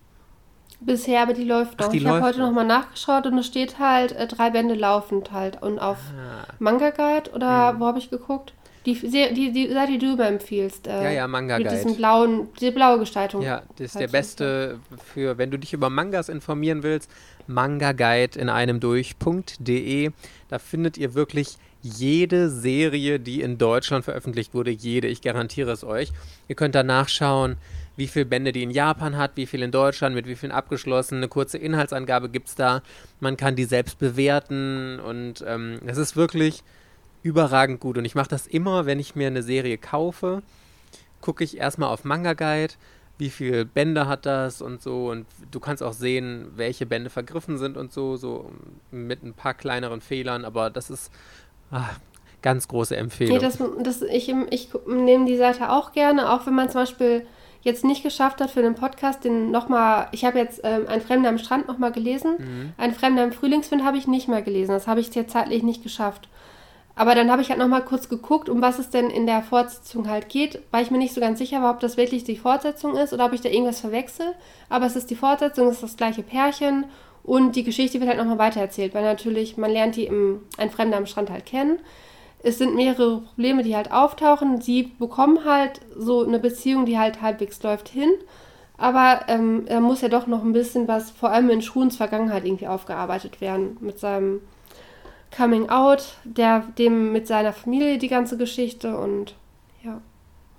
Bisher, 0.80 1.22
aber 1.22 1.35
die 1.35 1.44
läuft 1.44 1.78
noch. 1.78 1.87
Ach, 1.87 1.90
die 1.92 1.98
ich 1.98 2.06
habe 2.06 2.22
heute 2.22 2.40
nochmal 2.40 2.66
nachgeschaut 2.66 3.26
und 3.26 3.38
es 3.38 3.46
steht 3.46 3.78
halt 3.78 4.12
äh, 4.12 4.26
drei 4.26 4.50
Bände 4.50 4.74
laufend 4.74 5.32
halt. 5.32 5.62
Und 5.62 5.78
auf 5.78 5.98
ah. 6.16 6.46
Manga 6.58 6.90
Guide 6.90 7.30
oder 7.32 7.72
hm. 7.72 7.80
wo 7.80 7.87
habe 7.87 7.98
ich 7.98 8.11
geguckt? 8.11 8.52
Die, 8.85 8.94
die, 8.94 9.52
die 9.52 9.72
Seite, 9.72 9.92
die 9.92 9.98
du 9.98 10.14
immer 10.14 10.26
empfiehlst. 10.26 10.88
Äh, 10.88 11.04
ja, 11.04 11.11
ja, 11.11 11.28
Manga 11.28 11.58
Guide. 11.58 11.70
Mit 11.70 11.78
diesem 11.78 11.96
blauen, 11.96 12.48
diese 12.61 12.72
blaue 12.72 12.98
Gestaltung. 12.98 13.42
Ja, 13.42 13.62
das 13.76 13.87
ist 13.87 13.94
halt 13.94 14.02
der 14.02 14.18
beste 14.18 14.80
für, 15.12 15.38
wenn 15.38 15.52
du 15.52 15.58
dich 15.58 15.72
über 15.72 15.88
Mangas 15.88 16.28
informieren 16.28 16.82
willst, 16.82 17.08
Manga 17.46 17.92
Guide 17.92 18.38
in 18.38 18.48
einem 18.48 18.80
durch.de. 18.80 20.11
Da 20.48 20.58
findet 20.58 20.98
ihr 20.98 21.14
wirklich 21.14 21.58
jede 21.82 22.48
Serie, 22.48 23.20
die 23.20 23.40
in 23.40 23.58
Deutschland 23.58 24.04
veröffentlicht 24.04 24.54
wurde, 24.54 24.70
jede, 24.70 25.08
ich 25.08 25.20
garantiere 25.20 25.72
es 25.72 25.85
euch. 25.85 26.12
Ihr 26.48 26.54
könnt 26.54 26.74
da 26.74 26.82
nachschauen, 26.82 27.56
wie 28.02 28.08
viele 28.08 28.24
Bände 28.26 28.50
die 28.50 28.64
in 28.64 28.72
Japan 28.72 29.16
hat, 29.16 29.36
wie 29.36 29.46
viel 29.46 29.62
in 29.62 29.70
Deutschland, 29.70 30.12
mit 30.16 30.26
wie 30.26 30.34
vielen 30.34 30.50
abgeschlossen, 30.50 31.18
eine 31.18 31.28
kurze 31.28 31.56
Inhaltsangabe 31.56 32.30
gibt 32.30 32.48
es 32.48 32.56
da. 32.56 32.82
Man 33.20 33.36
kann 33.36 33.54
die 33.54 33.62
selbst 33.62 34.00
bewerten 34.00 34.98
und 34.98 35.44
ähm, 35.46 35.78
es 35.86 35.98
ist 35.98 36.16
wirklich 36.16 36.64
überragend 37.22 37.78
gut. 37.78 37.96
Und 37.96 38.04
ich 38.04 38.16
mache 38.16 38.28
das 38.28 38.48
immer, 38.48 38.86
wenn 38.86 38.98
ich 38.98 39.14
mir 39.14 39.28
eine 39.28 39.44
Serie 39.44 39.78
kaufe, 39.78 40.42
gucke 41.20 41.44
ich 41.44 41.58
erstmal 41.58 41.90
auf 41.90 42.02
Manga 42.02 42.32
Guide, 42.32 42.74
wie 43.18 43.30
viele 43.30 43.64
Bände 43.64 44.08
hat 44.08 44.26
das 44.26 44.62
und 44.62 44.82
so. 44.82 45.08
Und 45.08 45.24
du 45.52 45.60
kannst 45.60 45.80
auch 45.80 45.92
sehen, 45.92 46.48
welche 46.56 46.86
Bände 46.86 47.08
vergriffen 47.08 47.56
sind 47.56 47.76
und 47.76 47.92
so, 47.92 48.16
so 48.16 48.50
mit 48.90 49.22
ein 49.22 49.32
paar 49.32 49.54
kleineren 49.54 50.00
Fehlern. 50.00 50.44
Aber 50.44 50.70
das 50.70 50.90
ist 50.90 51.12
ach, 51.70 52.00
ganz 52.42 52.66
große 52.66 52.96
Empfehlung. 52.96 53.36
Nee, 53.36 53.44
das, 53.44 53.58
das, 53.84 54.02
ich, 54.02 54.34
ich 54.50 54.70
nehme 54.88 55.26
die 55.26 55.36
Seite 55.36 55.70
auch 55.70 55.92
gerne, 55.92 56.32
auch 56.32 56.46
wenn 56.46 56.54
man 56.56 56.68
zum 56.68 56.80
Beispiel 56.80 57.24
jetzt 57.62 57.85
nicht 57.85 58.03
geschafft 58.03 58.40
hat 58.40 58.51
für 58.51 58.62
den 58.62 58.75
Podcast, 58.75 59.25
den 59.25 59.51
nochmal, 59.51 60.09
ich 60.12 60.25
habe 60.25 60.38
jetzt 60.38 60.61
ähm, 60.64 60.87
Ein 60.88 61.01
Fremder 61.01 61.29
am 61.29 61.38
Strand 61.38 61.68
nochmal 61.68 61.92
gelesen, 61.92 62.35
mhm. 62.38 62.72
Ein 62.77 62.94
Fremder 62.94 63.25
im 63.25 63.33
Frühlingswind 63.33 63.85
habe 63.85 63.96
ich 63.96 64.07
nicht 64.07 64.29
mehr 64.29 64.42
gelesen, 64.42 64.72
das 64.72 64.87
habe 64.87 65.01
ich 65.01 65.14
jetzt 65.14 65.33
zeitlich 65.33 65.62
nicht 65.62 65.83
geschafft. 65.83 66.29
Aber 66.94 67.14
dann 67.14 67.31
habe 67.31 67.40
ich 67.40 67.48
halt 67.48 67.59
nochmal 67.59 67.85
kurz 67.85 68.09
geguckt, 68.09 68.51
um 68.51 68.61
was 68.61 68.79
es 68.79 68.90
denn 68.90 69.09
in 69.09 69.27
der 69.27 69.42
Fortsetzung 69.42 70.09
halt 70.09 70.29
geht, 70.29 70.61
weil 70.70 70.83
ich 70.83 70.90
mir 70.90 70.98
nicht 70.98 71.14
so 71.14 71.22
ganz 71.22 71.38
sicher 71.38 71.62
war, 71.62 71.72
ob 71.72 71.81
das 71.81 71.96
wirklich 71.96 72.25
die 72.25 72.37
Fortsetzung 72.37 72.96
ist 72.96 73.14
oder 73.14 73.25
ob 73.25 73.33
ich 73.33 73.40
da 73.40 73.48
irgendwas 73.48 73.81
verwechsel. 73.81 74.27
Aber 74.68 74.85
es 74.85 74.94
ist 74.94 75.09
die 75.09 75.16
Fortsetzung, 75.16 75.68
es 75.68 75.77
ist 75.77 75.83
das 75.83 75.96
gleiche 75.96 76.22
Pärchen 76.22 76.85
und 77.22 77.57
die 77.57 77.64
Geschichte 77.64 77.98
wird 77.98 78.11
halt 78.11 78.18
nochmal 78.18 78.38
weitererzählt, 78.38 78.92
weil 78.94 79.05
natürlich, 79.05 79.57
man 79.57 79.70
lernt 79.70 79.96
die 79.96 80.05
im 80.05 80.42
Ein 80.59 80.70
Fremder 80.70 80.98
am 80.98 81.07
Strand 81.07 81.31
halt 81.31 81.46
kennen 81.46 81.79
es 82.42 82.59
sind 82.59 82.74
mehrere 82.74 83.20
Probleme, 83.20 83.62
die 83.62 83.76
halt 83.76 83.92
auftauchen. 83.92 84.61
Sie 84.61 84.92
bekommen 84.98 85.44
halt 85.44 85.81
so 85.96 86.24
eine 86.24 86.38
Beziehung, 86.38 86.87
die 86.87 86.98
halt 86.98 87.22
halbwegs 87.22 87.62
läuft, 87.62 87.88
hin. 87.88 88.11
Aber 88.76 89.20
ähm, 89.28 89.64
er 89.66 89.81
muss 89.81 90.00
ja 90.00 90.09
doch 90.09 90.26
noch 90.26 90.42
ein 90.42 90.52
bisschen 90.52 90.88
was, 90.88 91.11
vor 91.11 91.31
allem 91.31 91.50
in 91.50 91.62
Schruns 91.62 91.96
Vergangenheit, 91.96 92.44
irgendwie 92.44 92.66
aufgearbeitet 92.66 93.40
werden. 93.40 93.76
Mit 93.81 94.00
seinem 94.00 94.40
Coming 95.37 95.68
Out, 95.68 96.16
der, 96.24 96.64
dem 96.78 97.12
mit 97.12 97.26
seiner 97.26 97.52
Familie 97.52 97.98
die 97.98 98.09
ganze 98.09 98.37
Geschichte 98.37 98.98
und 98.98 99.35
ja. 99.85 100.00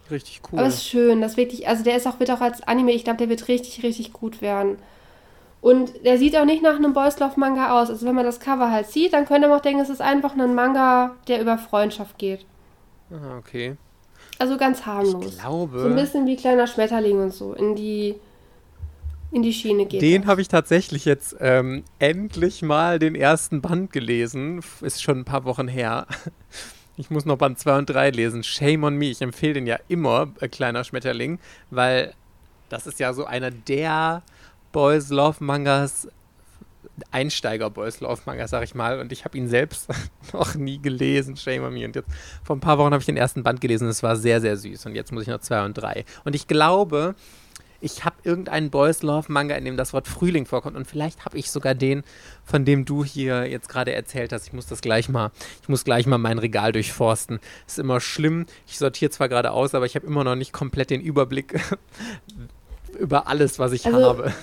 Richtig 0.10 0.42
cool. 0.52 0.60
Aber 0.60 0.68
es 0.68 0.76
ist 0.76 0.88
schön, 0.88 1.22
das 1.22 1.38
wirklich, 1.38 1.68
also 1.68 1.84
der 1.84 1.96
ist 1.96 2.08
auch, 2.08 2.20
wird 2.20 2.32
auch 2.32 2.42
als 2.42 2.62
Anime, 2.62 2.92
ich 2.92 3.04
glaube, 3.04 3.18
der 3.18 3.30
wird 3.30 3.48
richtig, 3.48 3.84
richtig 3.84 4.14
gut 4.14 4.42
werden. 4.42 4.78
Und 5.64 6.04
der 6.04 6.18
sieht 6.18 6.36
auch 6.36 6.44
nicht 6.44 6.62
nach 6.62 6.76
einem 6.76 6.92
Boys 6.92 7.18
Love 7.20 7.40
Manga 7.40 7.82
aus. 7.82 7.90
Also 7.90 8.06
wenn 8.06 8.16
man 8.16 8.26
das 8.26 8.42
Cover 8.42 8.70
halt 8.70 8.88
sieht, 8.88 9.14
dann 9.14 9.26
könnte 9.26 9.48
man 9.48 9.58
auch 9.58 9.62
denken, 9.62 9.80
es 9.80 9.90
ist 9.90 10.02
einfach 10.02 10.38
ein 10.38 10.54
Manga, 10.54 11.16
der 11.30 11.40
über 11.40 11.58
Freundschaft 11.58 12.18
geht. 12.18 12.46
Ah, 13.10 13.38
okay. 13.38 13.78
Also 14.40 14.58
ganz 14.58 14.86
harmlos. 14.86 15.26
Ich 15.26 15.40
glaube. 15.40 15.80
So 15.80 15.86
ein 15.86 15.96
bisschen 15.96 16.28
wie 16.28 16.36
kleiner 16.36 16.68
Schmetterling 16.68 17.18
und 17.18 17.34
so. 17.34 17.54
In 17.54 17.78
die, 17.78 18.16
in 19.32 19.42
die 19.42 19.54
Schiene 19.54 19.86
geht. 19.86 20.02
Den 20.02 20.28
habe 20.28 20.42
ich 20.42 20.50
tatsächlich 20.50 21.06
jetzt 21.06 21.38
ähm, 21.40 21.86
endlich 21.98 22.62
mal 22.62 23.00
den 23.00 23.16
ersten 23.16 23.62
Band 23.62 23.94
gelesen. 23.94 24.60
Ist 24.82 25.02
schon 25.02 25.20
ein 25.20 25.26
paar 25.26 25.46
Wochen 25.46 25.70
her. 25.70 26.08
Ich 26.96 27.10
muss 27.10 27.26
noch 27.26 27.40
Band 27.40 27.58
2 27.58 27.80
und 27.80 27.90
3 27.90 28.12
lesen. 28.12 28.44
Shame 28.44 28.84
on 28.84 28.96
me. 28.98 29.06
Ich 29.06 29.20
empfehle 29.24 29.54
den 29.54 29.66
ja 29.66 29.80
immer, 29.88 30.32
äh, 30.42 30.48
kleiner 30.48 30.84
Schmetterling, 30.84 31.40
weil 31.72 32.14
das 32.70 32.86
ist 32.86 33.00
ja 33.00 33.14
so 33.14 33.26
einer 33.26 33.50
der 33.50 34.22
Boys 34.74 35.10
Love 35.10 35.42
Mangas, 35.42 36.10
Einsteiger 37.12 37.70
Boys 37.70 38.02
Love 38.02 38.22
Mangas, 38.26 38.52
sag 38.52 38.64
ich 38.64 38.76
mal. 38.76 39.00
Und 39.00 39.14
ich 39.14 39.24
habe 39.24 39.38
ihn 39.38 39.48
selbst 39.48 39.88
noch 40.34 40.56
nie 40.56 40.82
gelesen, 40.82 41.38
shame 41.38 41.64
on 41.64 41.74
me. 41.74 41.86
Und 41.86 41.96
jetzt 41.96 42.10
vor 42.44 42.58
ein 42.58 42.60
paar 42.60 42.78
Wochen 42.78 42.92
habe 42.92 43.00
ich 43.00 43.06
den 43.06 43.16
ersten 43.16 43.44
Band 43.44 43.62
gelesen. 43.62 43.88
Es 43.88 44.04
war 44.04 44.18
sehr, 44.18 44.42
sehr 44.42 44.58
süß. 44.58 44.86
Und 44.88 44.96
jetzt 44.96 45.14
muss 45.14 45.24
ich 45.24 45.30
noch 45.30 45.40
zwei 45.40 45.64
und 45.64 45.76
drei. 45.76 46.04
Und 46.26 46.36
ich 46.36 46.48
glaube, 46.48 47.16
ich 47.82 48.06
habe 48.06 48.16
irgendeinen 48.24 48.70
Boys 48.70 49.04
Love 49.04 49.32
Manga, 49.32 49.56
in 49.56 49.66
dem 49.66 49.76
das 49.78 49.92
Wort 49.94 50.08
Frühling 50.08 50.46
vorkommt. 50.46 50.78
Und 50.78 50.88
vielleicht 50.88 51.26
habe 51.26 51.38
ich 51.38 51.52
sogar 51.52 51.76
den, 51.76 52.04
von 52.44 52.64
dem 52.66 52.86
du 52.86 53.04
hier 53.04 53.46
jetzt 53.46 53.70
gerade 53.70 53.94
erzählt 53.94 54.32
hast. 54.32 54.48
Ich 54.48 54.54
muss 54.54 54.68
das 54.68 54.82
gleich 54.82 55.10
mal, 55.10 55.32
ich 55.62 55.70
muss 55.70 55.84
gleich 55.84 56.08
mal 56.08 56.18
mein 56.18 56.40
Regal 56.40 56.72
durchforsten. 56.72 57.40
Ist 57.68 57.80
immer 57.80 58.00
schlimm. 58.00 58.46
Ich 58.68 58.78
sortiere 58.78 59.12
zwar 59.12 59.30
gerade 59.30 59.52
aus, 59.52 59.76
aber 59.76 59.86
ich 59.86 59.96
habe 59.96 60.08
immer 60.08 60.24
noch 60.24 60.36
nicht 60.36 60.54
komplett 60.54 60.90
den 60.90 61.02
Überblick 61.02 61.60
über 63.00 63.28
alles, 63.28 63.60
was 63.60 63.74
ich 63.74 63.86
also, 63.86 64.02
habe. 64.02 64.34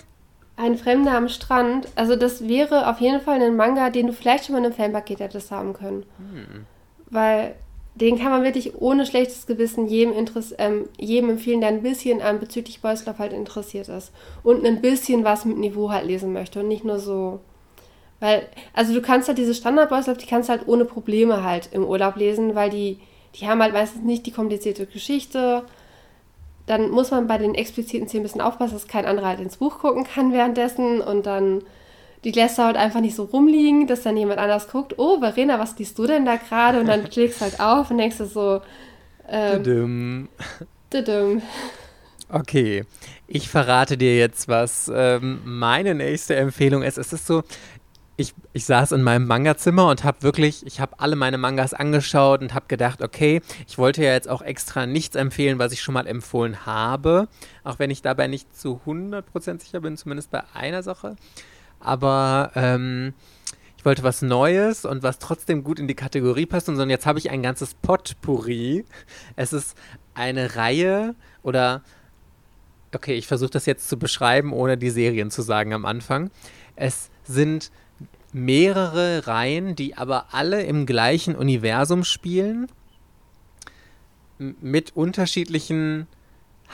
Ein 0.61 0.77
Fremder 0.77 1.17
am 1.17 1.29
Strand. 1.29 1.89
Also 1.95 2.17
das 2.17 2.49
wäre 2.49 2.89
auf 2.89 3.01
jeden 3.01 3.21
Fall 3.21 3.41
ein 3.41 3.57
Manga, 3.57 3.91
den 3.91 4.09
du 4.09 4.13
vielleicht 4.13 4.47
schon 4.47 4.55
mal 4.55 4.59
in 4.59 4.67
einem 4.67 4.75
Fanpaket 4.75 5.21
hättest 5.21 5.51
haben 5.51 5.73
können. 5.73 6.05
Hm. 6.19 6.67
Weil 7.11 7.55
den 7.95 8.19
kann 8.19 8.31
man 8.31 8.45
wirklich 8.45 8.81
ohne 8.81 9.07
schlechtes 9.07 9.47
Gewissen 9.47 9.87
jedem, 9.87 10.13
Interess 10.13 10.55
ähm, 10.59 10.89
jedem 10.99 11.31
empfehlen, 11.31 11.61
der 11.61 11.71
ein 11.71 11.83
bisschen 11.83 12.23
an 12.23 12.39
bezüglich 12.39 12.81
Boys 12.81 13.07
Love 13.07 13.19
halt 13.19 13.33
interessiert 13.33 13.89
ist. 13.89 14.13
Und 14.43 14.65
ein 14.65 14.81
bisschen 14.81 15.25
was 15.25 15.45
mit 15.45 15.59
Niveau 15.59 15.91
halt 15.91 16.07
lesen 16.07 16.33
möchte 16.33 16.61
und 16.61 16.69
nicht 16.69 16.85
nur 16.85 16.99
so. 16.99 17.41
Weil, 18.21 18.47
also 18.75 18.93
du 18.93 19.01
kannst 19.01 19.29
halt 19.29 19.39
diese 19.39 19.55
Standard 19.55 19.89
Boys 19.89 20.07
Love, 20.07 20.19
die 20.19 20.27
kannst 20.27 20.49
du 20.49 20.53
halt 20.53 20.69
ohne 20.69 20.85
Probleme 20.85 21.43
halt 21.43 21.71
im 21.73 21.85
Urlaub 21.85 22.17
lesen, 22.17 22.55
weil 22.55 22.71
die 22.71 23.01
die 23.35 23.47
haben 23.47 23.63
halt 23.63 23.73
meistens 23.73 24.03
nicht 24.03 24.27
die 24.27 24.33
komplizierte 24.33 24.87
Geschichte. 24.87 25.65
Dann 26.71 26.93
muss 26.93 27.11
man 27.11 27.27
bei 27.27 27.37
den 27.37 27.57
expliziten 27.57 28.07
Szenen 28.07 28.21
ein 28.21 28.29
bisschen 28.29 28.41
aufpassen, 28.41 28.75
dass 28.75 28.87
kein 28.87 29.05
anderer 29.05 29.27
halt 29.27 29.41
ins 29.41 29.57
Buch 29.57 29.81
gucken 29.81 30.05
kann 30.05 30.33
währenddessen 30.33 31.01
und 31.01 31.27
dann 31.27 31.63
die 32.23 32.31
lässt 32.31 32.59
halt 32.59 32.77
einfach 32.77 33.01
nicht 33.01 33.17
so 33.17 33.25
rumliegen, 33.25 33.89
dass 33.89 34.03
dann 34.03 34.17
jemand 34.17 34.39
anders 34.39 34.69
guckt, 34.69 34.95
oh, 34.99 35.19
Verena, 35.19 35.59
was 35.59 35.77
liest 35.79 35.99
du 35.99 36.07
denn 36.07 36.25
da 36.25 36.37
gerade? 36.37 36.79
Und 36.79 36.87
dann 36.87 37.05
klickst 37.11 37.41
halt 37.41 37.59
auf 37.59 37.91
und 37.91 37.99
denkst 37.99 38.19
du 38.19 38.27
so, 38.27 38.61
ähm, 39.29 40.29
Düdüm. 40.93 41.43
Okay, 42.29 42.85
ich 43.27 43.49
verrate 43.49 43.97
dir 43.97 44.17
jetzt, 44.17 44.47
was 44.47 44.89
ähm, 44.95 45.41
meine 45.45 45.97
nächste 45.97 46.37
Empfehlung 46.37 46.85
ist. 46.85 46.99
Es 46.99 47.13
ist 47.13 47.27
so, 47.27 47.43
ich, 48.21 48.35
ich 48.53 48.67
saß 48.67 48.93
in 48.93 49.03
meinem 49.03 49.27
Manga-Zimmer 49.27 49.89
und 49.89 50.05
habe 50.05 50.23
wirklich, 50.23 50.67
ich 50.67 50.79
habe 50.81 51.01
alle 51.01 51.17
meine 51.17 51.39
Mangas 51.39 51.73
angeschaut 51.73 52.43
und 52.43 52.55
habe 52.55 52.67
gedacht, 52.69 53.03
okay, 53.03 53.41
ich 53.67 53.79
wollte 53.79 54.05
ja 54.05 54.13
jetzt 54.13 54.29
auch 54.29 54.43
extra 54.43 54.87
nichts 54.87 55.17
empfehlen, 55.17 55.59
was 55.59 55.73
ich 55.73 55.81
schon 55.81 55.95
mal 55.95 56.07
empfohlen 56.07 56.67
habe, 56.67 57.29
auch 57.65 57.79
wenn 57.79 57.91
ich 57.91 58.03
dabei 58.03 58.27
nicht 58.27 58.55
zu 58.55 58.81
100% 58.87 59.61
sicher 59.61 59.81
bin, 59.81 59.97
zumindest 59.97 60.31
bei 60.31 60.43
einer 60.55 60.83
Sache. 60.83 61.17
Aber 61.81 62.53
ähm, 62.55 63.15
ich 63.79 63.85
wollte 63.87 64.03
was 64.03 64.21
Neues 64.21 64.85
und 64.85 65.03
was 65.03 65.19
trotzdem 65.19 65.65
gut 65.65 65.79
in 65.79 65.89
die 65.89 65.95
Kategorie 65.95 66.45
passt. 66.45 66.69
Und 66.69 66.77
so, 66.77 66.83
und 66.83 66.91
jetzt 66.91 67.07
habe 67.07 67.19
ich 67.19 67.31
ein 67.31 67.43
ganzes 67.43 67.73
Potpourri. 67.73 68.85
Es 69.37 69.55
ist 69.55 69.77
eine 70.13 70.57
Reihe 70.57 71.15
oder 71.43 71.83
okay, 72.95 73.15
ich 73.15 73.27
versuche 73.27 73.51
das 73.51 73.65
jetzt 73.65 73.89
zu 73.89 73.99
beschreiben, 73.99 74.53
ohne 74.53 74.77
die 74.77 74.91
Serien 74.91 75.31
zu 75.31 75.41
sagen 75.41 75.73
am 75.73 75.87
Anfang. 75.87 76.31
Es 76.77 77.09
sind 77.25 77.71
mehrere 78.33 79.27
Reihen, 79.27 79.75
die 79.77 79.97
aber 79.97 80.27
alle 80.33 80.63
im 80.63 80.87
gleichen 80.87 81.35
Universum 81.35 82.05
spielen, 82.05 82.69
mit 84.39 84.97
unterschiedlichen 84.97 86.07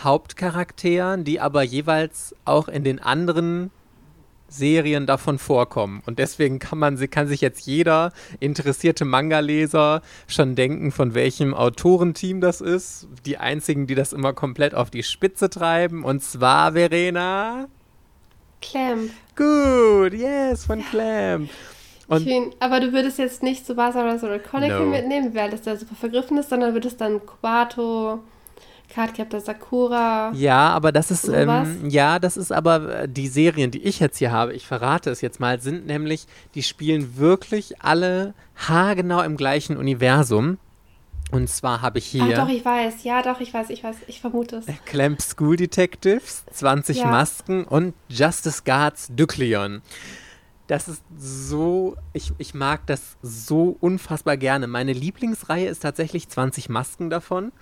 Hauptcharakteren, 0.03 1.25
die 1.25 1.41
aber 1.41 1.63
jeweils 1.63 2.35
auch 2.45 2.69
in 2.69 2.85
den 2.85 3.01
anderen 3.01 3.71
Serien 4.49 5.07
davon 5.07 5.39
vorkommen. 5.39 6.03
Und 6.07 6.19
deswegen 6.19 6.59
kann 6.59 6.79
man 6.79 6.99
kann 7.11 7.27
sich 7.27 7.41
jetzt 7.41 7.67
jeder 7.67 8.13
interessierte 8.39 9.05
Manga-Leser 9.05 10.03
schon 10.29 10.55
denken, 10.55 10.93
von 10.93 11.15
welchem 11.15 11.55
Autorenteam 11.55 12.41
das 12.41 12.61
ist. 12.61 13.09
Die 13.25 13.39
einzigen, 13.39 13.87
die 13.87 13.95
das 13.95 14.13
immer 14.13 14.33
komplett 14.33 14.75
auf 14.75 14.91
die 14.91 15.03
Spitze 15.03 15.51
treiben. 15.51 16.05
Und 16.05 16.23
zwar 16.23 16.73
Verena. 16.73 17.69
Clamp. 18.71 19.11
Gut, 19.37 20.12
yes, 20.12 20.64
von 20.64 20.85
Clamp. 20.91 21.51
Und 22.09 22.23
Schön, 22.23 22.53
aber 22.61 22.81
du 22.81 22.93
würdest 22.93 23.19
jetzt 23.19 23.43
nicht 23.43 23.67
so 23.67 23.75
Basara 23.75 24.14
oder 24.14 24.39
Chronicle 24.39 24.85
no. 24.85 24.91
mitnehmen, 24.91 25.35
weil 25.35 25.51
das 25.51 25.62
da 25.62 25.77
super 25.77 25.97
vergriffen 25.97 26.39
ist, 26.39 26.51
sondern 26.51 26.73
würdest 26.73 27.01
dann 27.01 27.21
Quato, 27.27 28.21
Cardcaptor 28.95 29.41
Sakura. 29.41 30.33
Ja, 30.35 30.69
aber 30.69 30.93
das 30.93 31.11
ist, 31.11 31.27
ähm, 31.29 31.89
ja, 31.89 32.21
das 32.21 32.37
ist 32.37 32.53
aber 32.53 33.03
äh, 33.03 33.09
die 33.09 33.27
Serien, 33.27 33.73
die 33.73 33.83
ich 33.83 33.99
jetzt 33.99 34.19
hier 34.19 34.31
habe, 34.31 34.53
ich 34.53 34.67
verrate 34.67 35.11
es 35.11 35.21
jetzt 35.21 35.41
mal, 35.41 35.61
sind 35.61 35.87
nämlich, 35.87 36.27
die 36.55 36.62
spielen 36.62 37.17
wirklich 37.17 37.83
alle 37.83 38.35
haargenau 38.55 39.23
im 39.23 39.37
gleichen 39.37 39.77
Universum. 39.77 40.59
Und 41.33 41.49
zwar 41.49 41.83
habe 41.83 41.99
ich 41.99 42.07
hier. 42.07 42.22
Ach 42.22 42.47
doch, 42.47 42.49
ich 42.49 42.64
weiß. 42.64 43.03
Ja, 43.05 43.22
doch, 43.22 43.41
ich 43.41 43.53
weiß, 43.53 43.70
ich 43.70 43.83
weiß. 43.83 43.97
Ich 44.07 44.20
vermute 44.20 44.57
es. 44.57 44.66
Clamp 44.87 45.20
School 45.20 45.57
Detectives, 45.57 46.45
20 46.53 46.99
ja. 46.99 47.07
Masken 47.07 47.64
und 47.64 47.95
Justice 48.09 48.62
Guards 48.64 49.09
Dykleon. 49.11 49.83
Das 50.68 50.89
ist 50.89 51.03
so, 51.16 51.97
ich, 52.12 52.33
ich 52.39 52.55
mag 52.55 52.87
das 52.87 53.16
so 53.22 53.77
unfassbar 53.81 54.37
gerne. 54.37 54.66
Meine 54.66 54.93
Lieblingsreihe 54.93 55.68
ist 55.68 55.81
tatsächlich 55.81 56.29
20 56.29 56.68
Masken 56.68 57.09
davon. 57.11 57.53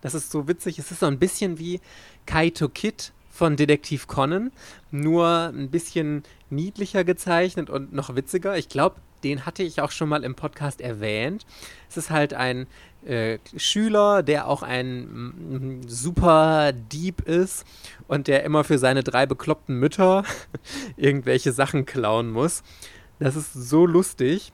Das 0.00 0.14
ist 0.14 0.30
so 0.30 0.48
witzig. 0.48 0.78
Es 0.78 0.90
ist 0.90 1.00
so 1.00 1.06
ein 1.06 1.18
bisschen 1.18 1.58
wie 1.58 1.80
Kaito 2.24 2.68
Kid 2.68 3.12
von 3.30 3.56
Detektiv 3.56 4.06
Conan, 4.06 4.50
nur 4.90 5.52
ein 5.54 5.70
bisschen 5.70 6.22
niedlicher 6.48 7.04
gezeichnet 7.04 7.68
und 7.68 7.92
noch 7.92 8.16
witziger. 8.16 8.56
Ich 8.56 8.70
glaube, 8.70 8.96
den 9.24 9.44
hatte 9.44 9.62
ich 9.62 9.80
auch 9.80 9.90
schon 9.90 10.08
mal 10.08 10.24
im 10.24 10.34
Podcast 10.34 10.80
erwähnt. 10.80 11.44
Es 11.90 11.96
ist 11.96 12.10
halt 12.10 12.32
ein 12.32 12.66
äh, 13.06 13.38
Schüler, 13.56 14.22
der 14.22 14.48
auch 14.48 14.62
ein 14.62 15.82
super 15.86 16.72
Dieb 16.72 17.22
ist 17.22 17.64
und 18.08 18.26
der 18.26 18.44
immer 18.44 18.64
für 18.64 18.78
seine 18.78 19.02
drei 19.02 19.26
bekloppten 19.26 19.78
Mütter 19.78 20.24
irgendwelche 20.96 21.52
Sachen 21.52 21.86
klauen 21.86 22.30
muss. 22.30 22.62
Das 23.18 23.36
ist 23.36 23.52
so 23.52 23.86
lustig. 23.86 24.52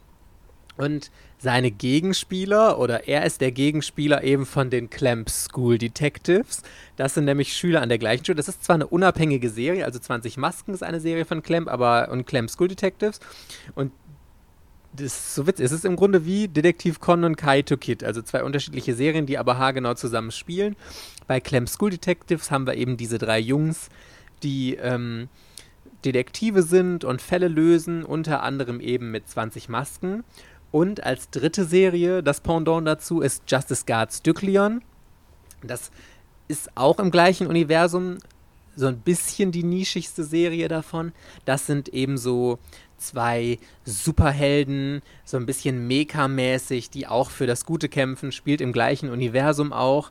Und 0.79 1.11
seine 1.39 1.71
Gegenspieler 1.71 2.79
oder 2.79 3.09
er 3.09 3.27
ist 3.27 3.41
der 3.41 3.51
Gegenspieler 3.53 4.23
eben 4.23 4.47
von 4.47 4.71
den 4.71 4.89
Clamp 4.91 5.29
School 5.29 5.77
Detectives. 5.77 6.63
Das 6.97 7.15
sind 7.15 7.25
nämlich 7.25 7.53
Schüler 7.53 7.83
an 7.83 7.89
der 7.89 7.99
gleichen 7.99 8.25
Schule. 8.25 8.37
Das 8.37 8.49
ist 8.49 8.65
zwar 8.65 8.75
eine 8.75 8.87
unabhängige 8.87 9.51
Serie, 9.51 9.85
also 9.85 9.99
20 9.99 10.37
Masken 10.37 10.73
ist 10.73 10.83
eine 10.83 11.01
Serie 11.01 11.25
von 11.25 11.43
Clamp, 11.43 11.69
aber 11.69 12.09
und 12.11 12.27
Clamp 12.27 12.49
School 12.49 12.69
Detectives. 12.69 13.19
Und 13.75 13.93
das 14.95 15.07
ist 15.07 15.35
so 15.35 15.47
witzig. 15.47 15.65
Es 15.65 15.73
ist 15.73 15.85
im 15.85 15.97
Grunde 15.97 16.27
wie 16.27 16.49
Detektiv 16.49 17.01
Con 17.01 17.25
und 17.25 17.37
Kaito 17.37 17.77
Kid, 17.77 18.05
also 18.05 18.21
zwei 18.23 18.45
unterschiedliche 18.45 18.95
Serien, 18.95 19.27
die 19.27 19.39
aber 19.39 19.59
haargenau 19.59 19.95
zusammen 19.95 20.31
spielen. 20.31 20.77
Bei 21.27 21.41
Clamp 21.41 21.69
School 21.69 21.91
Detectives 21.91 22.51
haben 22.51 22.67
wir 22.67 22.75
eben 22.75 22.97
diese 22.97 23.19
drei 23.19 23.39
Jungs, 23.39 23.89
die 24.43 24.75
ähm, 24.75 25.29
Detektive 26.05 26.63
sind 26.63 27.05
und 27.05 27.23
Fälle 27.23 27.49
lösen, 27.49 28.05
unter 28.05 28.43
anderem 28.43 28.81
eben 28.81 29.11
mit 29.11 29.29
20 29.29 29.69
Masken. 29.69 30.25
Und 30.71 31.05
als 31.05 31.31
dritte 31.31 31.65
Serie, 31.65 32.23
das 32.23 32.41
Pendant 32.41 32.87
dazu, 32.87 33.21
ist 33.21 33.45
Justice 33.47 33.85
Guards 33.87 34.23
Dykleon. 34.23 34.83
Das 35.63 35.91
ist 36.49 36.77
auch 36.77 36.99
im 36.99 37.11
gleichen 37.11 37.47
Universum 37.47 38.19
so 38.75 38.87
ein 38.87 38.99
bisschen 38.99 39.53
die 39.53 39.65
nischigste 39.65 40.25
Serie 40.25 40.69
davon. 40.69 41.13
Das 41.45 41.67
sind 41.67 41.89
eben 41.91 42.17
so 42.17 42.59
zwei 43.03 43.59
Superhelden, 43.85 45.03
so 45.25 45.37
ein 45.37 45.47
bisschen 45.47 45.87
Mecha-mäßig, 45.87 46.91
die 46.91 47.07
auch 47.07 47.31
für 47.31 47.47
das 47.47 47.65
Gute 47.67 47.89
kämpfen, 47.89 48.33
spielt 48.33 48.61
im 48.61 48.73
gleichen 48.73 49.11
Universum 49.11 49.73
auch. 49.73 50.11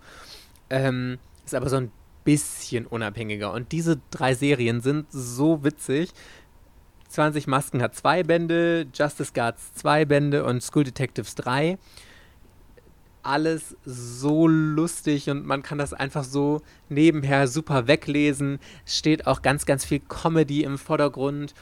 Ähm, 0.69 1.17
ist 1.45 1.55
aber 1.55 1.69
so 1.69 1.77
ein 1.77 1.91
bisschen 2.23 2.85
unabhängiger. 2.85 3.51
Und 3.51 3.71
diese 3.71 3.99
drei 4.11 4.33
Serien 4.33 4.81
sind 4.81 5.07
so 5.11 5.63
witzig. 5.63 6.11
20 7.09 7.47
Masken 7.47 7.81
hat 7.81 7.95
zwei 7.95 8.23
Bände, 8.23 8.87
Justice 8.93 9.33
Guards 9.33 9.73
zwei 9.73 10.05
Bände 10.05 10.45
und 10.45 10.63
School 10.63 10.85
Detectives 10.85 11.35
drei. 11.35 11.77
Alles 13.23 13.75
so 13.85 14.47
lustig 14.47 15.29
und 15.29 15.45
man 15.45 15.61
kann 15.61 15.77
das 15.77 15.93
einfach 15.93 16.23
so 16.23 16.61
nebenher 16.89 17.47
super 17.47 17.87
weglesen. 17.87 18.59
Steht 18.85 19.27
auch 19.27 19.41
ganz, 19.41 19.65
ganz 19.65 19.85
viel 19.85 19.99
Comedy 19.99 20.63
im 20.63 20.77
Vordergrund. 20.77 21.53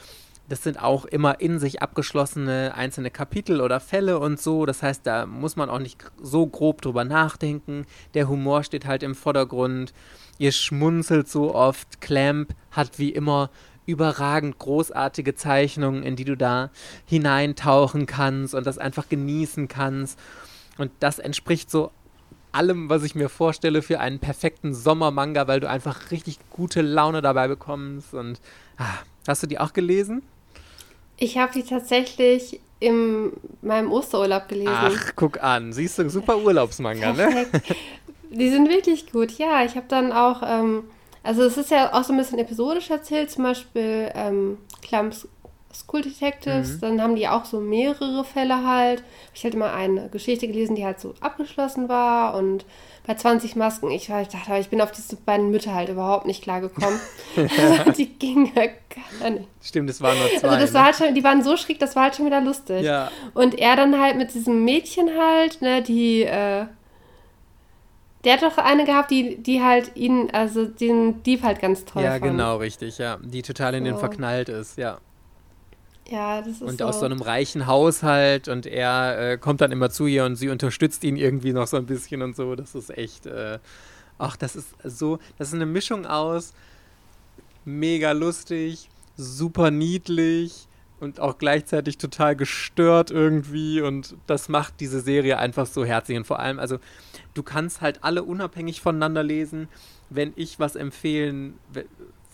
Das 0.49 0.63
sind 0.63 0.81
auch 0.81 1.05
immer 1.05 1.39
in 1.39 1.59
sich 1.59 1.83
abgeschlossene 1.83 2.73
einzelne 2.75 3.11
Kapitel 3.11 3.61
oder 3.61 3.79
Fälle 3.79 4.17
und 4.17 4.41
so. 4.41 4.65
Das 4.65 4.81
heißt, 4.81 5.05
da 5.05 5.27
muss 5.27 5.55
man 5.55 5.69
auch 5.69 5.77
nicht 5.77 6.03
so 6.19 6.47
grob 6.47 6.81
drüber 6.81 7.05
nachdenken. 7.05 7.85
Der 8.15 8.27
Humor 8.27 8.63
steht 8.63 8.87
halt 8.87 9.03
im 9.03 9.13
Vordergrund. 9.13 9.93
Ihr 10.39 10.51
schmunzelt 10.51 11.29
so 11.29 11.53
oft. 11.53 12.01
Clamp 12.01 12.55
hat 12.71 12.97
wie 12.97 13.11
immer 13.11 13.51
überragend 13.85 14.57
großartige 14.57 15.35
Zeichnungen, 15.35 16.01
in 16.01 16.15
die 16.15 16.25
du 16.25 16.35
da 16.35 16.71
hineintauchen 17.05 18.07
kannst 18.07 18.55
und 18.55 18.65
das 18.65 18.79
einfach 18.79 19.07
genießen 19.07 19.67
kannst. 19.67 20.17
Und 20.79 20.91
das 20.99 21.19
entspricht 21.19 21.69
so 21.69 21.91
allem, 22.51 22.89
was 22.89 23.03
ich 23.03 23.13
mir 23.13 23.29
vorstelle 23.29 23.83
für 23.83 23.99
einen 23.99 24.17
perfekten 24.17 24.73
Sommermanga, 24.73 25.47
weil 25.47 25.59
du 25.59 25.69
einfach 25.69 26.09
richtig 26.09 26.39
gute 26.49 26.81
Laune 26.81 27.21
dabei 27.21 27.47
bekommst. 27.47 28.15
Und 28.15 28.41
ah, 28.77 28.97
hast 29.27 29.43
du 29.43 29.47
die 29.47 29.59
auch 29.59 29.73
gelesen? 29.73 30.23
Ich 31.19 31.37
habe 31.37 31.51
die 31.53 31.63
tatsächlich 31.63 32.59
in 32.79 33.33
meinem 33.61 33.91
Osterurlaub 33.91 34.47
gelesen. 34.47 34.71
Ach, 34.73 35.11
guck 35.15 35.43
an. 35.43 35.73
Siehst 35.73 35.99
du, 35.99 36.09
super 36.09 36.37
Urlaubsmanga, 36.37 37.13
ne? 37.13 37.45
Die 38.31 38.49
sind 38.49 38.69
wirklich 38.69 39.11
gut, 39.11 39.37
ja. 39.37 39.65
Ich 39.65 39.75
habe 39.75 39.87
dann 39.89 40.13
auch 40.13 40.41
ähm, 40.45 40.83
also 41.23 41.43
es 41.43 41.57
ist 41.57 41.71
ja 41.71 41.93
auch 41.93 42.03
so 42.03 42.13
ein 42.13 42.17
bisschen 42.17 42.39
episodisch 42.39 42.89
erzählt, 42.89 43.29
zum 43.29 43.43
Beispiel 43.43 44.11
ähm, 44.15 44.57
Clumps 44.81 45.27
School 45.73 46.01
Detectives, 46.01 46.75
mhm. 46.75 46.81
dann 46.81 47.01
haben 47.01 47.15
die 47.15 47.27
auch 47.27 47.45
so 47.45 47.59
mehrere 47.59 48.23
Fälle 48.23 48.65
halt. 48.65 49.03
Ich 49.35 49.45
hatte 49.45 49.57
mal 49.57 49.71
eine 49.71 50.09
Geschichte 50.09 50.47
gelesen, 50.47 50.75
die 50.75 50.85
halt 50.85 50.99
so 50.99 51.13
abgeschlossen 51.19 51.89
war 51.89 52.35
und 52.35 52.65
bei 53.09 53.15
20 53.15 53.55
Masken, 53.55 53.89
ich, 53.89 54.07
ich 54.07 54.27
dachte, 54.27 54.55
ich 54.59 54.69
bin 54.69 54.81
auf 54.81 54.91
diese 54.91 55.15
beiden 55.15 55.49
Mütter 55.49 55.73
halt 55.73 55.89
überhaupt 55.89 56.27
nicht 56.27 56.43
klargekommen. 56.43 56.99
die 57.97 58.05
gingen 58.05 58.51
ja 58.53 58.67
gar 58.67 59.31
nicht. 59.31 59.47
Stimmt, 59.63 59.89
es 59.89 59.99
waren 59.99 60.15
nur 60.19 60.27
zwei. 60.39 60.47
Also 60.47 60.59
das 60.59 60.73
war 60.75 60.81
ne? 60.81 60.85
halt 60.85 60.95
schon, 60.95 61.15
die 61.15 61.23
waren 61.23 61.41
so 61.41 61.57
schräg, 61.57 61.79
das 61.79 61.95
war 61.95 62.03
halt 62.03 62.15
schon 62.15 62.27
wieder 62.27 62.39
lustig. 62.39 62.83
Ja. 62.83 63.09
Und 63.33 63.57
er 63.57 63.75
dann 63.75 63.99
halt 63.99 64.15
mit 64.15 64.35
diesem 64.35 64.63
Mädchen 64.63 65.09
halt, 65.17 65.59
ne, 65.59 65.81
die 65.81 66.21
äh, 66.21 66.65
der 68.25 68.33
hat 68.33 68.43
doch 68.43 68.59
eine 68.59 68.85
gehabt, 68.85 69.09
die, 69.09 69.37
die 69.37 69.63
halt 69.63 69.95
ihn, 69.95 70.29
also 70.31 70.65
den 70.65 71.23
Dieb 71.23 71.41
halt 71.41 71.61
ganz 71.61 71.85
toll 71.85 72.03
Ja, 72.03 72.11
fand. 72.11 72.25
genau, 72.25 72.57
richtig, 72.57 72.99
ja. 72.99 73.17
Die 73.23 73.41
total 73.41 73.73
in 73.73 73.85
so. 73.85 73.91
den 73.91 73.97
verknallt 73.97 74.49
ist, 74.49 74.77
ja. 74.77 74.99
Ja, 76.09 76.41
das 76.41 76.55
ist 76.55 76.61
und 76.61 76.79
so. 76.79 76.85
aus 76.85 76.99
so 76.99 77.05
einem 77.05 77.21
reichen 77.21 77.67
Haushalt 77.67 78.47
und 78.47 78.65
er 78.65 79.33
äh, 79.33 79.37
kommt 79.37 79.61
dann 79.61 79.71
immer 79.71 79.89
zu 79.89 80.07
ihr 80.07 80.25
und 80.25 80.35
sie 80.35 80.49
unterstützt 80.49 81.03
ihn 81.03 81.15
irgendwie 81.17 81.53
noch 81.53 81.67
so 81.67 81.77
ein 81.77 81.85
bisschen 81.85 82.21
und 82.21 82.35
so. 82.35 82.55
Das 82.55 82.73
ist 82.75 82.89
echt, 82.89 83.25
äh, 83.25 83.59
ach, 84.17 84.35
das 84.35 84.55
ist 84.55 84.69
so, 84.83 85.19
das 85.37 85.49
ist 85.49 85.53
eine 85.53 85.65
Mischung 85.65 86.05
aus 86.05 86.53
mega 87.65 88.11
lustig, 88.11 88.89
super 89.17 89.69
niedlich 89.69 90.67
und 90.99 91.19
auch 91.19 91.37
gleichzeitig 91.37 91.97
total 91.97 92.35
gestört 92.35 93.11
irgendwie 93.11 93.81
und 93.81 94.15
das 94.27 94.49
macht 94.49 94.79
diese 94.79 95.01
Serie 95.01 95.37
einfach 95.37 95.65
so 95.65 95.85
herzlich 95.85 96.17
und 96.17 96.25
vor 96.25 96.39
allem, 96.39 96.59
also 96.59 96.79
du 97.33 97.43
kannst 97.43 97.81
halt 97.81 98.03
alle 98.03 98.23
unabhängig 98.23 98.81
voneinander 98.81 99.23
lesen. 99.23 99.67
Wenn 100.09 100.33
ich 100.35 100.59
was 100.59 100.75
empfehlen 100.75 101.57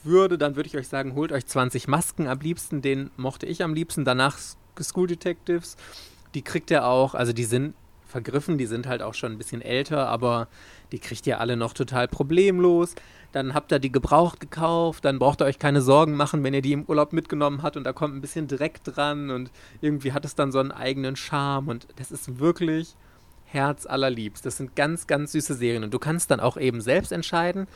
würde, 0.05 0.37
dann 0.37 0.55
würde 0.55 0.67
ich 0.67 0.77
euch 0.77 0.87
sagen, 0.87 1.15
holt 1.15 1.31
euch 1.31 1.45
20 1.45 1.87
Masken 1.87 2.27
am 2.27 2.39
liebsten, 2.39 2.81
den 2.81 3.11
mochte 3.17 3.45
ich 3.45 3.63
am 3.63 3.73
liebsten. 3.73 4.05
Danach 4.05 4.37
School 4.81 5.07
Detectives, 5.07 5.77
die 6.33 6.41
kriegt 6.41 6.71
ihr 6.71 6.85
auch, 6.85 7.15
also 7.15 7.33
die 7.33 7.45
sind 7.45 7.73
vergriffen, 8.05 8.57
die 8.57 8.65
sind 8.65 8.87
halt 8.87 9.01
auch 9.01 9.13
schon 9.13 9.33
ein 9.33 9.37
bisschen 9.37 9.61
älter, 9.61 10.07
aber 10.07 10.47
die 10.91 10.99
kriegt 10.99 11.27
ihr 11.27 11.39
alle 11.39 11.57
noch 11.57 11.73
total 11.73 12.07
problemlos. 12.07 12.95
Dann 13.33 13.53
habt 13.53 13.73
ihr 13.73 13.79
die 13.79 13.91
gebraucht 13.91 14.39
gekauft, 14.39 15.03
dann 15.03 15.19
braucht 15.19 15.41
ihr 15.41 15.45
euch 15.45 15.59
keine 15.59 15.81
Sorgen 15.81 16.15
machen, 16.15 16.41
wenn 16.43 16.53
ihr 16.53 16.61
die 16.61 16.71
im 16.71 16.85
Urlaub 16.85 17.11
mitgenommen 17.11 17.61
habt 17.61 17.75
und 17.75 17.83
da 17.83 17.91
kommt 17.91 18.15
ein 18.15 18.21
bisschen 18.21 18.47
Dreck 18.47 18.83
dran 18.85 19.31
und 19.31 19.51
irgendwie 19.81 20.13
hat 20.13 20.23
es 20.23 20.35
dann 20.35 20.53
so 20.53 20.59
einen 20.59 20.71
eigenen 20.71 21.17
Charme 21.17 21.67
und 21.67 21.87
das 21.97 22.11
ist 22.11 22.39
wirklich 22.39 22.95
Herz 23.43 23.85
allerliebst. 23.85 24.45
Das 24.45 24.57
sind 24.57 24.75
ganz, 24.75 25.07
ganz 25.07 25.33
süße 25.33 25.53
Serien 25.53 25.83
und 25.83 25.93
du 25.93 25.99
kannst 25.99 26.31
dann 26.31 26.39
auch 26.39 26.55
eben 26.55 26.79
selbst 26.79 27.11
entscheiden, 27.11 27.67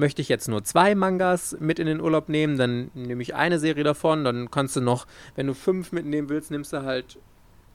möchte 0.00 0.20
ich 0.20 0.28
jetzt 0.28 0.48
nur 0.48 0.64
zwei 0.64 0.94
Mangas 0.96 1.56
mit 1.60 1.78
in 1.78 1.86
den 1.86 2.00
Urlaub 2.00 2.28
nehmen, 2.28 2.58
dann 2.58 2.90
nehme 2.94 3.22
ich 3.22 3.34
eine 3.34 3.58
Serie 3.60 3.84
davon, 3.84 4.24
dann 4.24 4.50
kannst 4.50 4.74
du 4.74 4.80
noch, 4.80 5.06
wenn 5.36 5.46
du 5.46 5.54
fünf 5.54 5.92
mitnehmen 5.92 6.28
willst, 6.28 6.50
nimmst 6.50 6.72
du 6.72 6.82
halt 6.82 7.18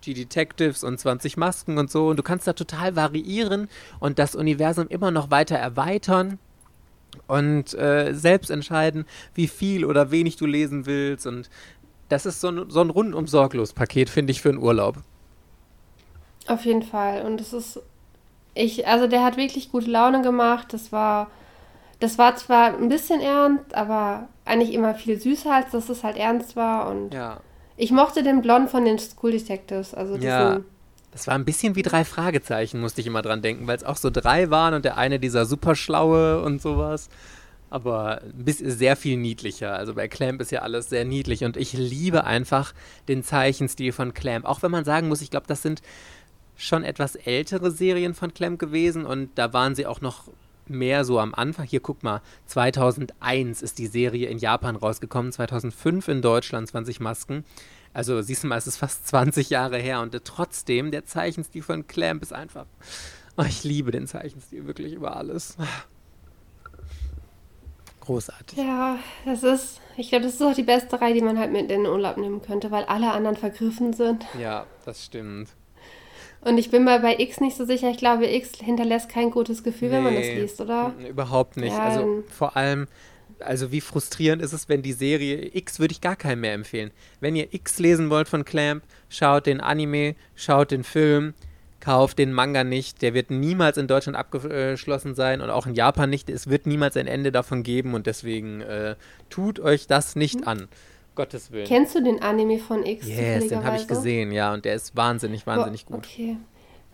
die 0.03 0.13
Detectives 0.13 0.83
und 0.83 0.99
20 0.99 1.37
Masken 1.37 1.77
und 1.77 1.89
so. 1.89 2.09
Und 2.09 2.17
du 2.17 2.23
kannst 2.23 2.45
da 2.47 2.53
total 2.53 2.95
variieren 2.95 3.69
und 3.99 4.19
das 4.19 4.35
Universum 4.35 4.87
immer 4.89 5.09
noch 5.09 5.31
weiter 5.31 5.55
erweitern 5.55 6.37
und 7.27 7.73
äh, 7.73 8.13
selbst 8.13 8.51
entscheiden, 8.51 9.05
wie 9.33 9.47
viel 9.47 9.85
oder 9.85 10.11
wenig 10.11 10.35
du 10.35 10.45
lesen 10.45 10.85
willst. 10.85 11.25
Und 11.25 11.49
das 12.09 12.25
ist 12.25 12.41
so 12.41 12.49
ein, 12.49 12.69
so 12.69 12.81
ein 12.81 12.89
rundum 12.89 13.25
sorglos 13.25 13.73
Paket, 13.73 14.09
finde 14.09 14.31
ich, 14.31 14.41
für 14.41 14.49
einen 14.49 14.59
Urlaub. 14.59 14.97
Auf 16.47 16.65
jeden 16.65 16.83
Fall. 16.83 17.23
Und 17.23 17.41
es 17.41 17.53
ist 17.53 17.79
ich, 18.55 18.87
also 18.87 19.07
der 19.07 19.23
hat 19.23 19.37
wirklich 19.37 19.71
gute 19.71 19.91
Laune 19.91 20.21
gemacht, 20.21 20.73
das 20.73 20.91
war 20.91 21.27
das 21.99 22.17
war 22.17 22.35
zwar 22.35 22.77
ein 22.77 22.89
bisschen 22.89 23.21
ernst, 23.21 23.73
aber 23.73 24.27
eigentlich 24.43 24.73
immer 24.73 24.95
viel 24.95 25.19
süßer, 25.19 25.53
als 25.53 25.71
dass 25.71 25.89
es 25.89 26.03
halt 26.03 26.17
ernst 26.17 26.55
war. 26.55 26.89
Und 26.89 27.13
ja. 27.13 27.39
ich 27.77 27.91
mochte 27.91 28.23
den 28.23 28.41
Blond 28.41 28.69
von 28.69 28.85
den 28.85 28.99
School 28.99 29.31
Detectives. 29.31 29.93
Also 29.93 30.15
ja. 30.17 30.61
Das 31.11 31.27
war 31.27 31.35
ein 31.35 31.45
bisschen 31.45 31.75
wie 31.77 31.81
drei 31.81 32.03
Fragezeichen, 32.03 32.81
musste 32.81 32.99
ich 32.99 33.07
immer 33.07 33.21
dran 33.21 33.41
denken, 33.41 33.67
weil 33.67 33.77
es 33.77 33.85
auch 33.85 33.95
so 33.95 34.09
drei 34.09 34.49
waren 34.49 34.73
und 34.73 34.83
der 34.83 34.97
eine 34.97 35.17
dieser 35.17 35.45
superschlaue 35.45 36.41
und 36.41 36.61
sowas. 36.61 37.09
Aber 37.69 38.21
sehr 38.45 38.97
viel 38.97 39.15
niedlicher. 39.17 39.73
Also 39.75 39.93
bei 39.93 40.09
Clamp 40.09 40.41
ist 40.41 40.51
ja 40.51 40.61
alles 40.61 40.89
sehr 40.89 41.05
niedlich 41.05 41.45
und 41.45 41.55
ich 41.55 41.71
liebe 41.71 42.25
einfach 42.25 42.73
den 43.07 43.23
Zeichenstil 43.23 43.93
von 43.93 44.13
Clamp. 44.13 44.45
Auch 44.45 44.61
wenn 44.61 44.71
man 44.71 44.83
sagen 44.83 45.07
muss, 45.07 45.21
ich 45.21 45.31
glaube, 45.31 45.47
das 45.47 45.61
sind 45.61 45.81
schon 46.57 46.83
etwas 46.83 47.15
ältere 47.15 47.71
Serien 47.71 48.13
von 48.13 48.33
Clamp 48.33 48.59
gewesen 48.59 49.05
und 49.05 49.29
da 49.35 49.53
waren 49.53 49.73
sie 49.73 49.85
auch 49.85 50.01
noch 50.01 50.25
mehr 50.69 51.05
so 51.05 51.19
am 51.19 51.33
Anfang. 51.33 51.65
Hier 51.65 51.79
guck 51.79 52.03
mal, 52.03 52.21
2001 52.47 53.61
ist 53.61 53.77
die 53.77 53.87
Serie 53.87 54.27
in 54.27 54.37
Japan 54.37 54.75
rausgekommen, 54.75 55.31
2005 55.31 56.07
in 56.07 56.21
Deutschland 56.21 56.67
20 56.67 56.99
Masken. 56.99 57.45
Also 57.93 58.21
siehst 58.21 58.43
du 58.43 58.47
mal, 58.47 58.57
es 58.57 58.67
ist 58.67 58.77
fast 58.77 59.07
20 59.07 59.49
Jahre 59.49 59.77
her 59.77 60.01
und 60.01 60.19
trotzdem 60.23 60.91
der 60.91 61.05
Zeichenstil 61.05 61.63
von 61.63 61.87
Clamp 61.87 62.21
ist 62.21 62.33
einfach. 62.33 62.65
Oh, 63.37 63.43
ich 63.47 63.63
liebe 63.63 63.91
den 63.91 64.07
Zeichenstil 64.07 64.65
wirklich 64.65 64.93
über 64.93 65.15
alles. 65.15 65.57
Großartig. 68.01 68.57
Ja, 68.57 68.99
das 69.25 69.43
ist, 69.43 69.81
ich 69.97 70.09
glaube, 70.09 70.25
das 70.25 70.35
ist 70.35 70.41
auch 70.41 70.53
die 70.53 70.63
beste 70.63 71.01
Reihe, 71.01 71.15
die 71.15 71.21
man 71.21 71.39
halt 71.39 71.51
mit 71.51 71.61
in 71.61 71.83
den 71.83 71.85
Urlaub 71.87 72.17
nehmen 72.17 72.41
könnte, 72.41 72.69
weil 72.69 72.83
alle 72.85 73.11
anderen 73.11 73.35
vergriffen 73.35 73.93
sind. 73.93 74.25
Ja, 74.39 74.67
das 74.85 75.03
stimmt. 75.03 75.49
Und 76.45 76.59
ich 76.59 76.69
bin 76.69 76.83
mal 76.83 76.99
bei 76.99 77.15
X 77.17 77.41
nicht 77.41 77.57
so 77.57 77.65
sicher. 77.65 77.89
Ich 77.89 77.97
glaube, 77.97 78.27
X 78.27 78.51
hinterlässt 78.63 79.09
kein 79.09 79.31
gutes 79.31 79.63
Gefühl, 79.63 79.89
nee, 79.89 79.95
wenn 79.95 80.03
man 80.03 80.15
das 80.15 80.27
liest, 80.27 80.61
oder? 80.61 80.93
Überhaupt 81.09 81.57
nicht. 81.57 81.73
Ja, 81.73 81.85
also 81.85 82.23
vor 82.29 82.55
allem, 82.55 82.87
also 83.39 83.71
wie 83.71 83.81
frustrierend 83.81 84.43
ist 84.43 84.53
es, 84.53 84.69
wenn 84.69 84.83
die 84.83 84.93
Serie 84.93 85.49
X 85.55 85.79
würde 85.79 85.93
ich 85.93 86.01
gar 86.01 86.15
keinem 86.15 86.41
mehr 86.41 86.53
empfehlen. 86.53 86.91
Wenn 87.19 87.35
ihr 87.35 87.51
X 87.51 87.79
lesen 87.79 88.11
wollt 88.11 88.29
von 88.29 88.45
Clamp, 88.45 88.83
schaut 89.09 89.47
den 89.47 89.59
Anime, 89.59 90.13
schaut 90.35 90.69
den 90.69 90.83
Film, 90.83 91.33
kauft 91.79 92.19
den 92.19 92.31
Manga 92.31 92.63
nicht. 92.63 93.01
Der 93.01 93.15
wird 93.15 93.31
niemals 93.31 93.77
in 93.77 93.87
Deutschland 93.87 94.15
abgeschlossen 94.15 95.15
sein 95.15 95.41
und 95.41 95.49
auch 95.49 95.65
in 95.65 95.73
Japan 95.73 96.11
nicht. 96.11 96.29
Es 96.29 96.47
wird 96.47 96.67
niemals 96.67 96.95
ein 96.95 97.07
Ende 97.07 97.31
davon 97.31 97.63
geben 97.63 97.95
und 97.95 98.05
deswegen 98.05 98.61
äh, 98.61 98.95
tut 99.31 99.59
euch 99.59 99.87
das 99.87 100.15
nicht 100.15 100.41
mhm. 100.41 100.47
an. 100.47 100.67
Gottes 101.15 101.51
Willen. 101.51 101.67
Kennst 101.67 101.95
du 101.95 102.03
den 102.03 102.21
Anime 102.21 102.59
von 102.59 102.85
X? 102.85 103.07
Yes, 103.07 103.47
den 103.47 103.63
habe 103.63 103.77
ich 103.77 103.87
gesehen, 103.87 104.31
ja. 104.31 104.53
Und 104.53 104.65
der 104.65 104.75
ist 104.75 104.95
wahnsinnig, 104.95 105.47
wahnsinnig 105.47 105.85
gut. 105.85 105.97
Okay. 105.97 106.37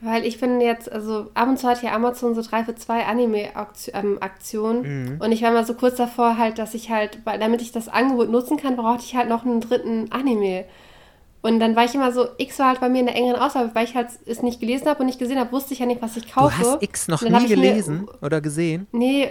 Weil 0.04 0.26
ich 0.26 0.40
bin 0.40 0.62
jetzt, 0.62 0.92
also 0.92 1.28
ab 1.36 1.48
und 1.48 1.60
zu 1.60 1.68
hat 1.68 1.84
ja 1.84 1.94
Amazon 1.94 2.34
so 2.34 2.42
drei 2.42 2.64
für 2.64 2.74
zwei 2.74 3.06
Anime-Aktionen. 3.06 4.86
Ähm, 4.86 5.04
mhm. 5.04 5.22
Und 5.22 5.32
ich 5.32 5.44
war 5.44 5.52
mal 5.52 5.66
so 5.66 5.76
kurz 5.76 5.96
davor 5.98 6.38
halt, 6.40 6.58
dass 6.58 6.74
ich 6.74 6.90
halt, 6.90 7.20
damit 7.26 7.62
ich 7.62 7.72
das 7.72 7.88
Angebot 7.88 8.30
nutzen 8.30 8.58
kann, 8.58 8.76
brauchte 8.76 9.04
ich 9.06 9.16
halt 9.16 9.30
noch 9.30 9.46
einen 9.46 9.62
dritten 9.62 10.12
Anime. 10.12 10.66
Und 11.44 11.60
dann 11.60 11.76
war 11.76 11.86
ich 11.86 11.94
immer 11.94 12.12
so, 12.12 12.28
X 12.38 12.58
war 12.60 12.70
halt 12.70 12.80
bei 12.80 12.90
mir 12.90 13.00
in 13.00 13.08
der 13.08 13.16
engeren 13.16 13.40
Auswahl, 13.40 13.72
weil 13.74 13.86
ich 13.86 13.96
halt 13.96 14.10
es 14.26 14.42
nicht 14.42 14.60
gelesen 14.60 14.88
habe 14.88 15.00
und 15.02 15.06
nicht 15.08 15.20
gesehen 15.20 15.40
habe, 15.40 15.52
wusste 15.52 15.74
ich 15.74 15.80
ja 15.80 15.86
nicht, 15.86 16.02
was 16.02 16.18
ich 16.18 16.32
kaufe. 16.32 16.56
Du 16.62 16.72
hast 16.72 16.84
X 16.84 17.08
noch 17.08 17.22
nie 17.22 17.48
gelesen 17.48 18.06
mir, 18.06 18.24
oder 18.24 18.42
gesehen? 18.42 18.88
Nee, 18.92 19.30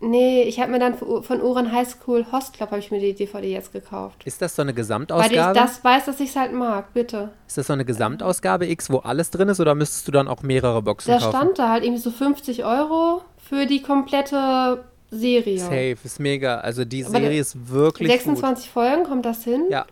Nee, 0.00 0.42
ich 0.42 0.60
habe 0.60 0.70
mir 0.70 0.78
dann 0.78 0.96
von 0.96 1.40
Uran 1.40 1.72
High 1.72 1.88
School 1.88 2.26
Host 2.30 2.54
Club 2.54 2.70
habe 2.70 2.80
ich 2.80 2.90
mir 2.90 3.00
die 3.00 3.14
DVD 3.14 3.50
jetzt 3.50 3.72
gekauft. 3.72 4.22
Ist 4.26 4.42
das 4.42 4.54
so 4.54 4.62
eine 4.62 4.74
Gesamtausgabe? 4.74 5.34
Weil 5.34 5.56
ich 5.56 5.60
das 5.62 5.82
weiß, 5.82 6.04
dass 6.06 6.20
ich 6.20 6.30
es 6.30 6.36
halt 6.36 6.52
mag, 6.52 6.92
bitte. 6.92 7.30
Ist 7.46 7.56
das 7.56 7.68
so 7.68 7.72
eine 7.72 7.84
Gesamtausgabe 7.84 8.68
X, 8.68 8.90
wo 8.90 8.98
alles 8.98 9.30
drin 9.30 9.48
ist 9.48 9.60
oder 9.60 9.74
müsstest 9.74 10.06
du 10.06 10.12
dann 10.12 10.28
auch 10.28 10.42
mehrere 10.42 10.82
Boxen 10.82 11.10
da 11.10 11.18
kaufen? 11.18 11.32
Da 11.32 11.38
stand 11.38 11.58
da 11.58 11.68
halt 11.70 11.84
irgendwie 11.84 12.02
so 12.02 12.10
50 12.10 12.64
Euro 12.64 13.22
für 13.38 13.66
die 13.66 13.82
komplette 13.82 14.84
Serie. 15.10 15.58
Safe, 15.58 15.96
ist 16.02 16.20
mega. 16.20 16.58
Also 16.58 16.84
die 16.84 17.04
Aber 17.04 17.18
Serie 17.18 17.40
ist 17.40 17.68
wirklich 17.70 18.10
26 18.10 18.66
gut. 18.66 18.72
Folgen, 18.72 19.04
kommt 19.04 19.24
das 19.24 19.44
hin? 19.44 19.66
Ja. 19.70 19.86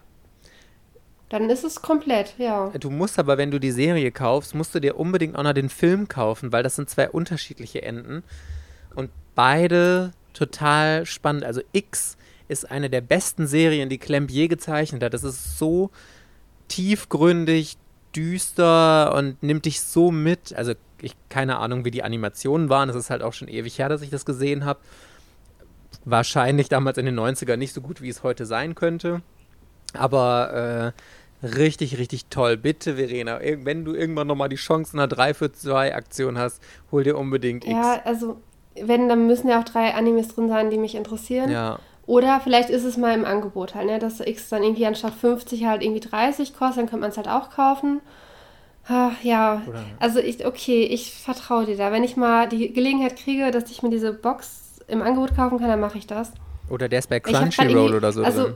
Dann 1.28 1.48
ist 1.48 1.64
es 1.64 1.80
komplett, 1.80 2.34
ja. 2.36 2.70
Du 2.78 2.90
musst 2.90 3.18
aber, 3.18 3.38
wenn 3.38 3.50
du 3.50 3.59
die 3.59 3.70
Serie 3.70 4.12
kaufst, 4.12 4.55
musst 4.55 4.74
du 4.74 4.80
dir 4.80 4.98
unbedingt 4.98 5.36
auch 5.36 5.42
noch 5.42 5.55
den 5.55 5.70
Film 5.70 6.07
kaufen, 6.09 6.53
weil 6.53 6.62
das 6.62 6.76
sind 6.76 6.90
zwei 6.90 7.09
unterschiedliche 7.09 7.80
Enden. 7.80 8.22
Und 8.94 9.09
beide 9.34 10.12
total 10.32 11.06
spannend. 11.06 11.44
Also 11.44 11.60
X 11.72 12.16
ist 12.48 12.70
eine 12.70 12.90
der 12.90 13.00
besten 13.00 13.46
Serien, 13.46 13.88
die 13.88 13.98
Clamp 13.98 14.30
je 14.30 14.48
gezeichnet 14.48 15.02
hat. 15.02 15.14
Das 15.14 15.24
ist 15.24 15.58
so 15.58 15.90
tiefgründig, 16.68 17.76
düster 18.14 19.14
und 19.14 19.42
nimmt 19.42 19.64
dich 19.64 19.80
so 19.80 20.10
mit. 20.10 20.54
Also 20.54 20.74
ich 21.00 21.16
keine 21.28 21.58
Ahnung, 21.58 21.84
wie 21.84 21.90
die 21.90 22.02
Animationen 22.02 22.68
waren. 22.68 22.88
Es 22.88 22.96
ist 22.96 23.10
halt 23.10 23.22
auch 23.22 23.32
schon 23.32 23.48
ewig 23.48 23.78
her, 23.78 23.88
dass 23.88 24.02
ich 24.02 24.10
das 24.10 24.24
gesehen 24.24 24.64
habe. 24.64 24.80
Wahrscheinlich 26.04 26.68
damals 26.68 26.98
in 26.98 27.06
den 27.06 27.18
90ern 27.18 27.56
nicht 27.56 27.72
so 27.72 27.80
gut, 27.80 28.00
wie 28.02 28.08
es 28.08 28.22
heute 28.22 28.46
sein 28.46 28.74
könnte. 28.74 29.22
Aber 29.94 30.94
äh, 31.42 31.46
richtig, 31.46 31.98
richtig 31.98 32.26
toll. 32.26 32.56
Bitte, 32.56 32.96
Verena, 32.96 33.40
wenn 33.40 33.84
du 33.84 33.94
irgendwann 33.94 34.26
nochmal 34.26 34.48
die 34.48 34.56
Chance 34.56 34.94
in 34.94 35.00
einer 35.00 35.08
3 35.08 35.34
für 35.34 35.52
2 35.52 35.94
Aktion 35.94 36.38
hast, 36.38 36.62
hol 36.90 37.04
dir 37.04 37.18
unbedingt 37.18 37.64
X. 37.64 37.72
Ja, 37.72 38.00
also 38.04 38.40
wenn, 38.80 39.08
dann 39.08 39.26
müssen 39.26 39.48
ja 39.48 39.60
auch 39.60 39.64
drei 39.64 39.94
Animes 39.94 40.28
drin 40.28 40.48
sein, 40.48 40.70
die 40.70 40.78
mich 40.78 40.94
interessieren. 40.94 41.50
Ja. 41.50 41.78
Oder 42.06 42.40
vielleicht 42.40 42.70
ist 42.70 42.84
es 42.84 42.96
mal 42.96 43.14
im 43.14 43.24
Angebot 43.24 43.74
halt, 43.74 43.86
ne? 43.86 43.98
dass 43.98 44.20
X 44.20 44.48
dann 44.48 44.62
irgendwie 44.62 44.86
anstatt 44.86 45.14
50 45.14 45.66
halt 45.66 45.82
irgendwie 45.82 46.00
30 46.00 46.54
kostet, 46.54 46.78
dann 46.78 46.86
könnte 46.86 47.02
man 47.02 47.10
es 47.10 47.16
halt 47.16 47.28
auch 47.28 47.50
kaufen. 47.50 48.00
Ach, 48.88 49.12
ja, 49.22 49.62
Oder 49.68 49.84
also 50.00 50.18
ich, 50.18 50.44
okay, 50.44 50.82
ich 50.82 51.12
vertraue 51.14 51.66
dir 51.66 51.76
da. 51.76 51.92
Wenn 51.92 52.02
ich 52.02 52.16
mal 52.16 52.48
die 52.48 52.72
Gelegenheit 52.72 53.16
kriege, 53.16 53.52
dass 53.52 53.70
ich 53.70 53.82
mir 53.82 53.90
diese 53.90 54.12
Box 54.12 54.80
im 54.88 55.02
Angebot 55.02 55.36
kaufen 55.36 55.58
kann, 55.58 55.68
dann 55.68 55.78
mache 55.78 55.98
ich 55.98 56.08
das. 56.08 56.32
Oder 56.68 56.88
der 56.88 56.98
ist 56.98 57.08
bei 57.08 57.20
Crunchyroll 57.20 57.94
oder 57.94 58.12
so 58.12 58.24
also, 58.24 58.50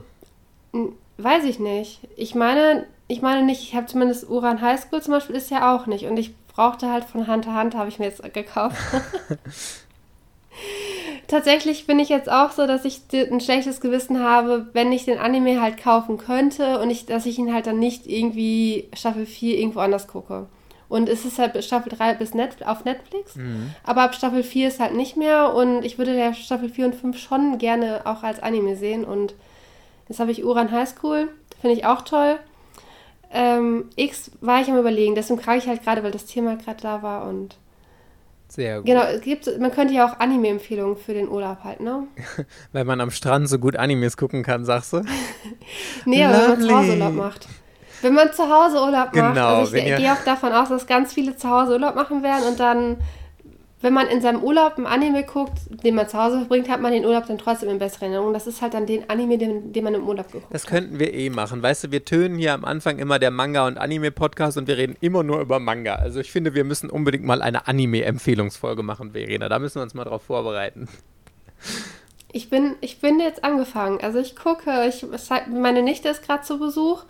drin. 0.73 0.93
Weiß 1.17 1.45
ich 1.45 1.59
nicht. 1.59 2.01
Ich 2.17 2.35
meine, 2.35 2.85
ich 3.07 3.21
meine 3.21 3.43
nicht, 3.45 3.61
ich 3.61 3.75
habe 3.75 3.85
zumindest 3.85 4.29
Uran 4.29 4.59
High 4.59 4.81
School 4.81 5.01
zum 5.01 5.13
Beispiel 5.13 5.35
ist 5.35 5.49
ja 5.49 5.73
auch 5.73 5.87
nicht. 5.87 6.05
Und 6.05 6.17
ich 6.17 6.35
brauchte 6.47 6.91
halt 6.91 7.05
von 7.05 7.27
Hand 7.27 7.45
zu 7.45 7.53
Hand, 7.53 7.75
habe 7.75 7.87
ich 7.87 7.97
mir 7.97 8.05
jetzt 8.05 8.21
gekauft. 8.33 8.75
Tatsächlich 11.27 11.87
bin 11.87 11.99
ich 11.99 12.09
jetzt 12.09 12.29
auch 12.31 12.51
so, 12.51 12.67
dass 12.67 12.85
ich 12.85 13.01
ein 13.13 13.41
schlechtes 13.41 13.81
Gewissen 13.81 14.19
habe, 14.19 14.67
wenn 14.73 14.91
ich 14.91 15.05
den 15.05 15.19
Anime 15.19 15.61
halt 15.61 15.77
kaufen 15.77 16.17
könnte 16.17 16.79
und 16.79 16.89
ich, 16.89 17.05
dass 17.05 17.25
ich 17.25 17.37
ihn 17.37 17.53
halt 17.53 17.67
dann 17.67 17.79
nicht 17.79 18.07
irgendwie 18.07 18.87
Staffel 18.95 19.25
4 19.25 19.57
irgendwo 19.57 19.79
anders 19.79 20.07
gucke. 20.07 20.47
Und 20.89 21.09
es 21.09 21.25
ist 21.25 21.37
halt 21.37 21.61
Staffel 21.65 21.91
3 21.91 22.13
bis 22.13 22.33
Net 22.33 22.65
auf 22.65 22.85
Netflix, 22.85 23.35
mhm. 23.35 23.71
aber 23.83 24.03
ab 24.03 24.15
Staffel 24.15 24.41
4 24.41 24.69
ist 24.69 24.79
halt 24.79 24.95
nicht 24.95 25.17
mehr 25.17 25.53
und 25.53 25.83
ich 25.83 25.97
würde 25.97 26.13
der 26.13 26.33
Staffel 26.33 26.69
4 26.69 26.85
und 26.85 26.95
5 26.95 27.17
schon 27.17 27.57
gerne 27.57 28.01
auch 28.05 28.23
als 28.23 28.41
Anime 28.41 28.77
sehen 28.77 29.03
und 29.03 29.33
Jetzt 30.07 30.19
habe 30.19 30.31
ich 30.31 30.43
Uran 30.43 30.71
High 30.71 30.87
School, 30.87 31.29
finde 31.59 31.75
ich 31.75 31.85
auch 31.85 32.01
toll. 32.01 32.39
Ähm, 33.31 33.89
X 33.95 34.31
war 34.39 34.61
ich 34.61 34.69
am 34.69 34.77
überlegen, 34.77 35.15
deswegen 35.15 35.41
frage 35.41 35.59
ich 35.59 35.67
halt 35.67 35.83
gerade, 35.83 36.03
weil 36.03 36.11
das 36.11 36.25
Thema 36.25 36.55
gerade 36.55 36.81
da 36.81 37.01
war 37.01 37.27
und 37.27 37.57
Sehr 38.49 38.77
gut. 38.77 38.85
genau, 38.85 39.01
es 39.03 39.21
gibt, 39.21 39.59
man 39.59 39.71
könnte 39.71 39.93
ja 39.93 40.05
auch 40.07 40.19
Anime-Empfehlungen 40.19 40.95
für 40.97 41.13
den 41.13 41.27
Urlaub 41.27 41.63
halt, 41.63 41.81
ne? 41.81 42.07
Weil 42.71 42.85
man 42.85 43.01
am 43.01 43.11
Strand 43.11 43.49
so 43.49 43.59
gut 43.59 43.75
Animes 43.75 44.15
gucken 44.17 44.43
kann, 44.43 44.63
sagst 44.65 44.93
du? 44.93 45.01
Nee, 46.05 46.23
aber 46.23 46.33
wenn 46.37 46.49
man 46.59 46.61
zu 46.61 46.77
Hause. 46.77 46.91
Urlaub 46.93 47.13
macht. 47.13 47.47
Wenn 48.01 48.13
man 48.13 48.31
zu 48.31 48.43
Hause 48.43 48.75
Urlaub 48.77 48.93
macht, 48.93 49.13
Genau, 49.13 49.55
also 49.57 49.75
ich 49.75 49.81
wenn 49.83 49.87
ihr- 49.89 49.97
gehe 49.97 50.13
auch 50.13 50.23
davon 50.23 50.51
aus, 50.53 50.69
dass 50.69 50.87
ganz 50.87 51.13
viele 51.13 51.35
zu 51.35 51.49
Hause 51.49 51.73
Urlaub 51.73 51.95
machen 51.95 52.23
werden 52.23 52.47
und 52.47 52.59
dann, 52.59 52.97
wenn 53.79 53.93
man 53.93 54.07
in 54.07 54.21
seinem 54.21 54.43
Urlaub 54.43 54.77
ein 54.79 54.87
Anime 54.87 55.23
guckt, 55.23 55.53
den 55.83 55.93
man 55.93 56.09
zu 56.09 56.17
Hause 56.17 56.39
verbringt, 56.39 56.67
hat 56.67 56.81
man 56.81 56.91
den 56.91 57.05
Urlaub 57.05 57.27
dann 57.27 57.37
trotzdem 57.37 57.69
in 57.69 57.77
besseren 57.77 58.11
Erinnerung. 58.11 58.33
Das 58.33 58.47
ist 58.47 58.61
halt 58.63 58.73
dann 58.73 58.87
den 58.87 59.07
Anime, 59.07 59.37
den, 59.37 59.71
den 59.71 59.83
man 59.83 59.93
im 59.93 60.07
Urlaub 60.07 60.31
geguckt 60.31 60.51
Das 60.51 60.63
hat. 60.63 60.69
könnten 60.71 60.97
wir 60.99 61.13
eh 61.13 61.29
machen. 61.29 61.61
Weißt 61.61 61.83
du, 61.83 61.91
wir 61.91 62.03
tönen 62.03 62.39
hier 62.39 62.53
am 62.53 62.65
Anfang 62.65 62.97
immer 62.97 63.19
der 63.19 63.29
Manga- 63.29 63.67
und 63.67 63.77
Anime-Podcast 63.77 64.57
und 64.57 64.67
wir 64.67 64.77
reden 64.77 64.95
immer 64.99 65.21
nur 65.21 65.41
über 65.41 65.59
Manga. 65.59 65.93
Also 65.93 66.19
ich 66.19 66.31
finde, 66.31 66.55
wir 66.55 66.63
müssen 66.63 66.89
unbedingt 66.89 67.23
mal 67.23 67.41
eine 67.43 67.67
Anime-Empfehlungsfolge 67.67 68.81
machen, 68.81 69.11
Verena. 69.11 69.47
Da 69.47 69.59
müssen 69.59 69.75
wir 69.75 69.83
uns 69.83 69.93
mal 69.93 70.05
drauf 70.05 70.23
vorbereiten. 70.23 70.87
Ich 72.31 72.49
bin, 72.49 72.75
ich 72.81 72.99
bin 72.99 73.19
jetzt 73.19 73.43
angefangen. 73.43 73.99
Also 74.01 74.19
ich 74.19 74.35
gucke, 74.35 74.87
ich, 74.87 75.05
meine 75.51 75.81
Nichte 75.81 76.09
ist 76.09 76.23
gerade 76.23 76.43
zu 76.43 76.59
Besuch. 76.59 77.03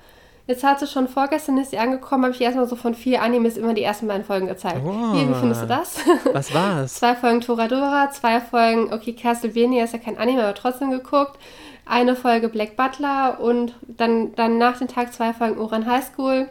Jetzt 0.47 0.63
hat 0.63 0.79
sie 0.79 0.87
schon 0.87 1.09
vorgestern 1.09 1.57
ist 1.57 1.71
sie 1.71 1.77
angekommen, 1.77 2.23
habe 2.23 2.33
ich 2.33 2.39
erstmal 2.39 2.67
so 2.67 2.77
von 2.77 2.95
vier 2.95 3.21
Animes 3.21 3.57
immer 3.57 3.73
die 3.73 3.83
ersten 3.83 4.07
beiden 4.07 4.23
Folgen 4.23 4.47
gezeigt. 4.47 4.81
Oh. 4.85 5.13
Hier, 5.13 5.29
wie 5.29 5.33
findest 5.33 5.63
du 5.63 5.67
das? 5.67 5.97
Was 6.33 6.53
war's? 6.53 6.95
Zwei 6.95 7.15
Folgen 7.15 7.41
Toradora, 7.41 8.09
zwei 8.11 8.39
Folgen, 8.39 8.93
okay, 8.93 9.13
Castlevania 9.13 9.83
ist 9.83 9.91
ja 9.91 9.99
kein 9.99 10.17
Anime, 10.17 10.43
aber 10.43 10.55
trotzdem 10.55 10.89
geguckt. 10.89 11.37
Eine 11.85 12.15
Folge 12.15 12.47
Black 12.47 12.77
Butler 12.77 13.39
und 13.41 13.75
dann, 13.87 14.35
dann 14.35 14.57
nach 14.57 14.77
dem 14.77 14.87
Tag 14.87 15.13
zwei 15.13 15.33
Folgen 15.33 15.57
Oran 15.57 15.85
High 15.85 16.05
School. 16.05 16.47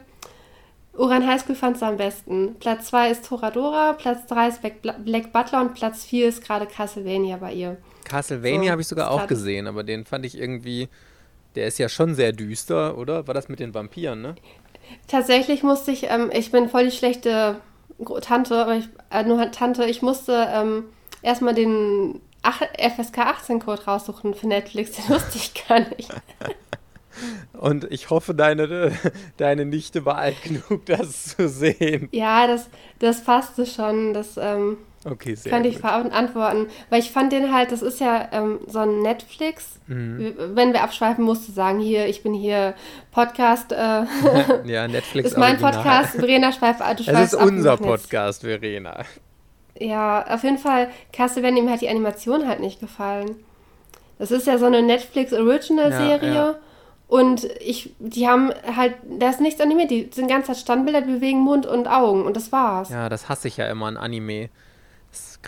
Oran 0.95 1.27
High 1.27 1.41
School 1.41 1.55
fand 1.55 1.79
sie 1.79 1.87
am 1.87 1.97
besten. 1.97 2.57
Platz 2.59 2.89
zwei 2.89 3.11
ist 3.11 3.27
Toradora, 3.27 3.95
Platz 3.95 4.27
drei 4.27 4.49
ist 4.49 4.61
Black, 4.61 5.05
Black 5.05 5.33
Butler 5.33 5.63
und 5.63 5.75
Platz 5.75 6.05
vier 6.05 6.29
ist 6.29 6.45
gerade 6.45 6.67
Castlevania 6.67 7.39
bei 7.39 7.55
ihr. 7.55 7.79
Castlevania 8.05 8.65
So, 8.65 8.71
habe 8.73 8.83
ich 8.83 8.89
sogar 8.89 9.11
auch 9.11 9.27
gesehen, 9.27 9.67
aber 9.67 9.85
den 9.85 10.05
fand 10.05 10.27
ich 10.27 10.39
irgendwie. 10.39 10.89
Der 11.57 11.67
ist 11.67 11.79
ja 11.79 11.89
schon 11.89 12.15
sehr 12.15 12.33
düster, 12.33 12.97
oder? 12.97 13.27
War 13.27 13.35
das 13.35 13.49
mit 13.49 13.61
den 13.61 13.75
Vampiren, 13.75 14.23
ne? 14.23 14.37
Tatsächlich 15.09 15.63
musste 15.63 15.91
ich, 15.91 16.05
ähm, 16.05 16.31
ich 16.33 16.53
bin 16.53 16.69
voll 16.69 16.85
die 16.85 16.97
schlechte 16.97 17.57
Tante, 18.21 18.57
aber 18.57 18.77
ich, 18.77 18.89
äh, 19.11 19.25
nur 19.25 19.51
Tante, 19.51 19.85
ich 19.87 20.03
musste 20.03 20.47
ähm, 20.53 20.85
erstmal 21.23 21.55
den 21.55 22.21
ach, 22.43 22.61
FSK 22.61 23.19
18-Code 23.19 23.85
raussuchen 23.85 24.35
für 24.35 24.47
Netflix, 24.47 24.93
den 24.97 25.09
wusste 25.09 25.39
ich 25.39 25.67
gar 25.67 25.81
nicht. 25.81 26.11
Und 27.55 27.91
ich 27.91 28.11
hoffe, 28.11 28.35
deine, 28.35 28.93
deine 29.39 29.65
Nichte 29.65 30.05
war 30.05 30.19
alt 30.19 30.43
genug, 30.43 30.85
das 30.85 31.37
zu 31.37 31.49
sehen. 31.49 32.09
Ja, 32.13 32.47
das, 32.47 32.69
das 32.99 33.25
passte 33.25 33.65
schon. 33.65 34.13
Das 34.13 34.37
ähm, 34.37 34.77
Okay, 35.09 35.35
sehr 35.37 35.51
kann 35.51 35.65
ich 35.65 35.79
verantworten. 35.79 36.67
Weil 36.91 37.01
ich 37.01 37.11
fand 37.13 37.33
den 37.33 37.55
halt, 37.55 37.71
das 37.71 37.83
ist 37.83 38.01
ja 38.01 38.29
ähm, 38.33 38.59
so 38.67 38.81
ein 38.81 39.03
Netflix. 39.03 39.79
Mhm. 39.87 40.35
Wenn 40.55 40.73
wir 40.73 40.83
abschweifen, 40.83 41.25
musst 41.25 41.49
du 41.49 41.53
sagen, 41.53 41.79
hier, 41.79 42.07
ich 42.07 42.23
bin 42.23 42.35
hier 42.35 42.75
Podcast. 43.13 43.73
Äh, 43.73 44.05
Ja, 44.65 44.89
Netflix 44.89 45.29
ist 45.31 45.39
mein 45.39 45.63
Original. 45.63 45.73
Podcast. 45.73 46.11
Verena 46.17 46.53
schweift. 46.53 46.81
Du 46.81 46.85
Es 46.85 47.05
schweifst 47.05 47.35
ist 47.35 47.39
ab, 47.39 47.47
unser 47.47 47.77
Podcast, 47.77 48.43
Verena. 48.43 49.05
Ja, 49.79 50.25
auf 50.29 50.43
jeden 50.43 50.59
Fall, 50.59 50.89
Castlevania, 51.13 51.63
ihm 51.63 51.71
hat 51.71 51.83
die 51.83 51.89
Animation 51.89 52.49
halt 52.49 52.61
nicht 52.61 52.81
gefallen. 52.81 53.37
Das 54.19 54.31
ist 54.31 54.47
ja 54.47 54.59
so 54.59 54.67
eine 54.67 54.83
Netflix 54.83 55.33
Original 55.33 55.93
Serie. 55.93 56.29
Ja, 56.29 56.35
ja. 56.35 56.55
Und 57.09 57.45
ich, 57.61 57.95
die 58.01 58.27
haben 58.27 58.51
halt, 58.75 58.95
da 59.05 59.31
ist 59.31 59.41
nichts 59.41 59.61
animiert. 59.61 59.91
Die 59.91 60.11
sind 60.13 60.29
ganz 60.29 60.49
halt 60.49 60.59
Standbilder, 60.59 61.03
die 61.03 61.13
bewegen 61.13 61.41
Mund 61.41 61.65
und 61.67 61.87
Augen. 61.87 62.25
Und 62.25 62.37
das 62.37 62.51
war's. 62.51 62.91
Ja, 62.91 63.09
das 63.09 63.29
hasse 63.29 63.47
ich 63.47 63.59
ja 63.59 63.69
immer 63.69 63.87
an 63.87 63.97
Anime. 63.97 64.49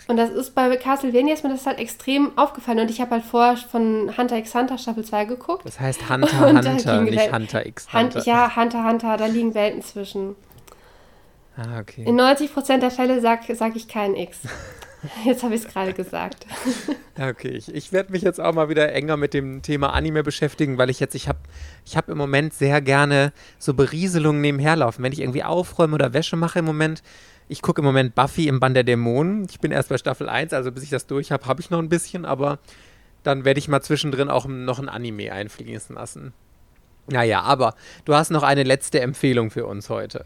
Und 0.07 0.17
das 0.17 0.29
ist 0.29 0.55
bei 0.55 0.75
Castlevania 0.77 1.33
ist 1.33 1.43
mir 1.43 1.49
das 1.49 1.65
halt 1.65 1.77
extrem 1.79 2.37
aufgefallen. 2.37 2.79
Und 2.79 2.89
ich 2.91 3.01
habe 3.01 3.11
halt 3.11 3.23
vorher 3.25 3.57
von 3.57 4.15
Hunter 4.17 4.37
x 4.37 4.55
Hunter 4.55 4.77
Staffel 4.77 5.03
2 5.03 5.25
geguckt. 5.25 5.65
Das 5.65 5.79
heißt 5.79 6.09
Hunter 6.09 6.47
Und 6.47 6.57
Hunter, 6.67 7.01
nicht 7.01 7.17
Welt- 7.17 7.33
Hunter 7.33 7.65
x 7.65 7.87
Hunt, 7.93 8.15
Hunter. 8.15 8.23
ja, 8.25 8.55
Hunter 8.55 8.83
Hunter, 8.87 9.17
da 9.17 9.25
liegen 9.25 9.53
Welten 9.53 9.81
zwischen. 9.81 10.35
Ah, 11.57 11.79
okay. 11.81 12.03
In 12.05 12.19
90% 12.19 12.77
der 12.79 12.91
Fälle 12.91 13.19
sage 13.21 13.53
sag 13.55 13.75
ich 13.75 13.87
kein 13.87 14.15
X. 14.15 14.39
Jetzt 15.25 15.43
habe 15.43 15.55
ich 15.55 15.63
es 15.63 15.67
gerade 15.67 15.93
gesagt. 15.93 16.45
Okay, 17.21 17.49
ich, 17.49 17.73
ich 17.75 17.91
werde 17.91 18.13
mich 18.13 18.21
jetzt 18.21 18.39
auch 18.39 18.53
mal 18.53 18.69
wieder 18.69 18.93
enger 18.93 19.17
mit 19.17 19.33
dem 19.33 19.61
Thema 19.61 19.91
Anime 19.91 20.23
beschäftigen, 20.23 20.77
weil 20.77 20.89
ich 20.89 21.01
jetzt, 21.01 21.15
ich 21.15 21.27
habe 21.27 21.39
ich 21.85 21.97
hab 21.97 22.07
im 22.07 22.17
Moment 22.17 22.53
sehr 22.53 22.79
gerne 22.79 23.33
so 23.57 23.73
Berieselungen 23.73 24.39
nebenher 24.39 24.77
laufen. 24.77 25.03
Wenn 25.03 25.11
ich 25.11 25.19
irgendwie 25.19 25.43
aufräume 25.43 25.95
oder 25.95 26.13
Wäsche 26.13 26.37
mache 26.37 26.59
im 26.59 26.65
Moment, 26.65 27.03
ich 27.49 27.61
gucke 27.61 27.81
im 27.81 27.85
Moment 27.85 28.15
Buffy 28.15 28.47
im 28.47 28.59
Band 28.59 28.75
der 28.75 28.83
Dämonen. 28.83 29.45
Ich 29.49 29.59
bin 29.59 29.71
erst 29.71 29.89
bei 29.89 29.97
Staffel 29.97 30.29
1, 30.29 30.53
also 30.53 30.71
bis 30.71 30.83
ich 30.83 30.89
das 30.89 31.07
durch 31.07 31.31
habe, 31.31 31.45
habe 31.47 31.59
ich 31.59 31.69
noch 31.69 31.79
ein 31.79 31.89
bisschen, 31.89 32.23
aber 32.23 32.59
dann 33.23 33.43
werde 33.43 33.59
ich 33.59 33.67
mal 33.67 33.81
zwischendrin 33.81 34.29
auch 34.29 34.45
noch 34.45 34.79
ein 34.79 34.87
Anime 34.87 35.33
einfließen 35.33 35.95
lassen. 35.95 36.33
Naja, 37.07 37.41
aber 37.41 37.73
du 38.05 38.13
hast 38.13 38.29
noch 38.29 38.43
eine 38.43 38.63
letzte 38.63 39.01
Empfehlung 39.01 39.49
für 39.49 39.65
uns 39.65 39.89
heute. 39.89 40.25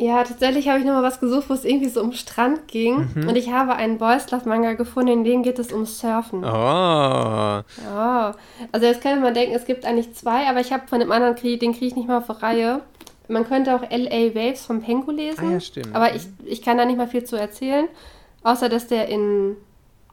Ja, 0.00 0.22
tatsächlich 0.22 0.68
habe 0.68 0.78
ich 0.78 0.84
nochmal 0.84 1.02
was 1.02 1.18
gesucht, 1.18 1.50
wo 1.50 1.54
es 1.54 1.64
irgendwie 1.64 1.88
so 1.88 2.00
um 2.00 2.12
Strand 2.12 2.68
ging. 2.68 3.08
Mhm. 3.14 3.28
Und 3.28 3.36
ich 3.36 3.50
habe 3.50 3.74
einen 3.74 3.98
Boys 3.98 4.30
Love 4.30 4.48
Manga 4.48 4.74
gefunden, 4.74 5.10
in 5.10 5.24
dem 5.24 5.42
geht 5.42 5.58
es 5.58 5.72
um 5.72 5.86
Surfen. 5.86 6.44
Oh, 6.44 6.46
Ja. 6.46 8.34
Also 8.70 8.86
jetzt 8.86 9.02
könnte 9.02 9.20
man 9.20 9.34
denken, 9.34 9.56
es 9.56 9.64
gibt 9.64 9.84
eigentlich 9.84 10.14
zwei, 10.14 10.46
aber 10.48 10.60
ich 10.60 10.72
habe 10.72 10.86
von 10.86 11.00
dem 11.00 11.10
anderen, 11.10 11.34
krieg, 11.34 11.58
den 11.58 11.72
kriege 11.72 11.86
ich 11.86 11.96
nicht 11.96 12.06
mal 12.06 12.18
auf 12.18 12.42
Reihe. 12.42 12.82
Man 13.28 13.46
könnte 13.46 13.74
auch 13.74 13.82
L.A. 13.82 14.34
Waves 14.34 14.64
von 14.64 14.80
Penko 14.80 15.10
lesen. 15.10 15.48
Ah 15.48 15.52
ja, 15.52 15.60
stimmt. 15.60 15.94
Aber 15.94 16.14
ich, 16.14 16.22
ich 16.44 16.62
kann 16.62 16.78
da 16.78 16.84
nicht 16.84 16.96
mal 16.96 17.08
viel 17.08 17.24
zu 17.24 17.36
erzählen. 17.36 17.88
Außer, 18.42 18.68
dass 18.68 18.86
der 18.86 19.08
in 19.08 19.56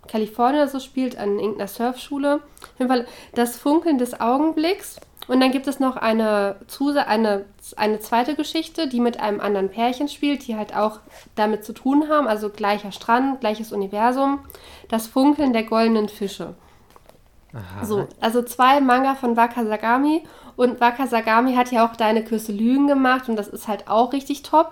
Kalifornien 0.07 0.68
so 0.68 0.80
spielt, 0.80 1.18
an 1.18 1.39
irgendeiner 1.39 1.68
Surfschule. 1.68 2.36
Auf 2.36 2.80
jeden 2.80 2.91
Fall 2.91 3.05
das 3.34 3.57
Funkeln 3.57 3.97
des 3.97 4.20
Augenblicks. 4.20 4.99
Und 5.28 5.39
dann 5.39 5.51
gibt 5.51 5.68
es 5.68 5.80
noch 5.80 5.95
eine, 5.95 6.57
Zuse 6.68 7.07
eine, 7.07 7.45
eine 7.78 7.99
zweite 7.99 8.36
Geschichte, 8.36 8.88
die 8.88 8.99
mit 8.99 9.20
einem 9.20 9.39
anderen 9.39 9.70
Pärchen 9.70 10.07
spielt, 10.07 10.45
die 10.45 10.55
halt 10.55 10.76
auch 10.76 10.99
damit 11.34 11.66
zu 11.66 11.74
tun 11.74 12.09
haben. 12.09 12.28
Also 12.28 12.49
gleicher 12.49 12.91
Strand, 12.91 13.39
gleiches 13.39 13.72
Universum. 13.72 14.39
Das 14.88 15.07
Funkeln 15.07 15.53
der 15.53 15.63
goldenen 15.63 16.09
Fische. 16.09 16.53
Aha. 17.55 17.85
So, 17.85 18.07
also 18.19 18.41
zwei 18.41 18.81
Manga 18.81 19.15
von 19.15 19.37
Waka 19.37 19.65
Sagami. 19.65 20.23
Und 20.55 20.79
Waka 20.79 21.07
Sagami 21.07 21.55
hat 21.55 21.71
ja 21.71 21.85
auch 21.85 21.95
Deine 21.95 22.23
Küsse 22.23 22.51
Lügen 22.51 22.87
gemacht 22.87 23.27
und 23.27 23.35
das 23.35 23.47
ist 23.47 23.67
halt 23.67 23.87
auch 23.87 24.13
richtig 24.13 24.43
top. 24.43 24.71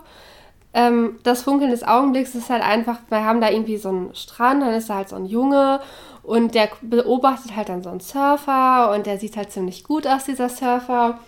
Ähm, 0.73 1.19
das 1.23 1.43
Funkeln 1.43 1.71
des 1.71 1.84
Augenblicks 1.84 2.36
ist 2.36 2.49
halt 2.49 2.63
einfach, 2.63 2.99
wir 3.09 3.23
haben 3.23 3.41
da 3.41 3.49
irgendwie 3.49 3.77
so 3.77 3.89
einen 3.89 4.15
Strand, 4.15 4.63
dann 4.63 4.73
ist 4.73 4.89
da 4.89 4.95
halt 4.95 5.09
so 5.09 5.15
ein 5.15 5.25
Junge 5.25 5.81
und 6.23 6.55
der 6.55 6.69
beobachtet 6.81 7.55
halt 7.55 7.69
dann 7.69 7.84
so 7.84 7.89
einen 7.89 7.99
Surfer 7.99 8.91
und 8.93 9.05
der 9.05 9.19
sieht 9.19 9.38
halt 9.38 9.51
ziemlich 9.51 9.84
gut 9.84 10.07
aus, 10.07 10.23
dieser 10.23 10.49
Surfer. 10.49 11.19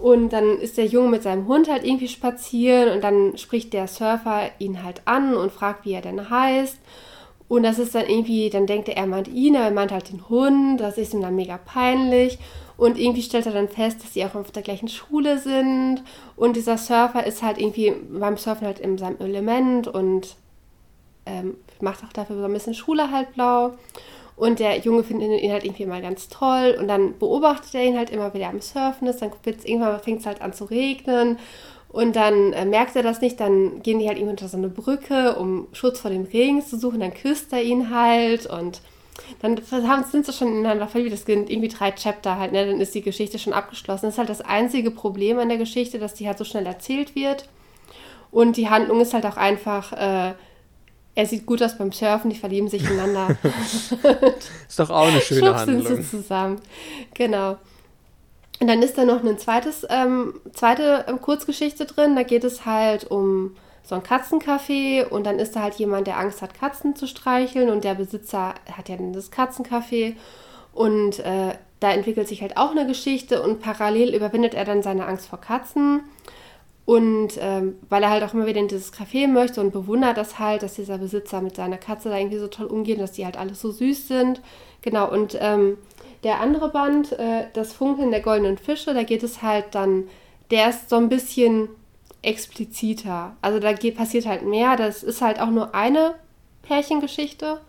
Und 0.00 0.32
dann 0.32 0.58
ist 0.60 0.76
der 0.76 0.86
Junge 0.86 1.08
mit 1.08 1.24
seinem 1.24 1.48
Hund 1.48 1.68
halt 1.68 1.84
irgendwie 1.84 2.06
spazieren 2.06 2.94
und 2.94 3.02
dann 3.02 3.36
spricht 3.36 3.72
der 3.72 3.88
Surfer 3.88 4.42
ihn 4.60 4.84
halt 4.84 5.02
an 5.06 5.34
und 5.34 5.50
fragt, 5.50 5.84
wie 5.84 5.92
er 5.92 6.02
denn 6.02 6.30
heißt. 6.30 6.78
Und 7.48 7.62
das 7.62 7.78
ist 7.78 7.94
dann 7.94 8.06
irgendwie, 8.06 8.50
dann 8.50 8.66
denkt 8.66 8.88
er, 8.88 8.96
er 8.96 9.06
meint 9.06 9.28
ihn, 9.28 9.56
aber 9.56 9.66
er 9.66 9.70
meint 9.70 9.90
halt 9.90 10.10
den 10.10 10.28
Hund. 10.28 10.80
Das 10.80 10.98
ist 10.98 11.14
ihm 11.14 11.22
dann 11.22 11.34
mega 11.34 11.58
peinlich. 11.58 12.38
Und 12.76 12.98
irgendwie 12.98 13.22
stellt 13.22 13.46
er 13.46 13.52
dann 13.52 13.68
fest, 13.68 14.02
dass 14.02 14.14
sie 14.14 14.24
auch 14.24 14.34
auf 14.34 14.52
der 14.52 14.62
gleichen 14.62 14.88
Schule 14.88 15.38
sind. 15.38 16.02
Und 16.36 16.56
dieser 16.56 16.76
Surfer 16.76 17.26
ist 17.26 17.42
halt 17.42 17.58
irgendwie 17.58 17.92
beim 17.92 18.36
Surfen 18.36 18.66
halt 18.66 18.78
in 18.78 18.98
seinem 18.98 19.18
Element 19.18 19.88
und 19.88 20.36
ähm, 21.26 21.56
macht 21.80 22.04
auch 22.04 22.12
dafür 22.12 22.36
so 22.36 22.44
ein 22.44 22.52
bisschen 22.52 22.74
Schule 22.74 23.10
halt 23.10 23.34
blau. 23.34 23.72
Und 24.36 24.60
der 24.60 24.78
Junge 24.78 25.02
findet 25.02 25.42
ihn 25.42 25.50
halt 25.50 25.64
irgendwie 25.64 25.86
mal 25.86 26.00
ganz 26.02 26.28
toll. 26.28 26.76
Und 26.78 26.86
dann 26.86 27.18
beobachtet 27.18 27.74
er 27.74 27.84
ihn 27.84 27.96
halt 27.96 28.10
immer, 28.10 28.32
wie 28.34 28.40
er 28.40 28.50
am 28.50 28.60
Surfen 28.60 29.08
ist. 29.08 29.20
Dann 29.20 29.32
fängt 29.42 30.20
es 30.20 30.26
halt 30.26 30.42
an 30.42 30.52
zu 30.52 30.66
regnen. 30.66 31.38
Und 31.98 32.14
dann 32.14 32.52
äh, 32.52 32.64
merkt 32.64 32.94
er 32.94 33.02
das 33.02 33.20
nicht. 33.20 33.40
Dann 33.40 33.82
gehen 33.82 33.98
die 33.98 34.06
halt 34.06 34.18
irgendwie 34.18 34.30
unter 34.30 34.46
so 34.46 34.56
eine 34.56 34.68
Brücke, 34.68 35.34
um 35.34 35.66
Schutz 35.72 35.98
vor 35.98 36.12
dem 36.12 36.22
Regen 36.22 36.64
zu 36.64 36.78
suchen. 36.78 37.00
Dann 37.00 37.12
küsst 37.12 37.52
er 37.52 37.60
ihn 37.60 37.90
halt. 37.90 38.46
Und 38.46 38.82
dann 39.42 39.60
haben, 39.72 40.04
sind 40.04 40.24
sie 40.24 40.32
schon 40.32 40.46
ineinander 40.46 40.86
verliebt. 40.86 41.12
Das 41.12 41.24
sind 41.24 41.50
irgendwie 41.50 41.66
drei 41.66 41.90
Chapter 41.90 42.38
halt. 42.38 42.52
Ne? 42.52 42.64
Dann 42.64 42.80
ist 42.80 42.94
die 42.94 43.02
Geschichte 43.02 43.40
schon 43.40 43.52
abgeschlossen. 43.52 44.06
Das 44.06 44.14
ist 44.14 44.18
halt 44.18 44.28
das 44.28 44.42
einzige 44.42 44.92
Problem 44.92 45.40
an 45.40 45.48
der 45.48 45.58
Geschichte, 45.58 45.98
dass 45.98 46.14
die 46.14 46.28
halt 46.28 46.38
so 46.38 46.44
schnell 46.44 46.66
erzählt 46.66 47.16
wird. 47.16 47.48
Und 48.30 48.56
die 48.56 48.68
Handlung 48.70 49.00
ist 49.00 49.12
halt 49.12 49.26
auch 49.26 49.36
einfach... 49.36 49.92
Äh, 49.92 50.34
er 51.16 51.26
sieht 51.26 51.46
gut 51.46 51.60
aus 51.64 51.76
beim 51.76 51.90
Surfen, 51.90 52.30
die 52.30 52.36
verlieben 52.36 52.68
sich 52.68 52.88
ineinander. 52.88 53.36
Ist 54.68 54.78
doch 54.78 54.90
auch 54.90 55.08
eine 55.08 55.20
schöne 55.20 55.40
Schwupp 55.40 55.58
sind 55.58 55.84
Handlung. 55.84 55.96
sie 55.96 56.08
zusammen. 56.08 56.60
Genau. 57.12 57.56
Und 58.60 58.66
dann 58.66 58.82
ist 58.82 58.98
da 58.98 59.04
noch 59.04 59.22
ein 59.22 59.38
zweites, 59.38 59.86
ähm, 59.88 60.40
zweite 60.52 61.04
ähm, 61.08 61.20
Kurzgeschichte 61.20 61.86
drin. 61.86 62.16
Da 62.16 62.22
geht 62.24 62.44
es 62.44 62.66
halt 62.66 63.10
um 63.10 63.56
so 63.84 63.94
ein 63.94 64.02
Katzencafé 64.02 65.06
und 65.06 65.24
dann 65.24 65.38
ist 65.38 65.56
da 65.56 65.62
halt 65.62 65.74
jemand, 65.74 66.06
der 66.06 66.18
Angst 66.18 66.42
hat, 66.42 66.54
Katzen 66.54 66.94
zu 66.94 67.06
streicheln 67.06 67.70
und 67.70 67.84
der 67.84 67.94
Besitzer 67.94 68.54
hat 68.70 68.88
ja 68.88 68.96
dann 68.96 69.12
das 69.12 69.32
Katzencafé 69.32 70.14
und 70.74 71.20
äh, 71.20 71.54
da 71.80 71.92
entwickelt 71.92 72.28
sich 72.28 72.42
halt 72.42 72.56
auch 72.56 72.72
eine 72.72 72.86
Geschichte 72.86 73.42
und 73.42 73.60
parallel 73.60 74.14
überwindet 74.14 74.54
er 74.54 74.64
dann 74.64 74.82
seine 74.82 75.06
Angst 75.06 75.28
vor 75.28 75.40
Katzen. 75.40 76.02
Und 76.84 77.32
ähm, 77.38 77.76
weil 77.90 78.02
er 78.02 78.08
halt 78.08 78.24
auch 78.24 78.32
immer 78.32 78.46
wieder 78.46 78.60
in 78.60 78.68
dieses 78.68 78.94
Café 78.94 79.28
möchte 79.28 79.60
und 79.60 79.72
bewundert 79.72 80.16
das 80.16 80.38
halt, 80.38 80.62
dass 80.62 80.74
dieser 80.74 80.96
Besitzer 80.96 81.42
mit 81.42 81.54
seiner 81.54 81.76
Katze 81.76 82.08
da 82.08 82.16
irgendwie 82.16 82.38
so 82.38 82.48
toll 82.48 82.66
umgeht, 82.66 82.98
dass 82.98 83.12
die 83.12 83.26
halt 83.26 83.36
alle 83.36 83.54
so 83.54 83.70
süß 83.70 84.08
sind. 84.08 84.40
Genau, 84.80 85.10
und 85.10 85.36
ähm, 85.38 85.76
der 86.24 86.40
andere 86.40 86.68
Band, 86.70 87.12
äh, 87.12 87.46
das 87.52 87.72
Funkeln 87.72 88.10
der 88.10 88.20
goldenen 88.20 88.58
Fische, 88.58 88.94
da 88.94 89.02
geht 89.02 89.22
es 89.22 89.42
halt 89.42 89.74
dann, 89.74 90.08
der 90.50 90.70
ist 90.70 90.90
so 90.90 90.96
ein 90.96 91.08
bisschen 91.08 91.68
expliziter. 92.22 93.36
Also 93.42 93.60
da 93.60 93.72
geht, 93.72 93.96
passiert 93.96 94.26
halt 94.26 94.42
mehr. 94.42 94.76
Das 94.76 95.02
ist 95.02 95.22
halt 95.22 95.40
auch 95.40 95.50
nur 95.50 95.74
eine 95.74 96.14
Pärchengeschichte. 96.62 97.60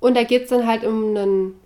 Und 0.00 0.16
da 0.16 0.24
geht 0.24 0.44
es 0.44 0.50
dann 0.50 0.66
halt 0.66 0.84
um 0.84 1.16
einen, 1.16 1.60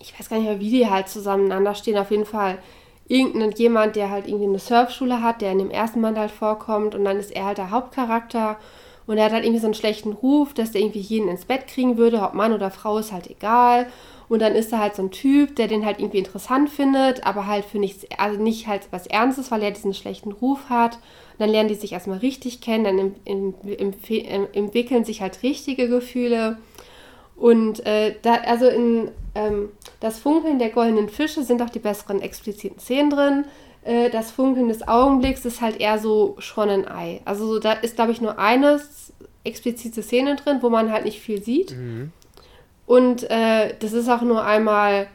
ich 0.00 0.18
weiß 0.18 0.28
gar 0.28 0.38
nicht 0.38 0.46
mehr, 0.46 0.60
wie 0.60 0.70
die 0.70 0.90
halt 0.90 1.08
zusammeneinander 1.08 1.74
stehen. 1.74 1.98
Auf 1.98 2.10
jeden 2.10 2.26
Fall 2.26 2.58
irgendein 3.06 3.52
jemand, 3.52 3.96
der 3.96 4.10
halt 4.10 4.26
irgendwie 4.26 4.46
eine 4.46 4.58
Surfschule 4.58 5.22
hat, 5.22 5.40
der 5.40 5.52
in 5.52 5.58
dem 5.58 5.70
ersten 5.70 6.02
Band 6.02 6.18
halt 6.18 6.32
vorkommt. 6.32 6.94
Und 6.94 7.04
dann 7.04 7.18
ist 7.18 7.30
er 7.30 7.44
halt 7.44 7.58
der 7.58 7.70
Hauptcharakter. 7.70 8.56
Und 9.06 9.18
er 9.18 9.26
hat 9.26 9.32
halt 9.32 9.44
irgendwie 9.44 9.60
so 9.60 9.68
einen 9.68 9.74
schlechten 9.74 10.12
Ruf, 10.12 10.52
dass 10.52 10.72
der 10.72 10.80
irgendwie 10.80 10.98
jeden 10.98 11.28
ins 11.28 11.44
Bett 11.44 11.68
kriegen 11.68 11.96
würde, 11.96 12.22
ob 12.22 12.34
Mann 12.34 12.52
oder 12.52 12.72
Frau 12.72 12.98
ist 12.98 13.12
halt 13.12 13.30
egal. 13.30 13.86
Und 14.28 14.42
dann 14.42 14.54
ist 14.54 14.72
da 14.72 14.78
halt 14.78 14.96
so 14.96 15.02
ein 15.02 15.10
Typ, 15.10 15.54
der 15.56 15.68
den 15.68 15.86
halt 15.86 16.00
irgendwie 16.00 16.18
interessant 16.18 16.68
findet, 16.68 17.24
aber 17.24 17.46
halt 17.46 17.64
für 17.64 17.78
nichts, 17.78 18.06
also 18.18 18.42
nicht 18.42 18.66
halt 18.66 18.88
was 18.90 19.06
Ernstes, 19.06 19.50
weil 19.50 19.62
er 19.62 19.70
diesen 19.70 19.94
schlechten 19.94 20.32
Ruf 20.32 20.68
hat. 20.68 20.94
Und 20.94 21.40
dann 21.40 21.50
lernen 21.50 21.68
die 21.68 21.74
sich 21.74 21.92
erstmal 21.92 22.18
richtig 22.18 22.60
kennen, 22.60 22.84
dann 22.84 22.98
im, 22.98 23.14
im, 23.24 23.54
im, 24.08 24.48
entwickeln 24.52 25.04
sich 25.04 25.20
halt 25.20 25.42
richtige 25.42 25.88
Gefühle. 25.88 26.58
Und 27.36 27.84
äh, 27.86 28.14
da, 28.22 28.36
also 28.36 28.66
in 28.66 29.10
ähm, 29.34 29.68
das 30.00 30.18
Funkeln 30.18 30.58
der 30.58 30.70
goldenen 30.70 31.08
Fische 31.08 31.42
sind 31.42 31.62
auch 31.62 31.70
die 31.70 31.78
besseren 31.78 32.20
expliziten 32.20 32.80
Szenen 32.80 33.10
drin. 33.10 33.44
Äh, 33.84 34.10
das 34.10 34.30
Funkeln 34.30 34.68
des 34.68 34.88
Augenblicks 34.88 35.44
ist 35.44 35.60
halt 35.60 35.78
eher 35.78 35.98
so 35.98 36.34
schon 36.38 36.70
ein 36.70 36.88
Ei. 36.88 37.20
Also 37.26 37.46
so, 37.46 37.58
da 37.60 37.72
ist, 37.72 37.96
glaube 37.96 38.12
ich, 38.12 38.20
nur 38.20 38.38
eine 38.38 38.80
explizite 39.44 40.02
Szene 40.02 40.36
drin, 40.36 40.58
wo 40.62 40.70
man 40.70 40.90
halt 40.90 41.04
nicht 41.04 41.20
viel 41.20 41.42
sieht. 41.42 41.76
Mhm. 41.76 42.12
Und 42.86 43.28
äh, 43.30 43.74
das 43.78 43.92
ist 43.92 44.08
auch 44.08 44.22
nur 44.22 44.44
einmal 44.44 45.08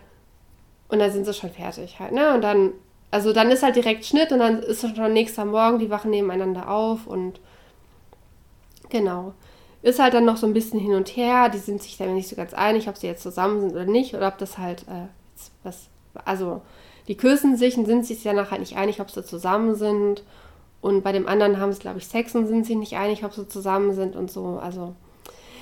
und 0.90 1.00
dann 1.00 1.12
sind 1.12 1.26
sie 1.26 1.34
schon 1.34 1.52
fertig 1.52 2.00
halt, 2.00 2.12
ne? 2.12 2.34
Und 2.34 2.42
dann, 2.42 2.74
also 3.12 3.32
dann 3.32 3.50
ist 3.50 3.64
halt 3.64 3.78
direkt 3.78 4.06
Schnitt 4.06 4.32
und 4.32 4.40
dann 4.40 4.60
ist 4.60 4.82
schon 4.82 5.14
nächster 5.14 5.46
Morgen, 5.46 5.80
die 5.80 5.90
wachen 5.90 6.12
nebeneinander 6.12 6.70
auf 6.70 7.08
und 7.08 7.40
genau. 8.90 9.34
Ist 9.82 10.00
halt 10.00 10.14
dann 10.14 10.26
noch 10.26 10.38
so 10.38 10.46
ein 10.46 10.54
bisschen 10.54 10.80
hin 10.80 10.94
und 10.94 11.10
her, 11.16 11.50
die 11.50 11.58
sind 11.58 11.82
sich 11.82 11.98
dann 11.98 12.14
nicht 12.14 12.28
so 12.28 12.36
ganz 12.36 12.54
einig, 12.54 12.88
ob 12.88 12.98
sie 12.98 13.08
jetzt 13.08 13.24
zusammen 13.24 13.62
sind 13.62 13.72
oder 13.72 13.86
nicht, 13.86 14.14
oder 14.14 14.28
ob 14.28 14.38
das 14.38 14.58
halt, 14.58 14.84
äh, 14.84 15.08
was, 15.64 15.88
also 16.26 16.62
die 17.08 17.18
küssen 17.18 17.58
sich 17.58 17.78
und 17.78 17.86
sind 17.86 18.06
sich 18.06 18.22
danach 18.22 18.52
halt 18.52 18.60
nicht 18.60 18.78
einig, 18.78 19.02
ob 19.02 19.10
sie 19.10 19.24
zusammen 19.26 19.76
sind. 19.76 20.24
Und 20.82 21.04
bei 21.04 21.12
dem 21.12 21.28
anderen 21.28 21.60
haben 21.60 21.74
sie, 21.74 21.80
glaube 21.80 22.00
ich, 22.00 22.08
Sex 22.08 22.36
und 22.36 22.48
sind 22.48 22.66
sich 22.66 22.76
nicht 22.76 22.96
einig, 22.96 23.24
ob 23.24 23.34
sie 23.34 23.48
zusammen 23.48 23.94
sind 23.94 24.16
und 24.16 24.32
so. 24.32 24.60
Also 24.62 24.96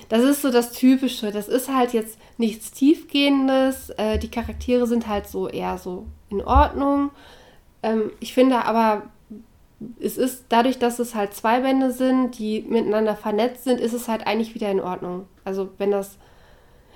das 0.10 0.24
ist 0.24 0.42
so 0.42 0.52
das 0.52 0.72
Typische. 0.72 1.32
Das 1.32 1.48
ist 1.48 1.74
halt 1.74 1.94
jetzt 1.94 2.18
nichts 2.38 2.72
Tiefgehendes. 2.72 3.92
Äh, 3.92 4.18
die 4.18 4.32
Charaktere 4.32 4.88
sind 4.88 5.08
halt 5.08 5.28
so 5.28 5.48
eher 5.48 5.78
so 5.78 6.08
in 6.30 6.42
Ordnung. 6.42 7.12
Ähm, 7.84 8.12
ich 8.20 8.34
finde 8.34 8.66
aber, 8.66 9.04
es 10.00 10.18
ist 10.18 10.46
dadurch, 10.50 10.80
dass 10.80 11.00
es 11.00 11.16
halt 11.16 11.34
zwei 11.34 11.62
Bände 11.62 11.92
sind, 11.92 12.38
die 12.40 12.62
miteinander 12.68 13.16
vernetzt 13.16 13.64
sind, 13.64 13.80
ist 13.80 13.94
es 13.94 14.08
halt 14.08 14.26
eigentlich 14.26 14.56
wieder 14.56 14.70
in 14.72 14.82
Ordnung. 14.82 15.28
Also 15.46 15.70
wenn 15.78 15.92
das. 15.92 16.18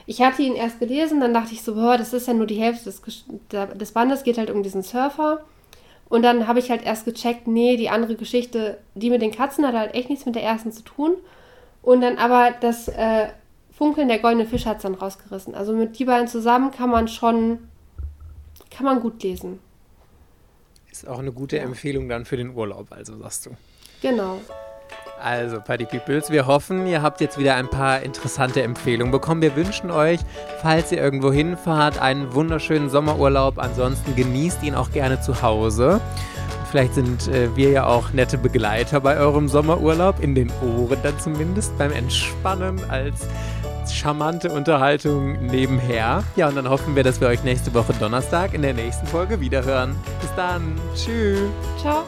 Ich 0.05 0.21
hatte 0.21 0.41
ihn 0.41 0.55
erst 0.55 0.79
gelesen, 0.79 1.21
dann 1.21 1.33
dachte 1.33 1.53
ich 1.53 1.61
so, 1.61 1.75
boah, 1.75 1.97
das 1.97 2.11
ist 2.11 2.27
ja 2.27 2.33
nur 2.33 2.45
die 2.45 2.59
Hälfte 2.59 2.85
des, 2.85 3.01
des 3.79 3.91
Bandes, 3.93 4.23
geht 4.23 4.37
halt 4.37 4.51
um 4.51 4.61
diesen 4.61 4.81
Surfer. 4.81 5.45
Und 6.09 6.23
dann 6.23 6.45
habe 6.45 6.59
ich 6.59 6.69
halt 6.69 6.83
erst 6.83 7.05
gecheckt, 7.05 7.47
nee, 7.47 7.77
die 7.77 7.89
andere 7.89 8.15
Geschichte, 8.15 8.79
die 8.95 9.09
mit 9.09 9.21
den 9.21 9.31
Katzen 9.31 9.65
hat 9.65 9.75
halt 9.75 9.93
echt 9.95 10.09
nichts 10.09 10.25
mit 10.25 10.35
der 10.35 10.43
ersten 10.43 10.73
zu 10.73 10.83
tun. 10.83 11.15
Und 11.83 12.01
dann 12.01 12.17
aber 12.17 12.51
das 12.59 12.87
äh, 12.87 13.27
Funkeln 13.77 14.07
der 14.07 14.19
goldene 14.19 14.45
Fisch 14.45 14.65
hat 14.65 14.77
es 14.77 14.83
dann 14.83 14.95
rausgerissen. 14.95 15.53
Also 15.53 15.73
mit 15.73 15.99
die 15.99 16.05
beiden 16.05 16.27
zusammen 16.27 16.71
kann 16.71 16.89
man 16.89 17.07
schon, 17.07 17.59
kann 18.71 18.85
man 18.85 18.99
gut 19.01 19.21
lesen. 19.21 19.59
Ist 20.91 21.07
auch 21.07 21.19
eine 21.19 21.31
gute. 21.31 21.59
Empfehlung 21.59 22.07
dann 22.07 22.25
für 22.25 22.37
den 22.37 22.55
Urlaub, 22.55 22.87
also 22.91 23.17
sagst 23.17 23.47
du. 23.47 23.51
Genau. 24.01 24.39
Also, 25.19 25.59
Party 25.61 25.85
Peoples, 25.85 26.29
wir 26.29 26.47
hoffen, 26.47 26.85
ihr 26.85 27.01
habt 27.01 27.21
jetzt 27.21 27.37
wieder 27.37 27.55
ein 27.55 27.69
paar 27.69 28.01
interessante 28.01 28.61
Empfehlungen 28.61 29.11
bekommen. 29.11 29.41
Wir 29.41 29.55
wünschen 29.55 29.89
euch, 29.89 30.19
falls 30.61 30.91
ihr 30.91 31.01
irgendwo 31.01 31.31
hinfahrt, 31.31 32.01
einen 32.01 32.33
wunderschönen 32.33 32.89
Sommerurlaub. 32.89 33.57
Ansonsten 33.57 34.15
genießt 34.15 34.63
ihn 34.63 34.75
auch 34.75 34.91
gerne 34.91 35.21
zu 35.21 35.41
Hause. 35.41 36.01
Vielleicht 36.73 36.95
sind 36.95 37.27
äh, 37.27 37.55
wir 37.55 37.69
ja 37.69 37.85
auch 37.85 38.13
nette 38.13 38.35
Begleiter 38.35 38.99
bei 38.99 39.15
eurem 39.15 39.47
Sommerurlaub, 39.47 40.23
in 40.23 40.33
den 40.33 40.51
Ohren 40.75 40.97
dann 41.03 41.19
zumindest, 41.19 41.77
beim 41.77 41.91
Entspannen 41.91 42.81
als 42.89 43.27
charmante 43.93 44.51
Unterhaltung 44.51 45.45
nebenher. 45.45 46.23
Ja, 46.35 46.47
und 46.47 46.55
dann 46.55 46.67
hoffen 46.67 46.95
wir, 46.95 47.03
dass 47.03 47.21
wir 47.21 47.27
euch 47.27 47.43
nächste 47.43 47.75
Woche 47.75 47.93
Donnerstag 47.99 48.55
in 48.55 48.63
der 48.63 48.73
nächsten 48.73 49.05
Folge 49.05 49.39
wiederhören. 49.39 49.95
Bis 50.19 50.33
dann. 50.35 50.81
Tschüss. 50.95 51.41
Ciao. 51.79 52.05